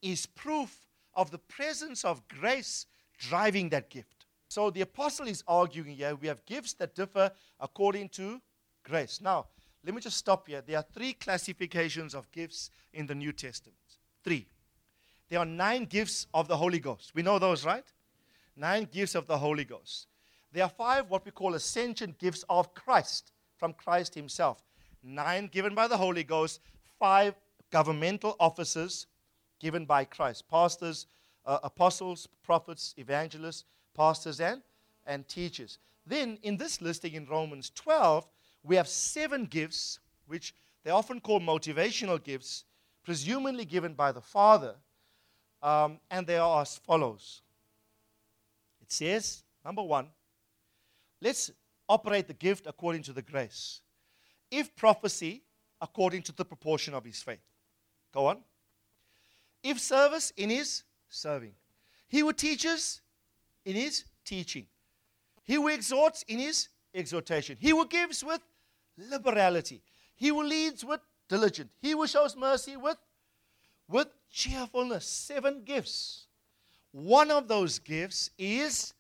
is 0.01 0.25
proof 0.27 0.87
of 1.15 1.31
the 1.31 1.39
presence 1.39 2.05
of 2.05 2.27
grace 2.29 2.87
driving 3.19 3.69
that 3.71 3.91
gift. 3.91 4.27
So 4.49 4.71
the 4.71 4.83
apostle 4.83 5.27
is 5.29 5.43
arguing 5.47 5.97
here 5.97 6.15
we 6.15 6.29
have 6.29 6.45
gifts 6.47 6.75
that 6.75 6.95
differ 6.95 7.31
according 7.61 8.11
to 8.11 8.41
grace. 8.83 9.21
Now, 9.21 9.47
let 9.85 9.95
me 9.95 10.01
just 10.01 10.17
stop 10.17 10.47
here. 10.47 10.63
There 10.65 10.77
are 10.77 10.85
three 10.95 11.13
classifications 11.15 12.15
of 12.15 12.31
gifts 12.31 12.71
in 12.93 13.07
the 13.07 13.15
New 13.15 13.33
Testament. 13.33 13.79
Three. 14.23 14.47
There 15.29 15.39
are 15.39 15.47
nine 15.47 15.87
gifts 15.87 16.27
of 16.35 16.47
the 16.47 16.57
Holy 16.57 16.79
Ghost. 16.79 17.13
We 17.15 17.23
know 17.23 17.39
those, 17.39 17.65
right? 17.65 17.85
Nine 18.57 18.87
gifts 18.93 19.15
of 19.15 19.27
the 19.27 19.39
Holy 19.39 19.65
Ghost. 19.65 20.07
There 20.53 20.63
are 20.63 20.69
five 20.69 21.09
what 21.09 21.25
we 21.25 21.31
call 21.31 21.55
ascension 21.55 22.15
gifts 22.19 22.45
of 22.49 22.75
Christ, 22.75 23.33
from 23.57 23.73
Christ 23.73 24.15
Himself. 24.15 24.63
Nine 25.03 25.49
given 25.51 25.75
by 25.75 25.89
the 25.89 25.97
Holy 25.97 26.23
Ghost, 26.23 26.61
five 26.99 27.35
governmental 27.73 28.37
offices 28.39 29.07
given 29.59 29.85
by 29.85 30.05
Christ 30.05 30.49
pastors, 30.49 31.07
uh, 31.47 31.59
apostles, 31.65 32.29
prophets, 32.45 32.95
evangelists, 32.99 33.65
pastors, 33.95 34.41
and, 34.41 34.63
and 35.07 35.27
teachers. 35.27 35.79
Then 36.07 36.39
in 36.43 36.57
this 36.57 36.81
listing 36.81 37.15
in 37.15 37.27
Romans 37.27 37.71
12, 37.75 38.29
we 38.63 38.77
have 38.77 38.89
seven 38.89 39.47
gifts, 39.47 39.99
which 40.27 40.55
they 40.85 40.91
often 40.91 41.21
call 41.21 41.41
motivational 41.41 42.23
gifts, 42.23 42.65
presumably 43.05 43.65
given 43.65 43.95
by 43.95 44.13
the 44.13 44.21
Father. 44.21 44.75
Um, 45.63 45.99
and 46.11 46.27
they 46.27 46.39
are 46.39 46.63
as 46.63 46.77
follows 46.79 47.43
it 48.83 48.91
says, 48.91 49.45
number 49.65 49.83
one, 49.83 50.09
let's 51.21 51.51
operate 51.89 52.27
the 52.27 52.35
gift 52.35 52.67
according 52.67 53.03
to 53.05 53.13
the 53.13 53.23
grace. 53.23 53.81
If 54.51 54.75
prophecy, 54.77 55.45
according 55.81 56.23
to 56.25 56.33
the 56.33 56.45
proportion 56.45 56.93
of 56.93 57.05
his 57.05 57.23
faith. 57.23 57.41
Go 58.13 58.27
on. 58.27 58.39
If 59.63 59.81
service, 59.81 60.33
in 60.37 60.51
his 60.51 60.83
serving. 61.09 61.53
He 62.09 62.21
who 62.21 62.33
teaches, 62.33 63.01
in 63.65 63.77
his 63.77 64.05
teaching. 64.25 64.67
He 65.45 65.55
who 65.55 65.69
exhorts, 65.69 66.25
in 66.29 66.39
his 66.39 66.69
exhortation. 66.95 67.57
He 67.59 67.71
who 67.71 67.87
gives 67.87 68.23
with 68.25 68.41
liberality. 68.97 69.83
He 70.15 70.29
who 70.29 70.43
leads 70.43 70.85
with 70.85 71.01
diligence. 71.29 71.71
He 71.81 71.93
who 71.93 72.07
shows 72.07 72.37
mercy 72.37 72.77
with, 72.77 72.99
with 73.89 74.09
cheerfulness. 74.31 75.07
Seven 75.07 75.63
gifts. 75.65 76.27
One 76.91 77.31
of 77.31 77.49
those 77.49 77.79
gifts 77.79 78.31
is 78.39 78.93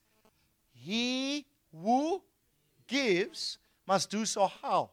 he 0.72 1.44
who 1.72 2.22
gives 2.86 3.58
must 3.86 4.10
do 4.10 4.24
so 4.24 4.46
how? 4.46 4.90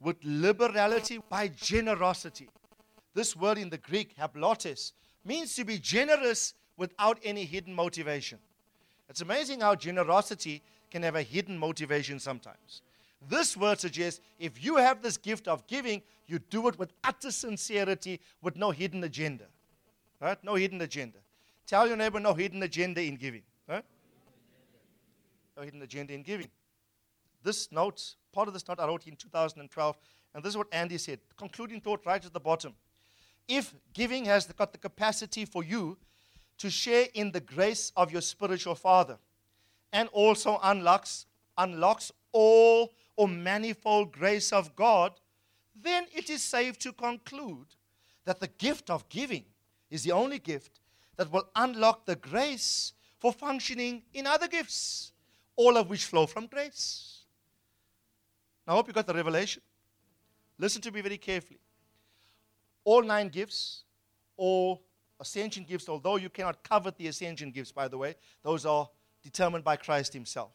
With 0.00 0.16
liberality, 0.22 1.20
by 1.28 1.48
generosity. 1.48 2.48
This 3.14 3.36
word 3.36 3.58
in 3.58 3.70
the 3.70 3.78
Greek, 3.78 4.16
haplotes, 4.16 4.92
means 5.24 5.54
to 5.54 5.64
be 5.64 5.78
generous 5.78 6.54
without 6.76 7.18
any 7.24 7.44
hidden 7.44 7.74
motivation. 7.74 8.38
It's 9.08 9.20
amazing 9.20 9.60
how 9.60 9.74
generosity 9.76 10.62
can 10.90 11.02
have 11.02 11.14
a 11.14 11.22
hidden 11.22 11.56
motivation 11.56 12.18
sometimes. 12.18 12.82
This 13.28 13.56
word 13.56 13.80
suggests 13.80 14.20
if 14.38 14.62
you 14.62 14.76
have 14.76 15.02
this 15.02 15.16
gift 15.16 15.48
of 15.48 15.66
giving, 15.66 16.02
you 16.26 16.38
do 16.38 16.68
it 16.68 16.78
with 16.78 16.92
utter 17.04 17.30
sincerity, 17.30 18.20
with 18.42 18.56
no 18.56 18.70
hidden 18.70 19.04
agenda. 19.04 19.44
Right? 20.20 20.42
No 20.42 20.54
hidden 20.54 20.80
agenda. 20.80 21.18
Tell 21.66 21.86
your 21.86 21.96
neighbor, 21.96 22.20
no 22.20 22.34
hidden 22.34 22.62
agenda 22.62 23.02
in 23.02 23.16
giving. 23.16 23.42
Right? 23.68 23.84
No 25.56 25.62
hidden 25.62 25.82
agenda 25.82 26.12
in 26.12 26.22
giving. 26.22 26.48
This 27.42 27.70
note, 27.70 28.14
part 28.32 28.48
of 28.48 28.54
this 28.54 28.66
note 28.66 28.80
I 28.80 28.86
wrote 28.86 29.06
in 29.06 29.16
2012, 29.16 29.98
and 30.34 30.42
this 30.42 30.50
is 30.50 30.56
what 30.56 30.66
Andy 30.72 30.98
said. 30.98 31.20
Concluding 31.36 31.80
thought 31.80 32.00
right 32.04 32.24
at 32.24 32.32
the 32.32 32.40
bottom. 32.40 32.74
If 33.48 33.74
giving 33.92 34.24
has 34.26 34.46
got 34.46 34.72
the 34.72 34.78
capacity 34.78 35.44
for 35.44 35.62
you 35.62 35.98
to 36.58 36.70
share 36.70 37.08
in 37.14 37.32
the 37.32 37.40
grace 37.40 37.92
of 37.96 38.12
your 38.12 38.22
spiritual 38.22 38.74
father 38.74 39.18
and 39.92 40.08
also 40.12 40.58
unlocks, 40.62 41.26
unlocks 41.58 42.10
all 42.32 42.92
or 43.16 43.28
manifold 43.28 44.12
grace 44.12 44.52
of 44.52 44.74
God, 44.74 45.12
then 45.74 46.06
it 46.12 46.30
is 46.30 46.42
safe 46.42 46.78
to 46.80 46.92
conclude 46.92 47.66
that 48.24 48.40
the 48.40 48.48
gift 48.48 48.90
of 48.90 49.08
giving 49.08 49.44
is 49.90 50.02
the 50.02 50.12
only 50.12 50.38
gift 50.38 50.80
that 51.16 51.30
will 51.30 51.48
unlock 51.54 52.06
the 52.06 52.16
grace 52.16 52.92
for 53.18 53.32
functioning 53.32 54.02
in 54.12 54.26
other 54.26 54.48
gifts, 54.48 55.12
all 55.56 55.76
of 55.76 55.88
which 55.88 56.04
flow 56.04 56.26
from 56.26 56.46
grace. 56.46 57.24
Now, 58.66 58.74
I 58.74 58.76
hope 58.76 58.88
you 58.88 58.92
got 58.92 59.06
the 59.06 59.14
revelation. 59.14 59.62
Listen 60.58 60.80
to 60.82 60.90
me 60.90 61.00
very 61.00 61.18
carefully. 61.18 61.60
All 62.84 63.02
nine 63.02 63.28
gifts, 63.28 63.84
all 64.36 64.82
ascension 65.18 65.64
gifts, 65.64 65.88
although 65.88 66.16
you 66.16 66.28
cannot 66.28 66.62
covet 66.62 66.96
the 66.96 67.08
ascension 67.08 67.50
gifts, 67.50 67.72
by 67.72 67.88
the 67.88 67.98
way, 67.98 68.14
those 68.42 68.66
are 68.66 68.88
determined 69.22 69.64
by 69.64 69.76
Christ 69.76 70.12
Himself 70.12 70.52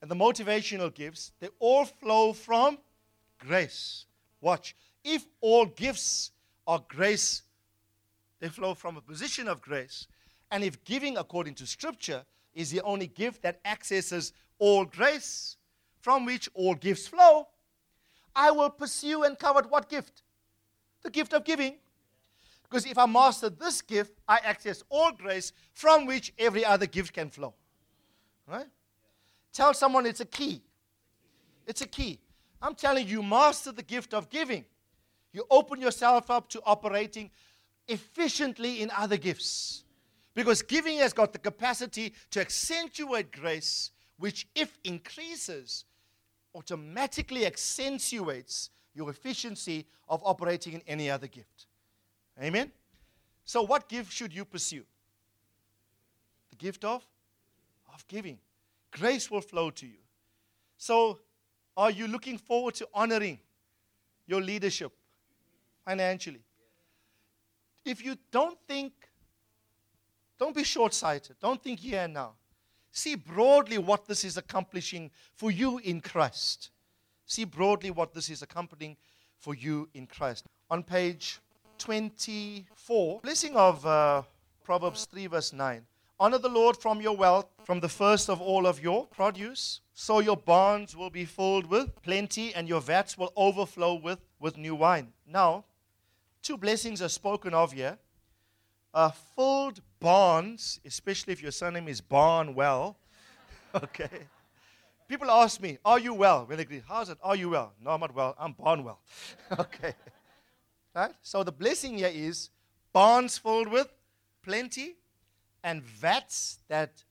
and 0.00 0.10
the 0.10 0.14
motivational 0.14 0.92
gifts, 0.94 1.32
they 1.40 1.48
all 1.58 1.84
flow 1.84 2.32
from 2.32 2.78
grace. 3.38 4.06
Watch. 4.40 4.76
If 5.04 5.26
all 5.40 5.66
gifts 5.66 6.30
are 6.66 6.82
grace, 6.88 7.42
they 8.40 8.48
flow 8.48 8.74
from 8.74 8.96
a 8.96 9.00
position 9.00 9.48
of 9.48 9.60
grace. 9.60 10.06
And 10.50 10.62
if 10.62 10.84
giving 10.84 11.16
according 11.16 11.54
to 11.56 11.66
Scripture 11.66 12.24
is 12.54 12.70
the 12.70 12.80
only 12.82 13.08
gift 13.08 13.42
that 13.42 13.60
accesses 13.64 14.32
all 14.58 14.84
grace, 14.84 15.56
from 16.00 16.24
which 16.24 16.48
all 16.54 16.74
gifts 16.74 17.08
flow, 17.08 17.48
I 18.34 18.52
will 18.52 18.70
pursue 18.70 19.24
and 19.24 19.38
covet 19.38 19.68
what 19.68 19.88
gift? 19.88 20.22
The 21.02 21.10
gift 21.10 21.32
of 21.32 21.44
giving. 21.44 21.76
Because 22.62 22.84
if 22.84 22.98
I 22.98 23.06
master 23.06 23.48
this 23.48 23.80
gift, 23.80 24.18
I 24.28 24.38
access 24.44 24.82
all 24.90 25.12
grace 25.12 25.52
from 25.72 26.06
which 26.06 26.32
every 26.38 26.64
other 26.64 26.86
gift 26.86 27.14
can 27.14 27.30
flow. 27.30 27.54
Right? 28.46 28.66
Tell 29.52 29.72
someone 29.72 30.06
it's 30.06 30.20
a 30.20 30.26
key. 30.26 30.62
It's 31.66 31.80
a 31.80 31.86
key. 31.86 32.20
I'm 32.60 32.74
telling 32.74 33.06
you, 33.06 33.22
master 33.22 33.72
the 33.72 33.82
gift 33.82 34.12
of 34.12 34.28
giving. 34.28 34.64
You 35.32 35.44
open 35.50 35.80
yourself 35.80 36.30
up 36.30 36.48
to 36.50 36.62
operating 36.64 37.30
efficiently 37.86 38.82
in 38.82 38.90
other 38.96 39.16
gifts. 39.16 39.84
Because 40.34 40.62
giving 40.62 40.98
has 40.98 41.12
got 41.12 41.32
the 41.32 41.38
capacity 41.38 42.14
to 42.30 42.40
accentuate 42.40 43.32
grace, 43.32 43.90
which, 44.18 44.46
if 44.54 44.78
increases, 44.84 45.84
automatically 46.54 47.46
accentuates 47.46 48.70
your 48.98 49.10
efficiency 49.10 49.86
of 50.08 50.20
operating 50.24 50.74
in 50.74 50.82
any 50.86 51.08
other 51.08 51.28
gift. 51.28 51.66
Amen? 52.42 52.72
So, 53.44 53.62
what 53.62 53.88
gift 53.88 54.12
should 54.12 54.34
you 54.34 54.44
pursue? 54.44 54.84
The 56.50 56.56
gift 56.56 56.84
of, 56.84 57.06
of 57.94 58.06
giving 58.08 58.38
grace 58.90 59.30
will 59.30 59.40
flow 59.40 59.70
to 59.70 59.86
you. 59.86 60.02
So, 60.76 61.20
are 61.76 61.90
you 61.90 62.08
looking 62.08 62.38
forward 62.38 62.74
to 62.74 62.88
honoring 62.92 63.38
your 64.26 64.42
leadership 64.42 64.92
financially? 65.84 66.42
If 67.84 68.04
you 68.04 68.16
don't 68.30 68.58
think 68.66 68.92
Don't 70.38 70.54
be 70.54 70.64
short 70.64 70.94
sighted. 70.94 71.36
Don't 71.40 71.62
think 71.62 71.80
here 71.80 72.02
and 72.02 72.14
now. 72.14 72.34
See 72.92 73.16
broadly 73.16 73.78
what 73.78 74.06
this 74.06 74.24
is 74.24 74.36
accomplishing 74.36 75.10
for 75.34 75.50
you 75.50 75.78
in 75.78 76.00
Christ. 76.00 76.70
See 77.28 77.44
broadly 77.44 77.90
what 77.90 78.14
this 78.14 78.30
is 78.30 78.40
accompanying 78.40 78.96
for 79.38 79.54
you 79.54 79.88
in 79.92 80.06
Christ. 80.06 80.46
On 80.70 80.82
page 80.82 81.40
24, 81.78 83.20
blessing 83.20 83.54
of 83.54 83.84
uh, 83.84 84.22
Proverbs 84.64 85.04
3, 85.04 85.26
verse 85.26 85.52
9. 85.52 85.86
Honor 86.18 86.38
the 86.38 86.48
Lord 86.48 86.76
from 86.76 87.02
your 87.02 87.16
wealth, 87.16 87.46
from 87.64 87.80
the 87.80 87.88
first 87.88 88.30
of 88.30 88.40
all 88.40 88.66
of 88.66 88.82
your 88.82 89.06
produce. 89.06 89.82
So 89.92 90.20
your 90.20 90.38
barns 90.38 90.96
will 90.96 91.10
be 91.10 91.26
filled 91.26 91.66
with 91.66 92.02
plenty, 92.02 92.54
and 92.54 92.66
your 92.66 92.80
vats 92.80 93.18
will 93.18 93.32
overflow 93.36 93.94
with, 93.94 94.20
with 94.40 94.56
new 94.56 94.74
wine. 94.74 95.12
Now, 95.30 95.66
two 96.42 96.56
blessings 96.56 97.02
are 97.02 97.10
spoken 97.10 97.52
of 97.52 97.72
here. 97.72 97.98
Uh, 98.94 99.10
filled 99.36 99.82
barns, 100.00 100.80
especially 100.86 101.34
if 101.34 101.42
your 101.42 101.52
surname 101.52 101.88
is 101.88 102.00
Barnwell. 102.00 102.96
okay. 103.74 104.26
People 105.08 105.30
ask 105.30 105.60
me, 105.60 105.78
Are 105.84 105.98
you 105.98 106.12
well? 106.12 106.44
When 106.44 106.58
they 106.58 106.64
greet, 106.66 106.82
How's 106.86 107.08
it? 107.08 107.18
Are 107.22 107.34
you 107.34 107.48
well? 107.48 107.72
No, 107.82 107.90
I'm 107.90 108.00
not 108.00 108.14
well. 108.14 108.36
I'm 108.38 108.52
born 108.52 108.84
well. 108.84 109.00
okay. 109.58 109.94
Right? 110.94 111.12
So 111.22 111.42
the 111.42 111.52
blessing 111.52 111.98
here 111.98 112.10
is 112.12 112.50
barns 112.92 113.38
filled 113.38 113.68
with 113.68 113.88
plenty 114.42 114.96
and 115.64 115.82
vats 115.82 116.58
that 116.68 117.02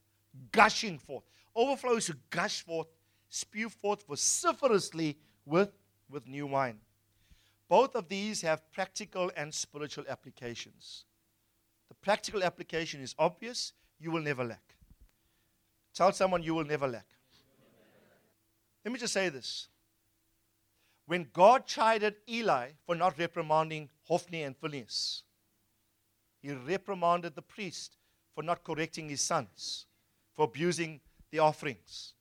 gushing 0.52 0.98
forth. 0.98 1.24
Overflows 1.56 2.06
to 2.06 2.16
gush 2.30 2.62
forth, 2.62 2.86
spew 3.28 3.68
forth 3.68 4.06
vociferously 4.06 5.18
with, 5.44 5.72
with 6.08 6.26
new 6.28 6.46
wine. 6.46 6.78
Both 7.68 7.96
of 7.96 8.08
these 8.08 8.40
have 8.42 8.70
practical 8.72 9.30
and 9.36 9.52
spiritual 9.52 10.04
applications. 10.08 11.04
The 11.88 11.94
practical 11.94 12.42
application 12.44 13.02
is 13.02 13.14
obvious 13.18 13.72
you 13.98 14.10
will 14.10 14.22
never 14.22 14.44
lack. 14.44 14.74
Tell 15.94 16.12
someone 16.12 16.42
you 16.42 16.54
will 16.54 16.64
never 16.64 16.86
lack. 16.86 17.06
Let 18.84 18.92
me 18.92 18.98
just 18.98 19.12
say 19.12 19.28
this. 19.28 19.68
When 21.06 21.28
God 21.32 21.66
chided 21.66 22.16
Eli 22.28 22.70
for 22.84 22.94
not 22.94 23.18
reprimanding 23.18 23.88
Hophni 24.04 24.42
and 24.42 24.56
Phinehas, 24.56 25.22
he 26.40 26.52
reprimanded 26.52 27.34
the 27.34 27.42
priest 27.42 27.96
for 28.34 28.42
not 28.42 28.62
correcting 28.62 29.08
his 29.08 29.20
sons, 29.20 29.86
for 30.34 30.44
abusing 30.44 31.00
the 31.30 31.38
offerings, 31.38 32.12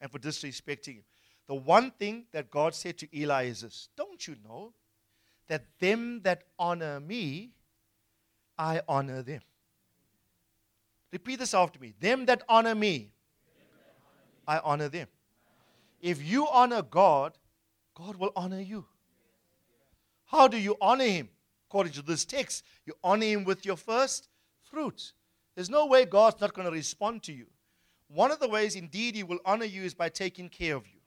and 0.00 0.10
for 0.10 0.18
disrespecting 0.18 0.96
him. 0.96 1.04
The 1.46 1.54
one 1.54 1.90
thing 1.92 2.26
that 2.32 2.50
God 2.50 2.74
said 2.74 2.98
to 2.98 3.18
Eli 3.18 3.44
is 3.44 3.62
this 3.62 3.88
Don't 3.96 4.26
you 4.26 4.36
know 4.44 4.74
that 5.48 5.64
them 5.78 6.20
that 6.22 6.44
honor 6.58 7.00
me, 7.00 7.52
I 8.58 8.80
honor 8.88 9.22
them? 9.22 9.40
Repeat 11.12 11.40
this 11.40 11.54
after 11.54 11.78
me. 11.78 11.94
Them 12.00 12.26
that 12.26 12.42
honor 12.48 12.74
me, 12.74 13.12
I 14.46 14.58
honor 14.58 14.88
them. 14.88 15.08
If 16.02 16.22
you 16.28 16.48
honor 16.48 16.82
God, 16.82 17.38
God 17.94 18.16
will 18.16 18.32
honor 18.34 18.60
you. 18.60 18.84
How 20.24 20.48
do 20.48 20.58
you 20.58 20.76
honor 20.80 21.04
Him? 21.04 21.28
According 21.68 21.92
to 21.92 22.02
this 22.02 22.24
text, 22.24 22.64
you 22.84 22.94
honor 23.04 23.24
Him 23.26 23.44
with 23.44 23.64
your 23.64 23.76
first 23.76 24.28
fruit. 24.60 25.12
There's 25.54 25.70
no 25.70 25.86
way 25.86 26.04
God's 26.04 26.40
not 26.40 26.54
going 26.54 26.66
to 26.66 26.72
respond 26.72 27.22
to 27.24 27.32
you. 27.32 27.46
One 28.08 28.30
of 28.30 28.40
the 28.40 28.48
ways, 28.48 28.74
indeed, 28.74 29.14
He 29.14 29.22
will 29.22 29.38
honor 29.44 29.64
you 29.64 29.82
is 29.82 29.94
by 29.94 30.08
taking 30.08 30.48
care 30.48 30.74
of 30.74 30.86
you. 30.86 30.98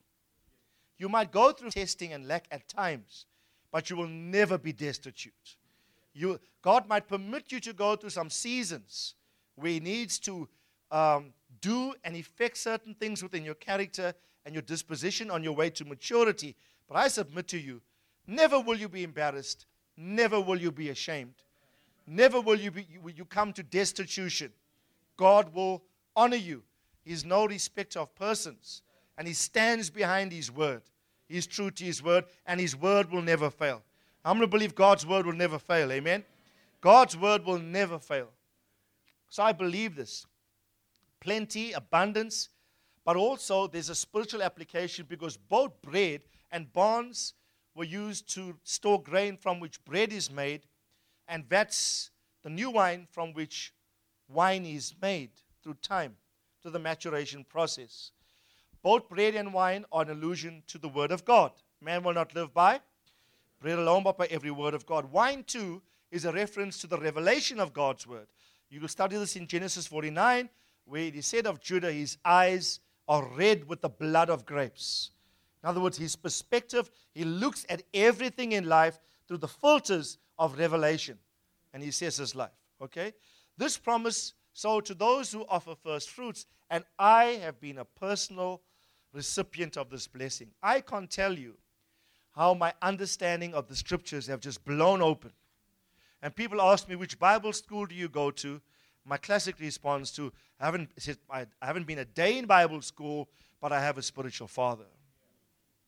You 0.98 1.10
might 1.10 1.32
go 1.32 1.52
through 1.52 1.72
testing 1.72 2.14
and 2.14 2.28
lack 2.28 2.48
at 2.50 2.68
times, 2.70 3.26
but 3.72 3.90
you 3.90 3.98
will 3.98 4.08
never 4.08 4.58
be 4.58 4.72
destitute. 4.72 5.58
You, 6.14 6.40
God 6.62 6.88
might 6.88 7.10
permit 7.10 7.52
you 7.52 7.60
to 7.60 7.74
go 7.74 7.98
through 7.98 8.12
some 8.12 8.30
seasons 8.30 9.16
where 9.56 9.72
He 9.72 9.82
needs 9.82 10.20
to 10.20 10.48
um, 10.90 11.34
do 11.60 11.94
and 12.04 12.16
effect 12.16 12.58
certain 12.58 12.94
things 12.94 13.22
within 13.22 13.44
your 13.44 13.56
character 13.56 14.14
and 14.46 14.54
your 14.54 14.62
disposition 14.62 15.32
on 15.32 15.44
your 15.44 15.54
way 15.54 15.70
to 15.72 15.86
maturity. 15.86 16.56
But 16.88 16.98
I 16.98 17.08
submit 17.08 17.48
to 17.50 17.58
you, 17.58 17.82
never 18.28 18.60
will 18.60 18.78
you 18.78 18.88
be 18.88 19.04
embarrassed, 19.04 19.66
never 19.98 20.40
will 20.40 20.60
you 20.60 20.72
be 20.72 20.90
ashamed. 20.90 21.34
Never 22.08 22.40
will 22.40 22.60
you, 22.60 22.72
be, 22.72 22.86
will 23.02 23.14
you 23.14 23.26
come 23.26 23.52
to 23.54 23.64
destitution. 23.64 24.52
God 25.18 25.54
will 25.54 25.84
honor 26.16 26.36
you. 26.36 26.64
He's 27.04 27.26
no 27.26 27.48
respecter 27.48 28.00
of 28.00 28.14
persons. 28.16 28.82
And 29.18 29.28
He 29.28 29.34
stands 29.34 29.90
behind 29.90 30.32
His 30.32 30.52
word. 30.52 30.84
He's 31.28 31.48
true 31.48 31.72
to 31.72 31.84
His 31.84 32.04
word, 32.04 32.26
and 32.46 32.60
His 32.60 32.76
word 32.76 33.12
will 33.12 33.22
never 33.22 33.50
fail. 33.50 33.82
I'm 34.24 34.38
going 34.38 34.50
to 34.50 34.52
believe 34.52 34.76
God's 34.76 35.06
word 35.06 35.26
will 35.26 35.34
never 35.34 35.58
fail. 35.58 35.92
Amen? 35.92 36.24
God's 36.82 37.18
word 37.18 37.46
will 37.46 37.60
never 37.60 37.98
fail. 37.98 38.30
So 39.30 39.44
I 39.44 39.52
believe 39.52 39.96
this. 39.96 40.26
Plenty, 41.20 41.72
abundance, 41.72 42.50
but 43.06 43.16
also 43.16 43.68
there's 43.68 43.90
a 43.90 43.96
spiritual 43.96 44.44
application 44.44 45.06
because 45.08 45.38
both 45.38 45.82
bread 45.82 46.22
and 46.52 46.74
barns 46.74 47.34
were 47.76 47.86
used 47.86 48.28
to 48.34 48.58
store 48.64 49.02
grain 49.02 49.38
from 49.38 49.60
which 49.60 49.84
bread 49.86 50.12
is 50.12 50.32
made 50.32 50.62
and 51.28 51.44
that's 51.48 52.12
the 52.44 52.50
new 52.50 52.70
wine 52.70 53.08
from 53.12 53.34
which 53.34 53.74
wine 54.28 54.66
is 54.66 54.94
made 55.02 55.32
through 55.64 55.76
time, 55.82 56.16
to 56.62 56.70
the 56.70 56.80
maturation 56.80 57.44
process. 57.44 58.12
Both 58.82 59.10
bread 59.10 59.36
and 59.36 59.54
wine 59.54 59.86
are 59.92 60.04
an 60.04 60.12
allusion 60.12 60.64
to 60.68 60.78
the 60.78 60.90
Word 60.90 61.12
of 61.12 61.26
God. 61.26 61.52
Man 61.82 62.04
will 62.04 62.14
not 62.14 62.36
live 62.36 62.54
by 62.54 62.82
bread 63.60 63.80
alone, 63.80 64.04
but 64.04 64.18
by 64.18 64.28
every 64.28 64.52
word 64.52 64.76
of 64.76 64.86
God. 64.86 65.12
Wine, 65.12 65.44
too, 65.44 65.82
is 66.12 66.26
a 66.26 66.32
reference 66.32 66.78
to 66.80 66.88
the 66.88 67.00
revelation 67.00 67.60
of 67.60 67.74
God's 67.74 68.06
Word. 68.06 68.28
You 68.70 68.80
will 68.80 68.88
study 68.88 69.18
this 69.18 69.36
in 69.36 69.48
Genesis 69.48 69.88
49, 69.88 70.50
where 70.86 71.02
it 71.02 71.16
is 71.16 71.26
said 71.26 71.48
of 71.48 71.60
Judah, 71.62 71.92
his 71.92 72.18
eyes 72.24 72.80
are 73.08 73.28
red 73.36 73.68
with 73.68 73.82
the 73.82 73.90
blood 73.90 74.30
of 74.30 74.46
grapes. 74.46 75.12
In 75.64 75.70
other 75.70 75.80
words, 75.82 75.98
his 75.98 76.16
perspective, 76.16 76.92
he 77.14 77.24
looks 77.24 77.66
at 77.70 77.84
everything 77.94 78.52
in 78.52 78.68
life 78.68 79.00
through 79.28 79.38
the 79.38 79.48
filters 79.48 80.18
of 80.38 80.60
revelation. 80.60 81.18
And 81.74 81.84
he 81.84 81.92
says 81.92 82.18
his 82.18 82.36
life. 82.36 82.52
Okay? 82.82 83.14
This 83.58 83.78
promise, 83.78 84.34
so 84.54 84.80
to 84.82 84.94
those 84.94 85.32
who 85.32 85.46
offer 85.50 85.76
first 85.76 86.10
fruits, 86.10 86.46
and 86.70 86.84
I 87.00 87.40
have 87.44 87.60
been 87.60 87.78
a 87.78 87.86
personal 87.86 88.62
recipient 89.14 89.78
of 89.78 89.90
this 89.90 90.08
blessing. 90.08 90.50
I 90.62 90.82
can't 90.82 91.10
tell 91.10 91.38
you 91.38 91.56
how 92.36 92.54
my 92.54 92.74
understanding 92.82 93.54
of 93.54 93.68
the 93.68 93.76
scriptures 93.76 94.28
have 94.28 94.42
just 94.42 94.66
blown 94.66 95.02
open. 95.02 95.32
And 96.22 96.36
people 96.36 96.62
ask 96.62 96.90
me, 96.90 96.96
which 96.96 97.18
Bible 97.18 97.54
school 97.54 97.86
do 97.86 97.96
you 97.96 98.10
go 98.10 98.30
to? 98.32 98.62
My 99.06 99.18
classic 99.18 99.60
response 99.60 100.12
to, 100.12 100.34
I 100.60 100.66
haven't, 100.66 100.90
I 101.30 101.46
haven't 101.62 101.88
been 101.88 102.00
a 102.00 102.06
day 102.06 102.38
in 102.38 102.46
Bible 102.46 102.82
school, 102.82 103.28
but 103.62 103.72
I 103.72 103.82
have 103.82 103.98
a 103.98 104.02
spiritual 104.02 104.48
father, 104.48 104.86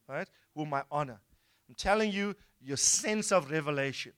right? 0.07 0.27
Whom 0.55 0.73
I 0.73 0.83
honor. 0.91 1.19
I'm 1.69 1.75
telling 1.75 2.11
you, 2.11 2.35
your 2.61 2.77
sense 2.77 3.31
of 3.31 3.51
revelation, 3.51 4.13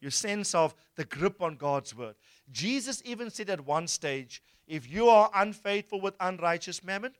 your 0.00 0.10
sense 0.10 0.54
of 0.54 0.74
the 0.96 1.04
grip 1.04 1.40
on 1.40 1.56
God's 1.56 1.94
word. 1.94 2.16
Jesus 2.50 3.02
even 3.04 3.30
said 3.30 3.50
at 3.50 3.64
one 3.64 3.86
stage, 3.86 4.42
if 4.66 4.90
you 4.90 5.08
are 5.08 5.30
unfaithful 5.34 6.00
with 6.00 6.14
unrighteous 6.20 6.82
mammon, 6.82 7.12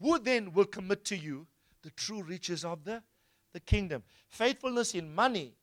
who 0.00 0.18
then 0.18 0.52
will 0.52 0.64
commit 0.64 1.04
to 1.06 1.16
you 1.16 1.46
the 1.82 1.90
true 1.90 2.22
riches 2.22 2.64
of 2.64 2.84
the, 2.84 3.02
the 3.52 3.60
kingdom? 3.60 4.02
Faithfulness 4.28 4.94
in 4.94 5.14
money 5.14 5.54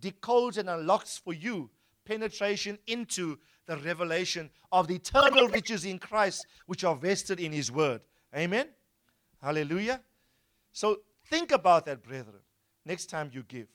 decodes 0.00 0.58
and 0.58 0.68
unlocks 0.68 1.18
for 1.18 1.32
you 1.32 1.70
penetration 2.04 2.78
into 2.86 3.38
the 3.66 3.76
revelation 3.78 4.50
of 4.72 4.88
the 4.88 4.96
eternal 4.96 5.48
riches 5.48 5.84
in 5.84 5.98
Christ, 5.98 6.46
which 6.66 6.84
are 6.84 6.96
vested 6.96 7.40
in 7.40 7.52
His 7.52 7.70
Word. 7.70 8.00
Amen? 8.34 8.68
Hallelujah. 9.42 10.00
So 10.72 11.00
think 11.28 11.52
about 11.52 11.86
that, 11.86 12.02
brethren, 12.02 12.40
next 12.84 13.06
time 13.06 13.30
you 13.32 13.42
give. 13.42 13.68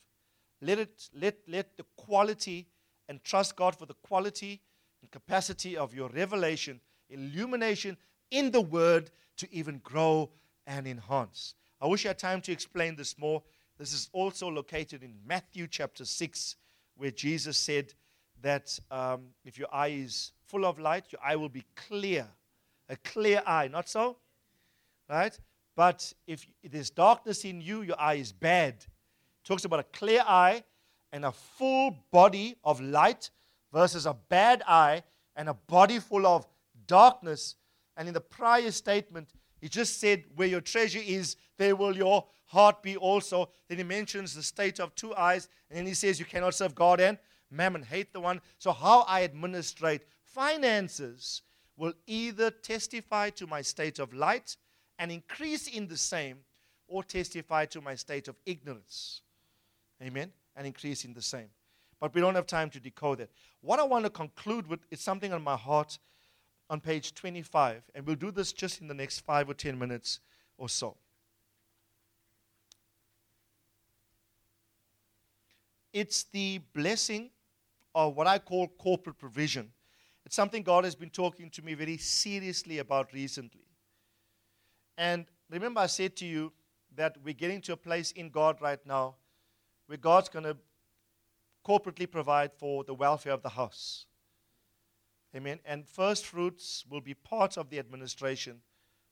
Let, 0.60 0.78
it, 0.78 1.08
let, 1.14 1.36
let 1.48 1.76
the 1.76 1.84
quality 1.96 2.68
and 3.08 3.22
trust 3.24 3.56
God 3.56 3.76
for 3.76 3.86
the 3.86 3.94
quality 3.94 4.60
and 5.00 5.10
capacity 5.10 5.76
of 5.76 5.94
your 5.94 6.08
revelation, 6.10 6.80
illumination 7.10 7.96
in 8.30 8.50
the 8.50 8.60
Word 8.60 9.10
to 9.36 9.52
even 9.52 9.78
grow 9.78 10.30
and 10.66 10.86
enhance. 10.86 11.54
I 11.80 11.86
wish 11.86 12.06
I 12.06 12.10
had 12.10 12.18
time 12.18 12.40
to 12.42 12.52
explain 12.52 12.94
this 12.94 13.18
more. 13.18 13.42
This 13.78 13.92
is 13.92 14.08
also 14.12 14.48
located 14.48 15.02
in 15.02 15.14
Matthew 15.26 15.66
chapter 15.66 16.04
6, 16.04 16.56
where 16.96 17.10
Jesus 17.10 17.58
said 17.58 17.92
that 18.42 18.78
um, 18.90 19.28
if 19.44 19.58
your 19.58 19.68
eye 19.72 19.88
is 19.88 20.32
full 20.46 20.66
of 20.66 20.78
light, 20.78 21.06
your 21.10 21.20
eye 21.24 21.36
will 21.36 21.48
be 21.48 21.64
clear. 21.74 22.26
A 22.88 22.96
clear 22.96 23.42
eye, 23.46 23.68
not 23.68 23.88
so? 23.88 24.18
Right? 25.08 25.38
But 25.74 26.12
if 26.26 26.46
there's 26.62 26.90
darkness 26.90 27.44
in 27.44 27.60
you, 27.60 27.82
your 27.82 27.98
eye 27.98 28.14
is 28.14 28.32
bad 28.32 28.74
It 28.74 29.44
talks 29.44 29.64
about 29.64 29.80
a 29.80 29.84
clear 29.84 30.22
eye 30.26 30.64
and 31.12 31.24
a 31.24 31.32
full 31.32 31.96
body 32.10 32.56
of 32.64 32.80
light 32.80 33.30
versus 33.72 34.06
a 34.06 34.14
bad 34.28 34.62
eye 34.66 35.02
and 35.36 35.48
a 35.48 35.54
body 35.54 35.98
full 35.98 36.26
of 36.26 36.46
darkness. 36.86 37.56
And 37.96 38.08
in 38.08 38.14
the 38.14 38.20
prior 38.20 38.70
statement, 38.70 39.32
he 39.60 39.68
just 39.68 40.00
said, 40.00 40.24
Where 40.34 40.48
your 40.48 40.60
treasure 40.60 41.00
is, 41.02 41.36
there 41.56 41.76
will 41.76 41.96
your 41.96 42.26
heart 42.46 42.82
be 42.82 42.96
also. 42.96 43.50
Then 43.68 43.78
he 43.78 43.84
mentions 43.84 44.34
the 44.34 44.42
state 44.42 44.80
of 44.80 44.94
two 44.94 45.14
eyes. 45.14 45.48
And 45.70 45.78
then 45.78 45.86
he 45.86 45.94
says, 45.94 46.18
You 46.18 46.26
cannot 46.26 46.54
serve 46.54 46.74
God 46.74 47.00
and 47.00 47.18
mammon. 47.52 47.82
Hate 47.82 48.12
the 48.12 48.20
one. 48.20 48.40
So, 48.58 48.72
how 48.72 49.02
I 49.02 49.24
administrate 49.24 50.02
finances 50.24 51.42
will 51.76 51.92
either 52.06 52.50
testify 52.50 53.30
to 53.30 53.46
my 53.46 53.62
state 53.62 53.98
of 53.98 54.12
light 54.12 54.56
and 54.98 55.10
increase 55.10 55.66
in 55.66 55.88
the 55.88 55.96
same, 55.96 56.38
or 56.86 57.02
testify 57.02 57.64
to 57.66 57.80
my 57.80 57.94
state 57.94 58.28
of 58.28 58.36
ignorance. 58.46 59.22
Amen? 60.02 60.30
And 60.54 60.66
increase 60.66 61.04
in 61.04 61.14
the 61.14 61.22
same. 61.22 61.48
But 61.98 62.14
we 62.14 62.20
don't 62.20 62.34
have 62.34 62.46
time 62.46 62.68
to 62.70 62.80
decode 62.80 63.18
that. 63.18 63.30
What 63.60 63.80
I 63.80 63.84
want 63.84 64.04
to 64.04 64.10
conclude 64.10 64.66
with 64.66 64.80
is 64.90 65.00
something 65.00 65.32
on 65.32 65.42
my 65.42 65.56
heart 65.56 65.98
on 66.68 66.80
page 66.80 67.14
25, 67.14 67.82
and 67.94 68.06
we'll 68.06 68.16
do 68.16 68.30
this 68.30 68.52
just 68.52 68.80
in 68.80 68.88
the 68.88 68.94
next 68.94 69.20
five 69.20 69.48
or 69.48 69.54
ten 69.54 69.78
minutes 69.78 70.20
or 70.58 70.68
so. 70.68 70.96
It's 75.92 76.24
the 76.24 76.60
blessing 76.72 77.30
of 77.94 78.16
what 78.16 78.26
I 78.26 78.38
call 78.38 78.68
corporate 78.68 79.18
provision. 79.18 79.72
It's 80.24 80.36
something 80.36 80.62
God 80.62 80.84
has 80.84 80.94
been 80.94 81.10
talking 81.10 81.50
to 81.50 81.62
me 81.62 81.74
very 81.74 81.96
seriously 81.96 82.78
about 82.78 83.12
recently. 83.12 83.66
And 84.96 85.26
remember, 85.50 85.80
I 85.80 85.86
said 85.86 86.16
to 86.16 86.26
you 86.26 86.52
that 86.94 87.16
we're 87.24 87.34
getting 87.34 87.60
to 87.62 87.72
a 87.72 87.76
place 87.76 88.12
in 88.12 88.30
God 88.30 88.60
right 88.60 88.78
now 88.86 89.16
where 89.86 89.98
God's 89.98 90.28
going 90.28 90.44
to 90.44 90.56
corporately 91.66 92.10
provide 92.10 92.52
for 92.52 92.84
the 92.84 92.94
welfare 92.94 93.32
of 93.32 93.42
the 93.42 93.48
house. 93.48 94.06
Amen. 95.34 95.60
And 95.64 95.88
first 95.88 96.26
fruits 96.26 96.84
will 96.88 97.00
be 97.00 97.14
part 97.14 97.56
of 97.56 97.70
the 97.70 97.78
administration, 97.78 98.60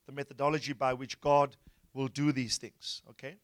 the 0.05 0.11
methodology 0.11 0.73
by 0.73 0.93
which 0.93 1.19
God 1.19 1.55
will 1.93 2.07
do 2.07 2.31
these 2.31 2.57
things. 2.57 3.01
Okay? 3.09 3.35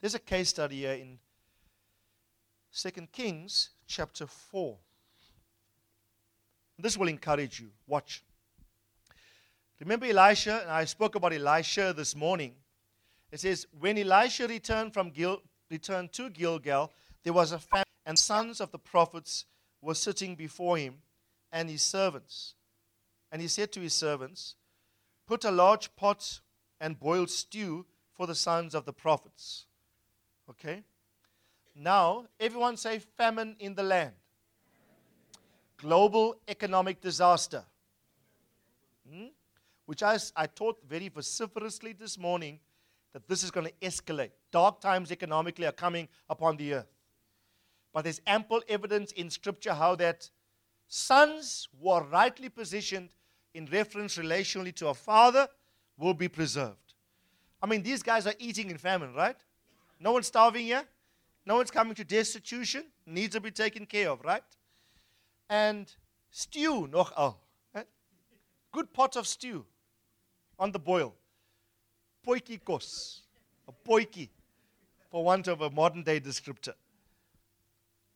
There's 0.00 0.14
a 0.14 0.20
case 0.20 0.48
study 0.48 0.76
here 0.76 0.94
in 0.94 1.18
2 2.74 2.90
Kings 3.12 3.70
chapter 3.90 4.26
4. 4.26 4.76
This 6.78 6.96
will 6.96 7.08
encourage 7.08 7.60
you. 7.60 7.70
Watch. 7.86 8.22
Remember 9.80 10.06
Elisha? 10.06 10.60
And 10.62 10.70
I 10.70 10.84
spoke 10.84 11.16
about 11.16 11.32
Elisha 11.32 11.92
this 11.94 12.14
morning. 12.14 12.54
It 13.32 13.40
says, 13.40 13.66
When 13.78 13.98
Elisha 13.98 14.46
returned 14.46 14.94
from 14.94 15.10
Gil, 15.10 15.42
returned 15.70 16.12
to 16.12 16.30
Gilgal, 16.30 16.92
there 17.24 17.32
was 17.32 17.52
a 17.52 17.58
famine, 17.58 17.84
and 18.06 18.18
sons 18.18 18.60
of 18.60 18.70
the 18.70 18.78
prophets 18.78 19.44
were 19.82 19.94
sitting 19.94 20.36
before 20.36 20.78
him 20.78 21.02
and 21.52 21.68
his 21.68 21.82
servants. 21.82 22.54
And 23.32 23.42
he 23.42 23.48
said 23.48 23.72
to 23.72 23.80
his 23.80 23.92
servants, 23.92 24.54
Put 25.26 25.44
a 25.44 25.50
large 25.50 25.94
pot 25.96 26.40
and 26.80 26.98
boil 26.98 27.26
stew 27.26 27.86
for 28.12 28.26
the 28.26 28.34
sons 28.34 28.74
of 28.74 28.84
the 28.84 28.92
prophets. 28.92 29.66
Okay? 30.48 30.84
Now, 31.74 32.26
everyone 32.38 32.76
say 32.76 32.98
famine 32.98 33.56
in 33.58 33.74
the 33.74 33.82
land. 33.82 34.12
Global 35.76 36.36
economic 36.46 37.00
disaster. 37.00 37.64
Hmm? 39.08 39.26
Which 39.86 40.02
I, 40.02 40.18
I 40.36 40.46
taught 40.46 40.78
very 40.86 41.08
vociferously 41.08 41.92
this 41.92 42.18
morning 42.18 42.60
that 43.12 43.26
this 43.26 43.42
is 43.42 43.50
going 43.50 43.66
to 43.66 43.72
escalate. 43.82 44.30
Dark 44.52 44.80
times 44.80 45.10
economically 45.10 45.66
are 45.66 45.72
coming 45.72 46.08
upon 46.28 46.56
the 46.56 46.74
earth. 46.74 46.92
But 47.92 48.02
there's 48.02 48.20
ample 48.26 48.62
evidence 48.68 49.12
in 49.12 49.30
Scripture 49.30 49.74
how 49.74 49.96
that 49.96 50.30
sons 50.86 51.68
who 51.80 51.88
are 51.88 52.04
rightly 52.04 52.48
positioned 52.48 53.10
in 53.54 53.66
reference 53.66 54.16
relationally 54.16 54.74
to 54.76 54.88
a 54.88 54.94
father 54.94 55.48
will 55.98 56.14
be 56.14 56.28
preserved. 56.28 56.94
I 57.62 57.66
mean, 57.66 57.82
these 57.82 58.02
guys 58.02 58.26
are 58.26 58.34
eating 58.38 58.70
in 58.70 58.78
famine, 58.78 59.12
right? 59.14 59.36
No 59.98 60.12
one's 60.12 60.28
starving 60.28 60.66
here. 60.66 60.84
No 61.46 61.56
one's 61.56 61.70
coming 61.70 61.94
to 61.94 62.04
destitution. 62.04 62.84
Needs 63.06 63.34
to 63.34 63.40
be 63.40 63.50
taken 63.50 63.86
care 63.86 64.10
of, 64.10 64.24
right? 64.24 64.42
And 65.48 65.92
stew, 66.30 66.86
nog 66.86 67.12
al. 67.16 67.40
Good 68.72 68.92
pot 68.92 69.16
of 69.16 69.26
stew 69.26 69.64
on 70.58 70.70
the 70.70 70.78
boil. 70.78 71.14
Potjiekos. 72.26 73.20
A 73.66 73.72
potjie, 73.88 74.28
for 75.10 75.24
want 75.24 75.48
of 75.48 75.60
a 75.60 75.70
modern 75.70 76.02
day 76.02 76.20
descriptor. 76.20 76.74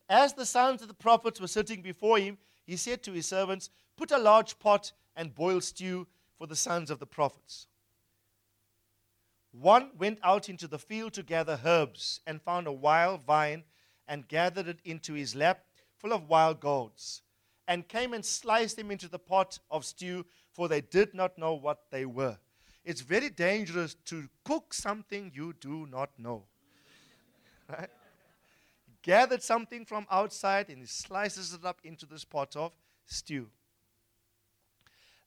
As 0.08 0.32
the 0.32 0.46
sons 0.46 0.82
of 0.82 0.88
the 0.88 0.94
prophets 0.94 1.40
were 1.40 1.48
sitting 1.48 1.80
before 1.80 2.18
him, 2.18 2.38
he 2.66 2.76
said 2.76 3.02
to 3.02 3.12
his 3.12 3.26
servants, 3.26 3.70
Put 3.96 4.10
a 4.10 4.18
large 4.18 4.58
pot 4.58 4.92
and 5.16 5.34
boil 5.34 5.60
stew 5.60 6.06
for 6.38 6.46
the 6.46 6.56
sons 6.56 6.90
of 6.90 6.98
the 6.98 7.06
prophets. 7.06 7.66
One 9.60 9.90
went 9.96 10.18
out 10.24 10.48
into 10.48 10.66
the 10.66 10.80
field 10.80 11.12
to 11.12 11.22
gather 11.22 11.60
herbs 11.64 12.20
and 12.26 12.42
found 12.42 12.66
a 12.66 12.72
wild 12.72 13.22
vine 13.22 13.62
and 14.08 14.26
gathered 14.26 14.66
it 14.66 14.80
into 14.84 15.14
his 15.14 15.36
lap 15.36 15.64
full 15.96 16.12
of 16.12 16.28
wild 16.28 16.58
gourds 16.58 17.22
and 17.68 17.86
came 17.86 18.12
and 18.12 18.24
sliced 18.24 18.76
them 18.76 18.90
into 18.90 19.08
the 19.08 19.18
pot 19.18 19.60
of 19.70 19.84
stew, 19.84 20.26
for 20.52 20.68
they 20.68 20.80
did 20.80 21.14
not 21.14 21.38
know 21.38 21.54
what 21.54 21.84
they 21.90 22.04
were. 22.04 22.36
It's 22.84 23.00
very 23.00 23.30
dangerous 23.30 23.94
to 24.06 24.28
cook 24.44 24.74
something 24.74 25.30
you 25.32 25.54
do 25.60 25.86
not 25.86 26.10
know. 26.18 26.44
Right? 27.66 27.88
gathered 29.04 29.42
something 29.42 29.84
from 29.84 30.06
outside 30.10 30.68
and 30.68 30.78
he 30.78 30.86
slices 30.86 31.52
it 31.52 31.64
up 31.64 31.78
into 31.84 32.06
this 32.06 32.24
pot 32.24 32.56
of 32.56 32.72
stew. 33.06 33.48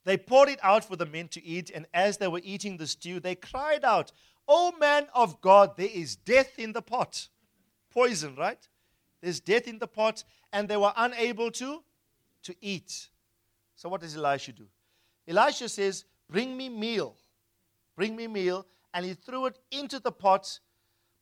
They 0.04 0.16
poured 0.16 0.48
it 0.48 0.58
out 0.62 0.84
for 0.84 0.96
the 0.96 1.06
men 1.06 1.28
to 1.28 1.44
eat, 1.44 1.70
and 1.74 1.86
as 1.92 2.18
they 2.18 2.28
were 2.28 2.40
eating 2.42 2.76
the 2.76 2.86
stew, 2.86 3.20
they 3.20 3.34
cried 3.34 3.84
out, 3.84 4.12
O 4.46 4.72
man 4.78 5.06
of 5.14 5.40
God, 5.40 5.76
there 5.76 5.90
is 5.92 6.16
death 6.16 6.58
in 6.58 6.72
the 6.72 6.82
pot. 6.82 7.28
Poison, 7.92 8.34
right? 8.36 8.66
There's 9.20 9.40
death 9.40 9.68
in 9.68 9.78
the 9.78 9.88
pot, 9.88 10.24
and 10.52 10.68
they 10.68 10.76
were 10.76 10.92
unable 10.96 11.50
to, 11.52 11.82
to 12.44 12.54
eat. 12.60 13.08
So 13.76 13.88
what 13.88 14.00
does 14.00 14.16
Elisha 14.16 14.52
do? 14.52 14.66
Elisha 15.26 15.68
says, 15.68 16.04
Bring 16.30 16.56
me 16.56 16.68
meal. 16.68 17.16
Bring 17.96 18.16
me 18.16 18.26
meal. 18.26 18.66
And 18.94 19.04
he 19.04 19.14
threw 19.14 19.46
it 19.46 19.58
into 19.70 20.00
the 20.00 20.12
pot 20.12 20.60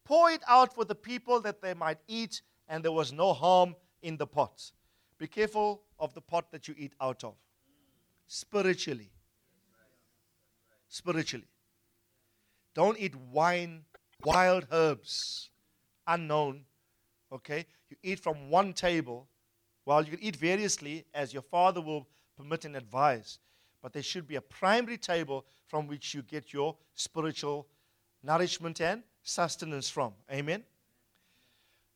pour 0.06 0.30
it 0.30 0.42
out 0.46 0.74
for 0.74 0.84
the 0.84 0.94
people 0.94 1.40
that 1.40 1.60
they 1.60 1.74
might 1.74 1.98
eat, 2.06 2.40
and 2.68 2.84
there 2.84 2.92
was 2.92 3.12
no 3.12 3.32
harm 3.32 3.74
in 4.02 4.16
the 4.16 4.26
pot. 4.26 4.70
Be 5.18 5.26
careful 5.26 5.82
of 5.98 6.14
the 6.14 6.20
pot 6.20 6.50
that 6.52 6.68
you 6.68 6.74
eat 6.78 6.94
out 7.00 7.24
of. 7.24 7.34
Spiritually. 8.26 9.10
Spiritually. 10.88 11.46
Don't 12.74 12.98
eat 12.98 13.14
wine, 13.14 13.84
wild 14.24 14.66
herbs, 14.70 15.50
unknown. 16.06 16.64
Okay? 17.32 17.66
You 17.88 17.96
eat 18.02 18.20
from 18.20 18.50
one 18.50 18.72
table. 18.72 19.28
Well, 19.84 20.04
you 20.04 20.10
can 20.10 20.22
eat 20.22 20.36
variously 20.36 21.06
as 21.14 21.32
your 21.32 21.42
father 21.42 21.80
will 21.80 22.06
permit 22.36 22.64
and 22.64 22.76
advise. 22.76 23.38
But 23.82 23.92
there 23.92 24.02
should 24.02 24.26
be 24.26 24.36
a 24.36 24.40
primary 24.40 24.98
table 24.98 25.46
from 25.68 25.86
which 25.86 26.12
you 26.12 26.22
get 26.22 26.52
your 26.52 26.76
spiritual 26.94 27.68
nourishment 28.22 28.80
and 28.80 29.02
sustenance 29.22 29.88
from. 29.88 30.12
Amen. 30.30 30.64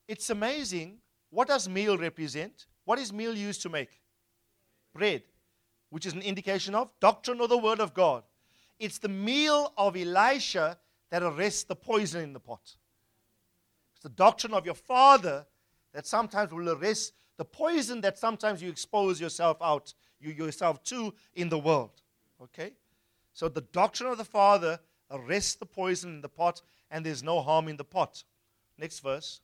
It's 0.07 0.31
amazing. 0.31 0.99
What 1.31 1.49
does 1.49 1.68
meal 1.68 1.97
represent? 1.97 2.66
What 2.85 2.99
is 2.99 3.12
meal 3.12 3.35
used 3.37 3.62
to 3.62 3.68
make? 3.68 4.01
Bread, 4.93 5.22
which 5.91 6.07
is 6.07 6.14
an 6.14 6.22
indication 6.22 6.74
of 6.74 6.91
doctrine 7.01 7.41
or 7.41 7.49
the 7.49 7.59
word 7.59 7.80
of 7.80 7.95
God. 7.95 8.22
It's 8.78 8.99
the 8.99 9.09
meal 9.09 9.72
of 9.76 9.97
Elisha 9.97 10.78
that 11.11 11.22
arrests 11.22 11.64
the 11.64 11.76
poison 11.76 12.22
in 12.22 12.32
the 12.32 12.41
pot. 12.41 12.76
It's 13.95 14.03
the 14.03 14.09
doctrine 14.09 14.55
of 14.55 14.64
your 14.64 14.74
father 14.74 15.47
that 15.93 16.07
sometimes 16.07 16.53
will 16.53 16.70
arrest 16.70 17.12
the 17.36 17.45
poison 17.45 18.01
that 18.03 18.18
sometimes 18.18 18.62
you 18.62 18.68
expose 18.68 19.20
yourself 19.20 19.59
out, 19.61 19.93
you 20.20 20.30
yourself 20.30 20.82
to 20.84 21.12
in 21.34 21.49
the 21.49 21.59
world. 21.59 22.03
Okay? 22.43 22.72
So 23.32 23.49
the 23.49 23.61
doctrine 23.61 24.11
of 24.11 24.18
the 24.18 24.24
father 24.24 24.78
arrests 25.11 25.55
the 25.57 25.66
poison 25.66 26.14
in 26.14 26.20
the 26.20 26.28
pot 26.28 26.62
and 26.91 27.05
there's 27.05 27.22
no 27.22 27.41
harm 27.41 27.68
in 27.68 27.76
the 27.76 27.84
pot. 27.84 28.24
Next 28.78 29.01
verse. 29.01 29.41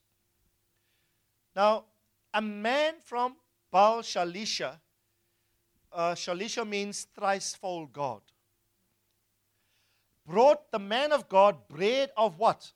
Now, 1.55 1.85
a 2.33 2.43
man 2.43 2.95
from 3.03 3.37
Baal 3.71 4.03
Shalisha, 4.03 4.79
uh, 5.97 6.15
Shalisha 6.15 6.69
means 6.69 7.09
thricefold 7.19 7.93
God, 7.93 8.21
brought 10.27 10.71
the 10.71 10.79
man 10.79 11.11
of 11.11 11.29
God 11.29 11.67
bread 11.69 12.11
of 12.17 12.39
what? 12.39 12.71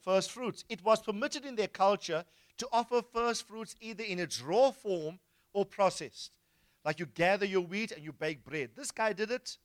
First 0.00 0.32
fruits. 0.32 0.64
It 0.68 0.82
was 0.82 1.02
permitted 1.02 1.44
in 1.44 1.54
their 1.54 1.68
culture 1.68 2.24
to 2.56 2.68
offer 2.72 3.02
first 3.02 3.46
fruits 3.46 3.76
either 3.80 4.02
in 4.02 4.18
its 4.18 4.40
raw 4.40 4.70
form 4.70 5.18
or 5.52 5.66
processed. 5.66 6.32
Like 6.84 6.98
you 6.98 7.06
gather 7.06 7.46
your 7.46 7.60
wheat 7.60 7.92
and 7.92 8.02
you 8.02 8.12
bake 8.12 8.44
bread. 8.44 8.70
This 8.74 8.90
guy 8.90 9.12
did 9.12 9.30
it. 9.30 9.58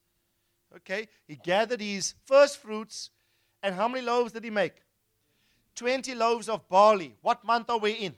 Okay? 0.76 1.08
He 1.26 1.36
gathered 1.36 1.80
his 1.80 2.14
first 2.26 2.58
fruits 2.58 3.10
and 3.62 3.74
how 3.74 3.88
many 3.88 4.04
loaves 4.04 4.32
did 4.32 4.44
he 4.44 4.50
make? 4.50 4.74
20 5.74 6.14
loaves 6.14 6.48
of 6.48 6.68
barley. 6.68 7.16
What 7.22 7.44
month 7.44 7.70
are 7.70 7.78
we 7.78 7.92
in? 7.92 8.12
You 8.12 8.16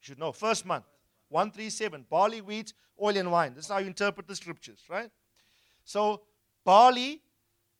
should 0.00 0.18
know. 0.18 0.32
First 0.32 0.64
month. 0.64 0.84
137. 1.36 2.06
Barley, 2.08 2.40
wheat, 2.40 2.72
oil, 3.00 3.14
and 3.18 3.30
wine. 3.30 3.52
This 3.54 3.66
is 3.66 3.70
how 3.70 3.76
you 3.76 3.88
interpret 3.88 4.26
the 4.26 4.34
scriptures, 4.34 4.80
right? 4.88 5.10
So, 5.84 6.22
barley, 6.64 7.20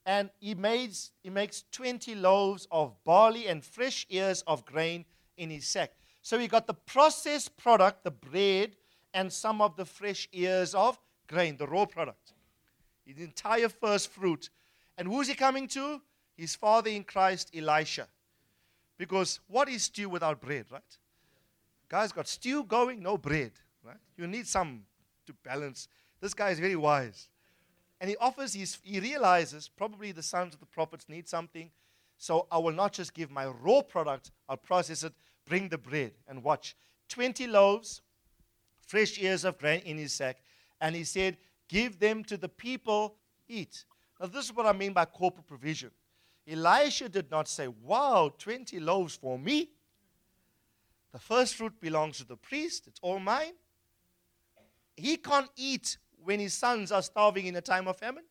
and 0.04 0.28
he 0.38 0.54
makes, 0.54 1.11
he 1.22 1.30
makes 1.30 1.64
20 1.72 2.16
loaves 2.16 2.68
of 2.70 3.02
barley 3.02 3.46
and 3.46 3.64
fresh 3.64 4.07
ears 4.11 4.44
of 4.46 4.66
grain 4.66 5.07
in 5.38 5.48
his 5.48 5.66
sack. 5.66 5.92
So, 6.20 6.38
he 6.38 6.48
got 6.48 6.66
the 6.66 6.74
processed 6.74 7.57
product, 7.57 8.04
the 8.04 8.11
bread, 8.11 8.76
and 9.14 9.32
some 9.32 9.62
of 9.62 9.74
the 9.74 9.86
fresh 9.86 10.28
ears 10.34 10.74
of 10.74 10.98
grain, 11.26 11.57
the 11.57 11.66
raw 11.66 11.86
product. 11.86 12.34
The 13.07 13.24
entire 13.24 13.70
first 13.70 14.11
fruit. 14.11 14.50
And 14.98 15.09
who's 15.09 15.28
he 15.28 15.34
coming 15.34 15.66
to? 15.68 16.02
His 16.36 16.54
father 16.54 16.90
in 16.90 17.04
Christ, 17.04 17.52
Elisha. 17.57 18.07
Because 18.98 19.40
what 19.46 19.70
is 19.70 19.84
stew 19.84 20.11
without 20.11 20.42
bread, 20.42 20.66
right? 20.70 20.98
Guys 21.89 22.12
got 22.12 22.26
stew 22.26 22.64
going, 22.64 23.03
no 23.03 23.16
bread, 23.16 23.53
right? 23.84 23.97
You 24.16 24.26
need 24.26 24.47
some 24.47 24.82
to 25.26 25.32
balance. 25.45 25.89
This 26.20 26.34
guy 26.34 26.51
is 26.51 26.59
very 26.59 26.76
wise. 26.76 27.28
And 28.01 28.11
he 28.11 28.16
offers 28.16 28.55
his, 28.55 28.78
he 28.82 29.01
realizes 29.01 29.68
probably 29.68 30.12
the 30.12 30.22
sons 30.22 30.55
of 30.55 30.61
the 30.61 30.66
prophets 30.66 31.09
need 31.09 31.28
something. 31.28 31.70
So 32.18 32.47
I 32.51 32.59
will 32.59 32.72
not 32.72 32.93
just 32.93 33.14
give 33.14 33.30
my 33.30 33.47
raw 33.47 33.82
product, 33.82 34.30
I'll 34.49 34.57
process 34.57 35.03
it, 35.03 35.12
bring 35.47 35.68
the 35.68 35.78
bread, 35.78 36.12
and 36.26 36.43
watch. 36.43 36.76
20 37.09 37.47
loaves, 37.47 38.03
fresh 38.80 39.20
ears 39.20 39.45
of 39.45 39.59
grain 39.59 39.80
in 39.84 39.99
his 39.99 40.12
sack. 40.12 40.39
And 40.80 40.95
he 40.95 41.05
said, 41.05 41.37
Give 41.68 41.99
them 41.99 42.22
to 42.24 42.37
the 42.37 42.49
people, 42.49 43.16
eat. 43.49 43.84
Now, 44.20 44.26
this 44.26 44.45
is 44.45 44.55
what 44.55 44.66
I 44.66 44.72
mean 44.72 44.93
by 44.93 45.05
corporate 45.05 45.47
provision. 45.47 45.91
Elisha 46.49 47.09
did 47.09 47.30
not 47.30 47.49
say, 47.49 47.68
Wow, 47.68 48.32
20 48.39 48.78
loaves 48.80 49.16
for 49.16 49.39
me. 49.39 49.70
The 51.16 51.20
first 51.20 51.54
fruit 51.54 51.80
belongs 51.80 52.18
to 52.18 52.24
the 52.24 52.36
priest, 52.36 52.86
it's 52.86 53.00
all 53.00 53.18
mine. 53.18 53.54
He 54.98 55.16
can't 55.16 55.48
eat 55.56 55.96
when 56.22 56.40
his 56.40 56.52
sons 56.52 56.92
are 56.92 57.00
starving 57.00 57.46
in 57.46 57.56
a 57.56 57.62
time 57.62 57.88
of 57.88 57.96
famine. 57.96 58.24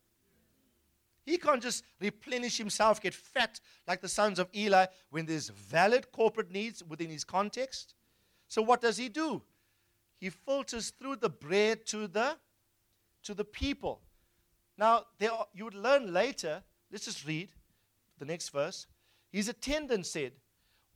He 1.24 1.36
can't 1.36 1.60
just 1.60 1.82
replenish 2.00 2.58
himself, 2.58 3.02
get 3.02 3.12
fat 3.12 3.58
like 3.88 4.02
the 4.02 4.08
sons 4.08 4.38
of 4.38 4.48
Eli 4.54 4.86
when 5.10 5.26
there's 5.26 5.48
valid 5.48 6.12
corporate 6.12 6.52
needs 6.52 6.84
within 6.84 7.10
his 7.10 7.24
context. 7.24 7.94
So 8.46 8.62
what 8.62 8.82
does 8.82 8.96
he 8.96 9.08
do? 9.08 9.42
He 10.20 10.30
filters 10.30 10.90
through 10.90 11.16
the 11.16 11.30
bread 11.30 11.86
to 11.86 12.06
the 12.06 12.36
to 13.24 13.34
the 13.34 13.44
people. 13.44 14.00
Now, 14.78 15.06
are, 15.20 15.46
you 15.52 15.64
would 15.64 15.74
learn 15.74 16.12
later, 16.12 16.62
let's 16.92 17.06
just 17.06 17.26
read 17.26 17.50
the 18.20 18.24
next 18.24 18.50
verse. 18.50 18.86
His 19.32 19.48
attendant 19.48 20.06
said, 20.06 20.34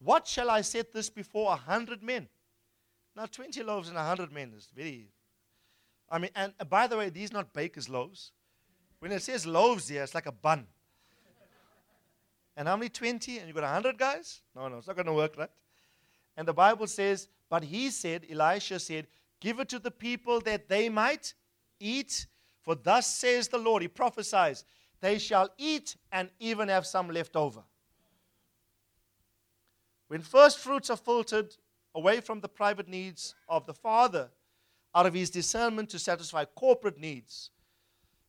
What 0.03 0.27
shall 0.27 0.51
I 0.51 0.63
set 0.63 0.93
this 0.93 1.11
before 1.11 1.53
a 1.53 1.57
hundred 1.57 2.03
men? 2.03 2.29
Now, 3.17 3.27
20 3.27 3.63
loaves 3.63 3.89
and 3.89 3.99
a 3.99 4.03
hundred 4.03 4.33
men 4.33 4.53
is 4.57 4.69
very. 4.75 5.09
I 6.09 6.19
mean, 6.19 6.31
and 6.35 6.53
uh, 6.59 6.65
by 6.65 6.87
the 6.87 6.97
way, 6.97 7.11
these 7.11 7.33
not 7.33 7.53
baker's 7.53 7.89
loaves. 7.89 8.33
When 8.99 9.13
it 9.13 9.23
says 9.23 9.47
loaves 9.47 9.89
here, 9.89 10.03
it's 10.03 10.15
like 10.15 10.27
a 10.27 10.33
bun. 10.33 10.67
And 12.57 12.67
how 12.69 12.77
many 12.77 12.89
20? 12.89 13.39
And 13.39 13.49
you 13.49 13.55
got 13.55 13.63
100 13.63 13.97
guys? 13.97 14.43
No, 14.55 14.69
no, 14.69 14.79
it's 14.79 14.87
not 14.87 14.97
going 14.97 15.07
to 15.07 15.13
work, 15.13 15.37
right? 15.37 15.51
And 16.37 16.47
the 16.47 16.53
Bible 16.53 16.87
says, 16.87 17.29
But 17.49 17.65
he 17.65 17.91
said, 17.91 18.27
Elisha 18.31 18.79
said, 18.79 19.07
Give 19.41 19.61
it 19.61 19.69
to 19.71 19.79
the 19.79 19.91
people 19.91 20.41
that 20.41 20.69
they 20.69 20.89
might 20.89 21.35
eat. 21.79 22.27
For 22.63 22.75
thus 22.75 23.07
says 23.07 23.49
the 23.49 23.59
Lord, 23.59 23.83
he 23.83 23.89
prophesies, 23.89 24.65
they 25.01 25.19
shall 25.19 25.49
eat 25.57 25.97
and 26.13 26.29
even 26.39 26.69
have 26.69 26.87
some 26.87 27.09
left 27.09 27.37
over. 27.37 27.63
When 30.11 30.23
first 30.23 30.59
fruits 30.59 30.91
are 30.91 30.97
filtered 30.97 31.55
away 31.95 32.21
from 32.21 32.41
the 32.41 32.49
private 32.49 32.89
needs 32.89 33.37
of 33.49 33.65
the 33.67 33.73
Father, 33.73 34.29
out 34.93 35.07
of 35.07 35.15
his 35.15 35.31
discernment 35.31 35.89
to 35.91 36.01
satisfy 36.01 36.47
corporate 36.47 36.99
needs, 36.99 37.51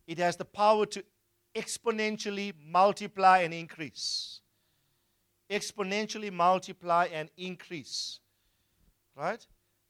it 0.05 0.19
has 0.19 0.35
the 0.35 0.45
power 0.45 0.85
to 0.85 1.03
exponentially 1.55 2.53
multiply 2.63 3.39
and 3.39 3.51
increase. 3.51 4.41
Exponentially 5.49 6.31
multiply 6.31 7.07
and 7.11 7.31
increase. 7.35 8.19
Right? 9.15 9.43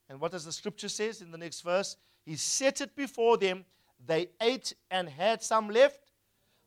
And 0.08 0.22
what 0.22 0.32
does 0.32 0.46
the 0.46 0.54
scripture 0.54 0.88
says 0.88 1.22
in 1.22 1.30
the 1.30 1.38
next 1.38 1.60
verse? 1.60 1.98
He 2.26 2.38
set 2.38 2.80
it 2.80 2.96
before 2.96 3.36
them. 3.36 3.66
They 4.08 4.30
ate 4.39 4.74
and 4.89 5.10
had 5.10 5.44
some 5.44 5.70
left 5.70 6.14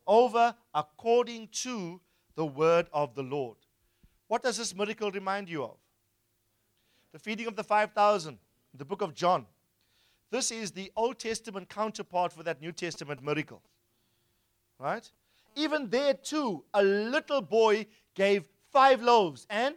over 0.07 0.55
according 0.75 1.49
to 1.63 2.03
the 2.35 2.45
word 2.45 2.89
of 2.93 3.15
the 3.15 3.23
Lord. 3.23 3.57
What 4.29 4.43
does 4.43 4.57
this 4.57 4.75
miracle 4.75 5.11
remind 5.11 5.49
you 5.49 5.65
of? 5.65 5.77
The 7.13 7.19
feeding 7.19 7.47
of 7.47 7.57
the 7.57 7.65
5,000, 7.65 8.39
the 8.75 8.85
book 8.85 9.03
of 9.03 9.15
John. 9.15 9.47
This 10.31 10.51
is 10.51 10.73
the 10.73 10.91
Old 10.97 11.19
Testament 11.19 11.69
counterpart 11.69 12.33
for 12.33 12.43
that 12.43 12.61
New 12.61 12.73
Testament 12.73 13.23
miracle. 13.23 13.63
Right? 14.79 15.09
Even 15.55 15.89
there, 15.89 16.15
too, 16.15 16.65
a 16.75 16.83
little 16.83 17.41
boy 17.41 17.87
gave 18.15 18.49
five 18.73 19.01
loaves 19.01 19.47
and 19.49 19.77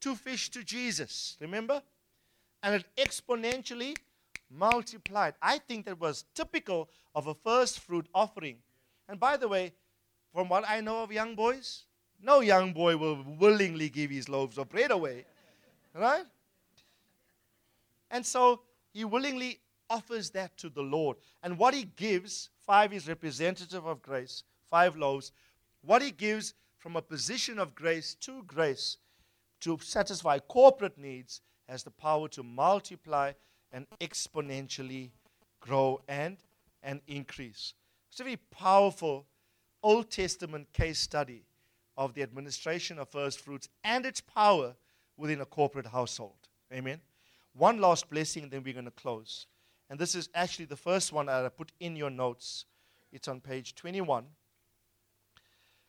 two 0.00 0.14
fish 0.14 0.50
to 0.50 0.62
Jesus. 0.62 1.38
Remember? 1.40 1.80
And 2.62 2.74
it 2.74 2.84
exponentially 2.98 3.96
multiplied. 4.50 5.34
I 5.40 5.58
think 5.58 5.86
that 5.86 5.98
was 5.98 6.26
typical 6.34 6.90
of 7.14 7.26
a 7.26 7.34
first 7.34 7.80
fruit 7.80 8.06
offering. 8.14 8.58
And 9.08 9.18
by 9.18 9.38
the 9.38 9.48
way, 9.48 9.72
from 10.34 10.50
what 10.50 10.68
I 10.68 10.82
know 10.82 11.02
of 11.02 11.10
young 11.10 11.34
boys, 11.34 11.85
no 12.22 12.40
young 12.40 12.72
boy 12.72 12.96
will 12.96 13.24
willingly 13.38 13.88
give 13.88 14.10
his 14.10 14.28
loaves 14.28 14.58
of 14.58 14.68
bread 14.68 14.90
away. 14.90 15.24
Right? 15.94 16.24
And 18.10 18.24
so 18.24 18.62
he 18.92 19.04
willingly 19.04 19.60
offers 19.88 20.30
that 20.30 20.56
to 20.58 20.68
the 20.68 20.82
Lord. 20.82 21.16
And 21.42 21.58
what 21.58 21.74
he 21.74 21.84
gives, 21.96 22.50
five 22.58 22.92
is 22.92 23.08
representative 23.08 23.86
of 23.86 24.02
grace, 24.02 24.42
five 24.68 24.96
loaves. 24.96 25.32
What 25.82 26.02
he 26.02 26.10
gives 26.10 26.54
from 26.78 26.96
a 26.96 27.02
position 27.02 27.58
of 27.58 27.74
grace 27.74 28.14
to 28.20 28.42
grace 28.44 28.98
to 29.60 29.78
satisfy 29.82 30.38
corporate 30.38 30.98
needs 30.98 31.40
has 31.68 31.82
the 31.82 31.90
power 31.90 32.28
to 32.28 32.42
multiply 32.42 33.32
and 33.72 33.86
exponentially 34.00 35.10
grow 35.60 36.00
and, 36.08 36.36
and 36.82 37.00
increase. 37.06 37.74
It's 38.10 38.20
a 38.20 38.24
very 38.24 38.36
powerful 38.36 39.26
Old 39.82 40.10
Testament 40.10 40.72
case 40.72 40.98
study 40.98 41.45
of 41.96 42.14
the 42.14 42.22
administration 42.22 42.98
of 42.98 43.08
first 43.08 43.40
fruits 43.40 43.68
and 43.84 44.04
its 44.04 44.20
power 44.20 44.74
within 45.16 45.40
a 45.40 45.46
corporate 45.46 45.86
household. 45.86 46.48
Amen. 46.72 47.00
One 47.54 47.80
last 47.80 48.10
blessing, 48.10 48.44
and 48.44 48.52
then 48.52 48.62
we're 48.62 48.74
going 48.74 48.84
to 48.84 48.90
close. 48.90 49.46
And 49.88 49.98
this 49.98 50.14
is 50.14 50.28
actually 50.34 50.66
the 50.66 50.76
first 50.76 51.12
one 51.12 51.26
that 51.26 51.44
I 51.44 51.48
put 51.48 51.72
in 51.80 51.96
your 51.96 52.10
notes. 52.10 52.66
It's 53.12 53.28
on 53.28 53.40
page 53.40 53.74
21. 53.74 54.26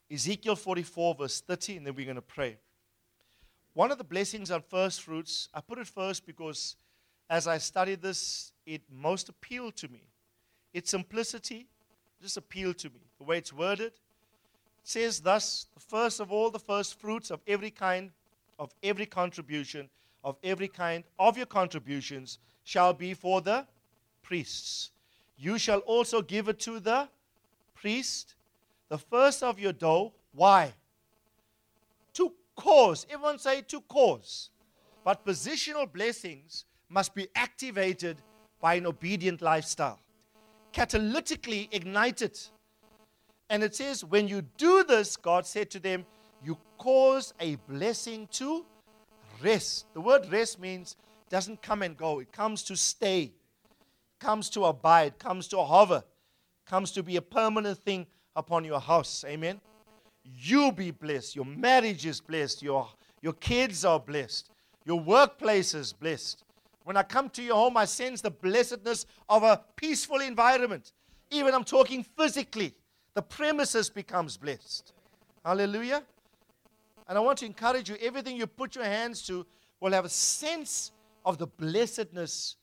Ezekiel 0.09 0.55
44, 0.55 1.15
verse 1.15 1.41
30, 1.41 1.77
and 1.77 1.87
then 1.87 1.95
we're 1.95 2.05
going 2.05 2.15
to 2.15 2.21
pray. 2.21 2.57
One 3.73 3.91
of 3.91 3.97
the 3.97 4.03
blessings 4.03 4.49
on 4.49 4.61
first 4.61 5.01
fruits, 5.01 5.49
I 5.53 5.61
put 5.61 5.77
it 5.77 5.87
first 5.87 6.25
because 6.25 6.77
as 7.29 7.47
I 7.47 7.57
studied 7.57 8.01
this, 8.01 8.53
it 8.65 8.81
most 8.89 9.27
appealed 9.27 9.75
to 9.77 9.89
me. 9.89 10.07
Its 10.73 10.91
simplicity 10.91 11.67
just 12.21 12.37
appealed 12.37 12.77
to 12.79 12.89
me. 12.89 13.01
The 13.17 13.25
way 13.25 13.37
it's 13.37 13.51
worded 13.51 13.91
says 14.87 15.19
thus 15.19 15.67
the 15.73 15.81
first 15.81 16.21
of 16.21 16.31
all 16.31 16.49
the 16.49 16.57
first 16.57 16.97
fruits 16.97 17.29
of 17.29 17.41
every 17.45 17.69
kind, 17.69 18.09
of 18.57 18.73
every 18.81 19.05
contribution, 19.05 19.89
of 20.23 20.37
every 20.45 20.69
kind 20.69 21.03
of 21.19 21.35
your 21.35 21.45
contributions 21.45 22.39
shall 22.63 22.93
be 22.93 23.13
for 23.13 23.41
the 23.41 23.67
priests. 24.23 24.91
You 25.37 25.57
shall 25.57 25.79
also 25.79 26.21
give 26.21 26.47
it 26.47 26.59
to 26.61 26.79
the 26.79 27.09
priest, 27.75 28.35
the 28.87 28.97
first 28.97 29.43
of 29.43 29.59
your 29.59 29.73
dough. 29.73 30.13
Why? 30.31 30.73
To 32.13 32.31
cause. 32.55 33.05
Everyone 33.09 33.39
say 33.39 33.63
to 33.63 33.81
cause. 33.81 34.51
But 35.03 35.25
positional 35.25 35.91
blessings 35.91 36.63
must 36.87 37.13
be 37.13 37.27
activated 37.35 38.21
by 38.61 38.75
an 38.75 38.85
obedient 38.85 39.41
lifestyle, 39.41 39.99
catalytically 40.71 41.67
ignited. 41.73 42.39
And 43.49 43.63
it 43.63 43.75
says, 43.75 44.03
when 44.03 44.27
you 44.27 44.43
do 44.57 44.83
this, 44.83 45.15
God 45.15 45.45
said 45.45 45.69
to 45.71 45.79
them, 45.79 46.05
you 46.43 46.57
cause 46.77 47.33
a 47.39 47.55
blessing 47.67 48.27
to 48.33 48.65
rest. 49.41 49.85
The 49.93 50.01
word 50.01 50.31
rest 50.31 50.59
means 50.59 50.95
doesn't 51.29 51.61
come 51.61 51.81
and 51.81 51.95
go, 51.97 52.19
it 52.19 52.31
comes 52.31 52.63
to 52.63 52.75
stay 52.75 53.33
comes 54.19 54.49
to 54.51 54.65
abide, 54.65 55.17
comes 55.19 55.47
to 55.49 55.63
hover, 55.63 56.03
comes 56.65 56.91
to 56.91 57.03
be 57.03 57.15
a 57.15 57.21
permanent 57.21 57.77
thing 57.79 58.07
upon 58.35 58.63
your 58.63 58.79
house. 58.79 59.23
Amen. 59.27 59.59
You 60.23 60.71
be 60.71 60.91
blessed. 60.91 61.35
Your 61.35 61.45
marriage 61.45 62.05
is 62.05 62.19
blessed. 62.19 62.61
Your, 62.61 62.87
your 63.21 63.33
kids 63.33 63.85
are 63.85 63.99
blessed. 63.99 64.49
Your 64.85 64.99
workplace 64.99 65.73
is 65.73 65.93
blessed. 65.93 66.43
When 66.83 66.97
I 66.97 67.03
come 67.03 67.29
to 67.31 67.43
your 67.43 67.55
home, 67.55 67.77
I 67.77 67.85
sense 67.85 68.21
the 68.21 68.31
blessedness 68.31 69.05
of 69.27 69.43
a 69.43 69.61
peaceful 69.75 70.21
environment. 70.21 70.93
Even 71.29 71.53
I'm 71.53 71.63
talking 71.63 72.03
physically, 72.03 72.73
the 73.17 73.23
premises 73.23 73.89
becomes 73.89 74.37
blessed. 74.37 74.93
Hallelujah. 75.43 76.03
And 77.07 77.17
I 77.17 77.21
want 77.21 77.39
to 77.39 77.47
encourage 77.47 77.89
you 77.89 77.97
everything 77.99 78.37
you 78.37 78.45
put 78.45 78.75
your 78.75 78.83
hands 78.83 79.23
to 79.23 79.43
will 79.79 79.91
have 79.91 80.05
a 80.05 80.09
sense 80.09 80.91
of 81.25 81.39
the 81.39 81.47
blessedness 81.47 82.57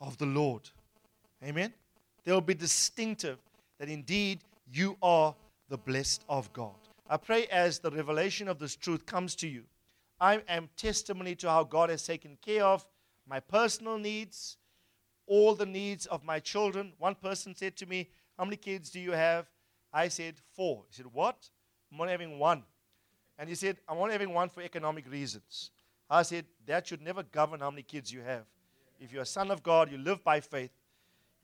of 0.00 0.16
the 0.16 0.24
Lord. 0.24 0.70
Amen. 1.44 1.74
They 2.24 2.32
will 2.32 2.40
be 2.40 2.54
distinctive 2.54 3.36
that 3.78 3.90
indeed 3.90 4.38
you 4.72 4.96
are 5.02 5.34
the 5.68 5.76
blessed 5.76 6.24
of 6.26 6.50
God. 6.54 6.76
I 7.10 7.18
pray 7.18 7.44
as 7.48 7.78
the 7.78 7.90
revelation 7.90 8.48
of 8.48 8.58
this 8.58 8.76
truth 8.76 9.04
comes 9.04 9.34
to 9.36 9.46
you, 9.46 9.64
I 10.18 10.40
am 10.48 10.70
testimony 10.78 11.34
to 11.34 11.50
how 11.50 11.64
God 11.64 11.90
has 11.90 12.02
taken 12.02 12.38
care 12.40 12.64
of 12.64 12.86
my 13.28 13.40
personal 13.40 13.98
needs, 13.98 14.56
all 15.26 15.54
the 15.54 15.66
needs 15.66 16.06
of 16.06 16.24
my 16.24 16.40
children. 16.40 16.94
One 16.96 17.14
person 17.14 17.54
said 17.54 17.76
to 17.76 17.84
me, 17.84 18.08
How 18.38 18.44
many 18.44 18.56
kids 18.56 18.88
do 18.88 19.00
you 19.00 19.12
have? 19.12 19.46
I 19.92 20.08
said, 20.08 20.34
Four. 20.54 20.84
He 20.88 20.94
said, 20.94 21.06
What? 21.12 21.48
I'm 21.92 22.00
only 22.00 22.12
having 22.12 22.38
one. 22.38 22.62
And 23.38 23.48
he 23.48 23.54
said, 23.54 23.76
I'm 23.88 23.98
only 23.98 24.12
having 24.12 24.32
one 24.32 24.48
for 24.48 24.62
economic 24.62 25.10
reasons. 25.10 25.70
I 26.08 26.22
said, 26.22 26.46
That 26.66 26.86
should 26.86 27.02
never 27.02 27.22
govern 27.22 27.60
how 27.60 27.70
many 27.70 27.82
kids 27.82 28.12
you 28.12 28.20
have. 28.22 28.44
If 29.00 29.12
you're 29.12 29.22
a 29.22 29.26
son 29.26 29.50
of 29.50 29.62
God, 29.62 29.90
you 29.90 29.98
live 29.98 30.24
by 30.24 30.40
faith. 30.40 30.70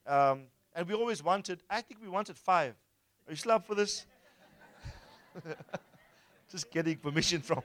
Um, 0.07 0.43
and 0.75 0.87
we 0.87 0.93
always 0.93 1.23
wanted, 1.23 1.61
I 1.69 1.81
think 1.81 2.01
we 2.01 2.09
wanted 2.09 2.37
five. 2.37 2.73
Are 3.27 3.31
you 3.31 3.35
still 3.35 3.53
up 3.53 3.65
for 3.65 3.75
this? 3.75 4.05
Just 6.51 6.71
getting 6.71 6.97
permission 6.97 7.41
from. 7.41 7.63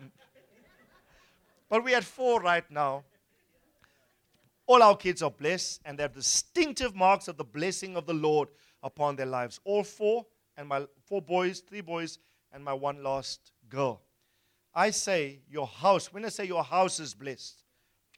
But 1.69 1.85
we 1.85 1.93
had 1.93 2.05
four 2.05 2.41
right 2.41 2.69
now. 2.71 3.05
All 4.67 4.83
our 4.83 4.97
kids 4.97 5.23
are 5.23 5.31
blessed 5.31 5.81
and 5.85 5.99
they 5.99 6.03
have 6.03 6.15
distinctive 6.15 6.95
marks 6.95 7.29
of 7.29 7.37
the 7.37 7.45
blessing 7.45 7.97
of 7.97 8.07
the 8.07 8.15
Lord 8.15 8.49
upon 8.83 9.17
their 9.17 9.27
lives. 9.27 9.61
All 9.65 9.83
four, 9.83 10.27
and 10.59 10.69
my 10.69 10.85
four 11.07 11.23
boys, 11.23 11.61
three 11.61 11.81
boys, 11.81 12.19
and 12.53 12.63
my 12.63 12.73
one 12.73 13.03
last 13.03 13.53
girl. 13.71 14.03
I 14.75 14.91
say 14.91 15.39
your 15.49 15.69
house, 15.69 16.13
when 16.13 16.25
I 16.25 16.29
say 16.29 16.45
your 16.45 16.65
house 16.65 16.99
is 17.01 17.15
blessed, 17.15 17.63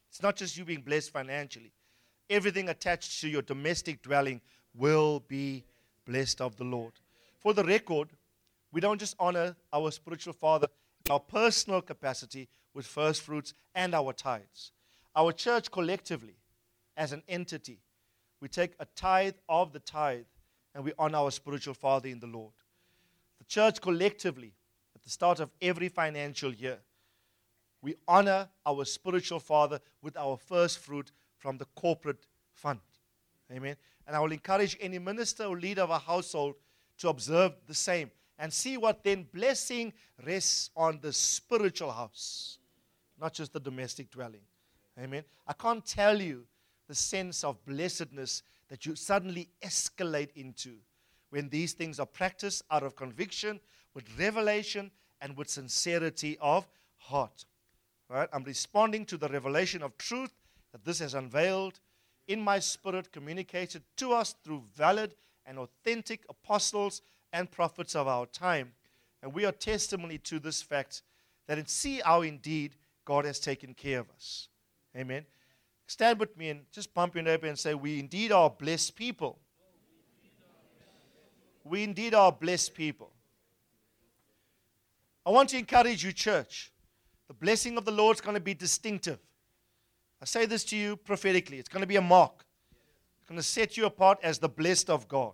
it's 0.09 0.21
not 0.21 0.35
just 0.35 0.57
you 0.57 0.65
being 0.65 0.81
blessed 0.81 1.11
financially. 1.11 1.71
Everything 2.29 2.67
attached 2.69 3.21
to 3.21 3.29
your 3.29 3.43
domestic 3.43 4.01
dwelling 4.01 4.41
will 4.73 5.23
be 5.27 5.63
blessed 6.05 6.41
of 6.41 6.55
the 6.57 6.63
Lord. 6.63 6.93
For 7.39 7.53
the 7.53 7.63
record, 7.63 8.09
we 8.71 8.81
don't 8.81 8.99
just 8.99 9.15
honor 9.19 9.55
our 9.71 9.91
spiritual 9.91 10.33
father 10.33 10.67
in 11.05 11.11
our 11.11 11.19
personal 11.19 11.81
capacity 11.81 12.47
with 12.73 12.85
first 12.85 13.21
fruits 13.21 13.53
and 13.75 13.93
our 13.93 14.13
tithes. 14.13 14.71
Our 15.15 15.31
church 15.31 15.69
collectively, 15.71 16.35
as 16.97 17.11
an 17.11 17.21
entity, 17.27 17.79
we 18.39 18.47
take 18.47 18.73
a 18.79 18.85
tithe 18.95 19.35
of 19.47 19.73
the 19.73 19.79
tithe 19.79 20.25
and 20.73 20.83
we 20.83 20.93
honor 20.97 21.19
our 21.19 21.31
spiritual 21.31 21.73
father 21.73 22.09
in 22.09 22.19
the 22.19 22.27
Lord. 22.27 22.53
The 23.39 23.45
church 23.45 23.81
collectively, 23.81 24.53
at 24.95 25.03
the 25.03 25.09
start 25.09 25.39
of 25.39 25.49
every 25.61 25.89
financial 25.89 26.53
year, 26.53 26.79
we 27.81 27.95
honor 28.07 28.47
our 28.65 28.85
spiritual 28.85 29.39
father 29.39 29.79
with 30.01 30.15
our 30.15 30.37
first 30.37 30.79
fruit 30.79 31.11
from 31.37 31.57
the 31.57 31.65
corporate 31.75 32.27
fund. 32.53 32.79
Amen. 33.51 33.75
And 34.07 34.15
I 34.15 34.19
will 34.19 34.31
encourage 34.31 34.77
any 34.79 34.99
minister 34.99 35.45
or 35.45 35.59
leader 35.59 35.81
of 35.81 35.89
a 35.89 35.97
household 35.99 36.55
to 36.99 37.09
observe 37.09 37.53
the 37.67 37.73
same 37.73 38.11
and 38.37 38.53
see 38.53 38.77
what 38.77 39.03
then 39.03 39.27
blessing 39.33 39.93
rests 40.25 40.69
on 40.75 40.99
the 41.01 41.11
spiritual 41.11 41.91
house, 41.91 42.59
not 43.19 43.33
just 43.33 43.53
the 43.53 43.59
domestic 43.59 44.09
dwelling. 44.11 44.41
Amen. 44.99 45.23
I 45.47 45.53
can't 45.53 45.85
tell 45.85 46.19
you 46.21 46.45
the 46.87 46.95
sense 46.95 47.43
of 47.43 47.63
blessedness 47.65 48.43
that 48.71 48.85
you 48.85 48.95
suddenly 48.95 49.49
escalate 49.61 50.29
into 50.33 50.77
when 51.29 51.49
these 51.49 51.73
things 51.73 51.99
are 51.99 52.05
practiced 52.05 52.63
out 52.71 52.83
of 52.83 52.95
conviction, 52.95 53.59
with 53.93 54.05
revelation, 54.17 54.89
and 55.19 55.35
with 55.35 55.49
sincerity 55.49 56.37
of 56.41 56.65
heart. 56.97 57.45
Right? 58.09 58.29
I'm 58.31 58.45
responding 58.45 59.05
to 59.07 59.17
the 59.17 59.27
revelation 59.27 59.83
of 59.83 59.97
truth 59.97 60.33
that 60.71 60.85
this 60.85 60.99
has 60.99 61.13
unveiled 61.13 61.81
in 62.29 62.39
my 62.39 62.59
spirit, 62.59 63.11
communicated 63.11 63.83
to 63.97 64.13
us 64.13 64.35
through 64.41 64.63
valid 64.73 65.15
and 65.45 65.59
authentic 65.59 66.23
apostles 66.29 67.01
and 67.33 67.51
prophets 67.51 67.93
of 67.93 68.07
our 68.07 68.25
time. 68.25 68.71
And 69.21 69.33
we 69.33 69.43
are 69.43 69.51
testimony 69.51 70.17
to 70.19 70.39
this 70.39 70.61
fact 70.61 71.01
that 71.47 71.57
and 71.57 71.67
see 71.67 71.99
how 71.99 72.21
indeed 72.21 72.75
God 73.03 73.25
has 73.25 73.39
taken 73.39 73.73
care 73.73 73.99
of 73.99 74.09
us. 74.11 74.47
Amen. 74.95 75.25
Stand 75.91 76.21
with 76.21 76.37
me 76.37 76.47
and 76.51 76.61
just 76.71 76.93
bump 76.93 77.15
your 77.15 77.23
neighbor 77.25 77.47
and 77.47 77.59
say, 77.59 77.73
We 77.73 77.99
indeed 77.99 78.31
are 78.31 78.49
blessed 78.49 78.95
people. 78.95 79.39
We 81.65 81.83
indeed 81.83 82.13
are 82.13 82.31
blessed 82.31 82.73
people. 82.75 83.11
I 85.25 85.31
want 85.31 85.49
to 85.49 85.57
encourage 85.57 86.01
you, 86.05 86.13
church. 86.13 86.71
The 87.27 87.33
blessing 87.33 87.77
of 87.77 87.83
the 87.83 87.91
Lord 87.91 88.15
is 88.15 88.21
going 88.21 88.35
to 88.35 88.41
be 88.41 88.53
distinctive. 88.53 89.19
I 90.21 90.25
say 90.25 90.45
this 90.45 90.63
to 90.65 90.77
you 90.77 90.95
prophetically. 90.95 91.59
It's 91.59 91.67
going 91.67 91.81
to 91.81 91.87
be 91.87 91.97
a 91.97 92.01
mark. 92.01 92.45
It's 93.19 93.27
going 93.27 93.37
to 93.37 93.43
set 93.43 93.75
you 93.75 93.85
apart 93.85 94.17
as 94.23 94.39
the 94.39 94.47
blessed 94.47 94.89
of 94.89 95.09
God. 95.09 95.33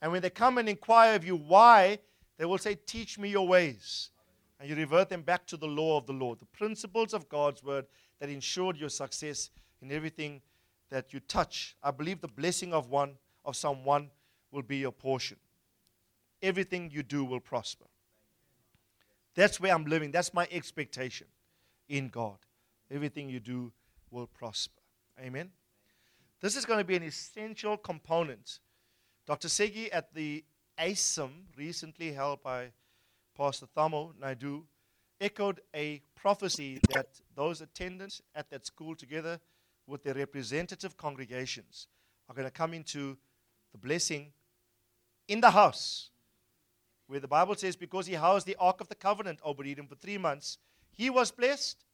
And 0.00 0.12
when 0.12 0.22
they 0.22 0.30
come 0.30 0.58
and 0.58 0.68
inquire 0.68 1.16
of 1.16 1.24
you 1.24 1.34
why, 1.34 1.98
they 2.38 2.44
will 2.44 2.58
say, 2.58 2.76
Teach 2.76 3.18
me 3.18 3.30
your 3.30 3.48
ways. 3.48 4.10
And 4.60 4.70
you 4.70 4.76
revert 4.76 5.08
them 5.08 5.22
back 5.22 5.44
to 5.48 5.56
the 5.56 5.66
law 5.66 5.98
of 5.98 6.06
the 6.06 6.12
Lord, 6.12 6.38
the 6.38 6.46
principles 6.56 7.12
of 7.12 7.28
God's 7.28 7.64
word 7.64 7.86
that 8.20 8.28
ensured 8.28 8.76
your 8.76 8.90
success 8.90 9.50
in 9.82 9.90
everything 9.90 10.42
that 10.90 11.12
you 11.12 11.20
touch. 11.20 11.76
I 11.82 11.90
believe 11.90 12.20
the 12.20 12.28
blessing 12.28 12.72
of 12.72 12.90
one 12.90 13.14
of 13.44 13.56
someone 13.56 14.10
will 14.52 14.62
be 14.62 14.78
your 14.78 14.92
portion. 14.92 15.38
Everything 16.42 16.90
you 16.92 17.02
do 17.02 17.24
will 17.24 17.40
prosper. 17.40 17.86
That's 19.34 19.60
where 19.60 19.74
I'm 19.74 19.84
living. 19.84 20.10
That's 20.10 20.34
my 20.34 20.46
expectation 20.50 21.26
in 21.88 22.08
God. 22.08 22.38
Everything 22.90 23.28
you 23.28 23.40
do 23.40 23.72
will 24.10 24.26
prosper. 24.26 24.80
Amen. 25.20 25.50
This 26.40 26.56
is 26.56 26.64
going 26.64 26.78
to 26.78 26.84
be 26.84 26.96
an 26.96 27.02
essential 27.02 27.76
component. 27.76 28.58
Dr. 29.26 29.48
Segi 29.48 29.88
at 29.92 30.12
the 30.14 30.44
ASIM, 30.78 31.30
recently 31.56 32.12
held 32.12 32.42
by 32.42 32.72
Pastor 33.36 33.66
Thamo 33.76 34.12
Naidu, 34.18 34.64
echoed 35.20 35.60
a 35.74 36.00
prophecy 36.14 36.80
that 36.94 37.20
those 37.34 37.60
attendants 37.60 38.22
at 38.34 38.50
that 38.50 38.66
school, 38.66 38.94
together 38.94 39.38
with 39.86 40.02
their 40.02 40.14
representative 40.14 40.96
congregations, 40.96 41.86
are 42.28 42.34
going 42.34 42.46
to 42.46 42.52
come 42.52 42.72
into 42.74 43.16
the 43.72 43.78
blessing 43.78 44.32
in 45.28 45.40
the 45.40 45.50
house, 45.50 46.10
where 47.06 47.20
the 47.20 47.28
Bible 47.28 47.54
says, 47.54 47.76
because 47.76 48.06
he 48.06 48.14
housed 48.14 48.46
the 48.46 48.56
Ark 48.58 48.80
of 48.80 48.88
the 48.88 48.94
Covenant, 48.94 49.40
Obed-Edom, 49.44 49.86
for 49.86 49.96
three 49.96 50.18
months, 50.18 50.58
he 50.90 51.10
was 51.10 51.30
blessed. 51.30 51.84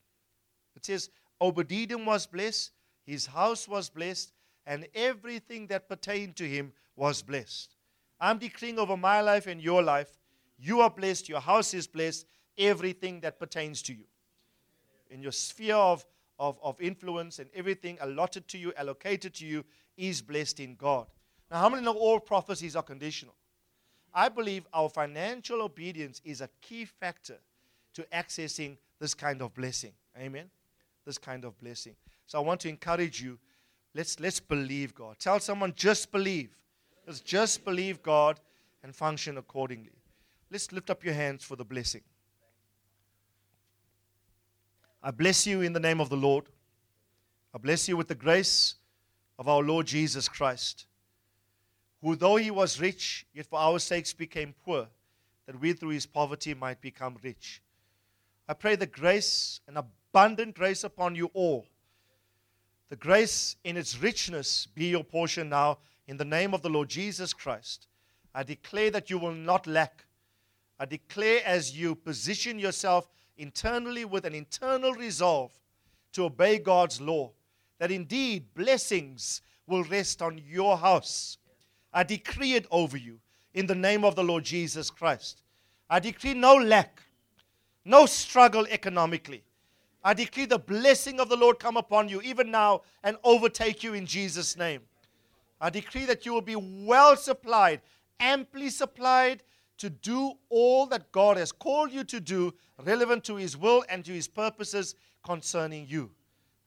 It 0.75 0.85
says, 0.85 1.11
Obed-Edom 1.41 2.05
was 2.07 2.27
blessed, 2.27 2.73
his 3.05 3.27
house 3.27 3.67
was 3.69 3.89
blessed, 3.89 4.33
and 4.67 4.87
everything 4.95 5.67
that 5.69 5.89
pertained 5.89 6.37
to 6.37 6.45
him 6.45 6.73
was 6.97 7.23
blessed. 7.23 7.77
I'm 8.21 8.39
decreeing 8.39 8.79
over 8.79 8.97
my 8.97 9.21
life 9.21 9.47
and 9.47 9.61
your 9.61 9.83
life 9.83 10.19
you 10.59 10.81
are 10.81 10.91
blessed, 10.91 11.29
your 11.29 11.41
house 11.41 11.75
is 11.75 11.87
blessed, 11.87 12.27
everything 12.59 13.21
that 13.21 13.39
pertains 13.39 13.83
to 13.83 13.95
you. 13.95 14.05
In 15.11 15.23
your 15.23 15.33
sphere 15.33 15.77
of, 15.77 16.05
of, 16.39 16.59
of 16.63 16.81
influence 16.81 17.39
and 17.39 17.49
everything 17.55 17.99
allotted 18.01 18.49
to 18.49 18.59
you, 18.59 18.73
allocated 18.77 19.35
to 19.35 19.47
you, 19.47 19.65
is 19.97 20.21
blessed 20.21 20.61
in 20.61 20.75
God. 20.75 21.07
Now, 21.51 21.59
how 21.59 21.69
many 21.69 21.83
know 21.83 21.95
all 21.95 22.21
prophecies 22.21 22.77
are 22.77 22.83
conditional? 22.83 23.35
I 24.13 24.29
believe 24.29 24.67
our 24.73 24.89
financial 24.89 25.63
obedience 25.63 26.21
is 26.25 26.41
a 26.41 26.49
key 26.61 26.87
factor 26.87 27.37
to 27.95 28.03
accessing 28.13 28.77
this 28.99 29.15
kind 29.15 29.43
of 29.43 29.55
blessing. 29.55 29.93
Amen? 30.19 30.51
This 31.05 31.19
kind 31.19 31.45
of 31.45 31.59
blessing. 31.59 31.95
So 32.27 32.39
I 32.39 32.43
want 32.43 32.61
to 32.61 32.69
encourage 32.69 33.23
you 33.23 33.39
let's, 33.95 34.19
let's 34.19 34.41
believe 34.41 34.95
God. 34.95 35.19
Tell 35.19 35.39
someone, 35.41 35.73
just 35.77 36.11
believe. 36.11 36.51
Let's 37.07 37.21
just 37.21 37.65
believe 37.65 38.03
God 38.03 38.41
and 38.83 38.95
function 38.95 39.39
accordingly. 39.39 39.93
Let's 40.51 40.73
lift 40.73 40.91
up 40.91 41.05
your 41.05 41.15
hands 41.15 41.45
for 41.45 41.57
the 41.57 41.65
blessing. 41.65 42.03
I 45.07 45.13
bless 45.13 45.47
you 45.47 45.61
in 45.61 45.73
the 45.73 45.79
name 45.79 46.01
of 46.01 46.09
the 46.09 46.17
Lord. 46.17 46.47
I 47.55 47.59
bless 47.59 47.87
you 47.89 47.97
with 47.97 48.09
the 48.09 48.17
grace 48.17 48.75
of 49.39 49.47
our 49.47 49.63
Lord 49.63 49.87
Jesus 49.87 50.29
Christ, 50.29 50.87
who, 52.03 52.17
though 52.17 52.35
he 52.35 52.51
was 52.51 52.81
rich, 52.81 53.25
yet 53.33 53.47
for 53.47 53.61
our 53.61 53.79
sakes 53.79 54.13
became 54.13 54.53
poor, 54.65 54.89
that 55.47 55.61
we 55.61 55.75
through 55.75 55.91
his 55.91 56.07
poverty 56.07 56.55
might 56.55 56.81
become 56.81 57.19
rich. 57.23 57.63
I 58.49 58.55
pray 58.55 58.75
the 58.75 58.87
grace, 58.87 59.61
an 59.69 59.77
abundant 59.77 60.57
grace 60.57 60.83
upon 60.83 61.15
you 61.15 61.31
all. 61.35 61.67
The 62.89 62.97
grace 62.97 63.55
in 63.63 63.77
its 63.77 63.97
richness 64.03 64.67
be 64.75 64.87
your 64.87 65.05
portion 65.05 65.49
now 65.49 65.79
in 66.09 66.17
the 66.17 66.25
name 66.25 66.53
of 66.53 66.63
the 66.63 66.69
Lord 66.69 66.89
Jesus 66.89 67.33
Christ. 67.33 67.87
I 68.35 68.43
declare 68.43 68.91
that 68.91 69.09
you 69.09 69.19
will 69.19 69.35
not 69.35 69.69
lack 69.69 70.07
I 70.79 70.85
declare 70.85 71.41
as 71.45 71.77
you 71.77 71.95
position 71.95 72.59
yourself 72.59 73.09
internally 73.37 74.05
with 74.05 74.25
an 74.25 74.35
internal 74.35 74.93
resolve 74.93 75.53
to 76.13 76.25
obey 76.25 76.59
God's 76.59 77.01
law, 77.01 77.33
that 77.79 77.91
indeed 77.91 78.55
blessings 78.55 79.43
will 79.67 79.85
rest 79.85 80.23
on 80.23 80.41
your 80.47 80.77
house. 80.79 81.39
I 81.93 82.03
decree 82.03 82.55
it 82.55 82.67
over 82.71 82.97
you 82.97 83.19
in 83.55 83.67
the 83.67 83.75
name 83.75 84.05
of 84.05 84.15
the 84.15 84.25
Lord 84.25 84.45
Jesus 84.45 84.91
Christ. 84.91 85.43
I 85.89 86.01
decree 86.01 86.35
no 86.35 86.55
lack, 86.55 87.03
no 87.85 88.07
struggle 88.07 88.67
economically. 88.71 89.45
I 90.03 90.15
decree 90.15 90.45
the 90.45 90.59
blessing 90.59 91.19
of 91.19 91.29
the 91.29 91.37
Lord 91.37 91.59
come 91.59 91.77
upon 91.77 92.09
you 92.09 92.21
even 92.23 92.51
now 92.51 92.83
and 93.03 93.17
overtake 93.25 93.83
you 93.83 93.95
in 93.95 94.07
Jesus' 94.07 94.57
name. 94.57 94.83
I 95.61 95.71
decree 95.71 96.05
that 96.05 96.25
you 96.25 96.33
will 96.33 96.43
be 96.43 96.57
well 96.57 97.17
supplied, 97.17 97.81
amply 98.21 98.71
supplied 98.71 99.43
to 99.79 99.91
do 99.91 100.33
all 100.49 100.87
that 100.87 101.13
God 101.13 101.37
has 101.37 101.53
called 101.53 101.93
you 101.93 102.05
to 102.05 102.21
do, 102.21 102.55
relevant 102.85 103.25
to 103.25 103.37
His 103.37 103.57
will 103.57 103.85
and 103.89 104.05
to 104.05 104.13
His 104.13 104.29
purposes 104.29 104.95
concerning 105.25 105.87
you. 105.89 106.11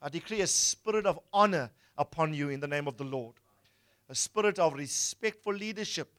I 0.02 0.10
decree 0.10 0.42
a 0.42 0.48
spirit 0.48 1.06
of 1.06 1.20
honor, 1.34 1.72
upon 2.00 2.34
you 2.34 2.50
in 2.50 2.62
the 2.62 2.68
name 2.68 2.88
of 2.88 2.98
the 2.98 3.04
Lord. 3.04 3.36
A 4.08 4.16
spirit 4.16 4.58
of 4.58 4.74
respectful 4.74 5.54
leadership 5.54 6.10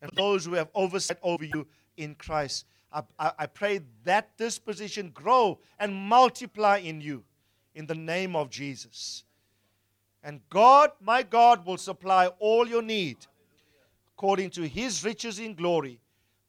and 0.00 0.10
those 0.14 0.44
who 0.44 0.52
have 0.52 0.68
oversight 0.74 1.16
over 1.22 1.44
you 1.44 1.66
in 1.96 2.14
Christ. 2.14 2.66
I, 2.92 3.02
I, 3.18 3.32
I 3.40 3.46
pray 3.46 3.80
that 4.04 4.36
disposition 4.36 5.10
grow 5.12 5.58
and 5.80 5.92
multiply 5.92 6.76
in 6.76 7.00
you 7.00 7.24
in 7.74 7.86
the 7.86 7.94
name 7.94 8.36
of 8.36 8.50
Jesus. 8.50 9.24
And 10.22 10.40
God, 10.50 10.90
my 11.00 11.22
God, 11.22 11.66
will 11.66 11.78
supply 11.78 12.26
all 12.38 12.68
your 12.68 12.82
need 12.82 13.16
according 14.14 14.50
to 14.50 14.68
his 14.68 15.02
riches 15.02 15.38
in 15.38 15.54
glory 15.54 15.98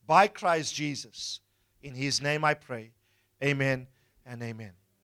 by 0.07 0.27
Christ 0.27 0.73
Jesus. 0.73 1.41
In 1.83 1.93
his 1.93 2.21
name 2.21 2.43
I 2.43 2.53
pray. 2.53 2.91
Amen 3.43 3.87
and 4.25 4.41
amen. 4.41 4.71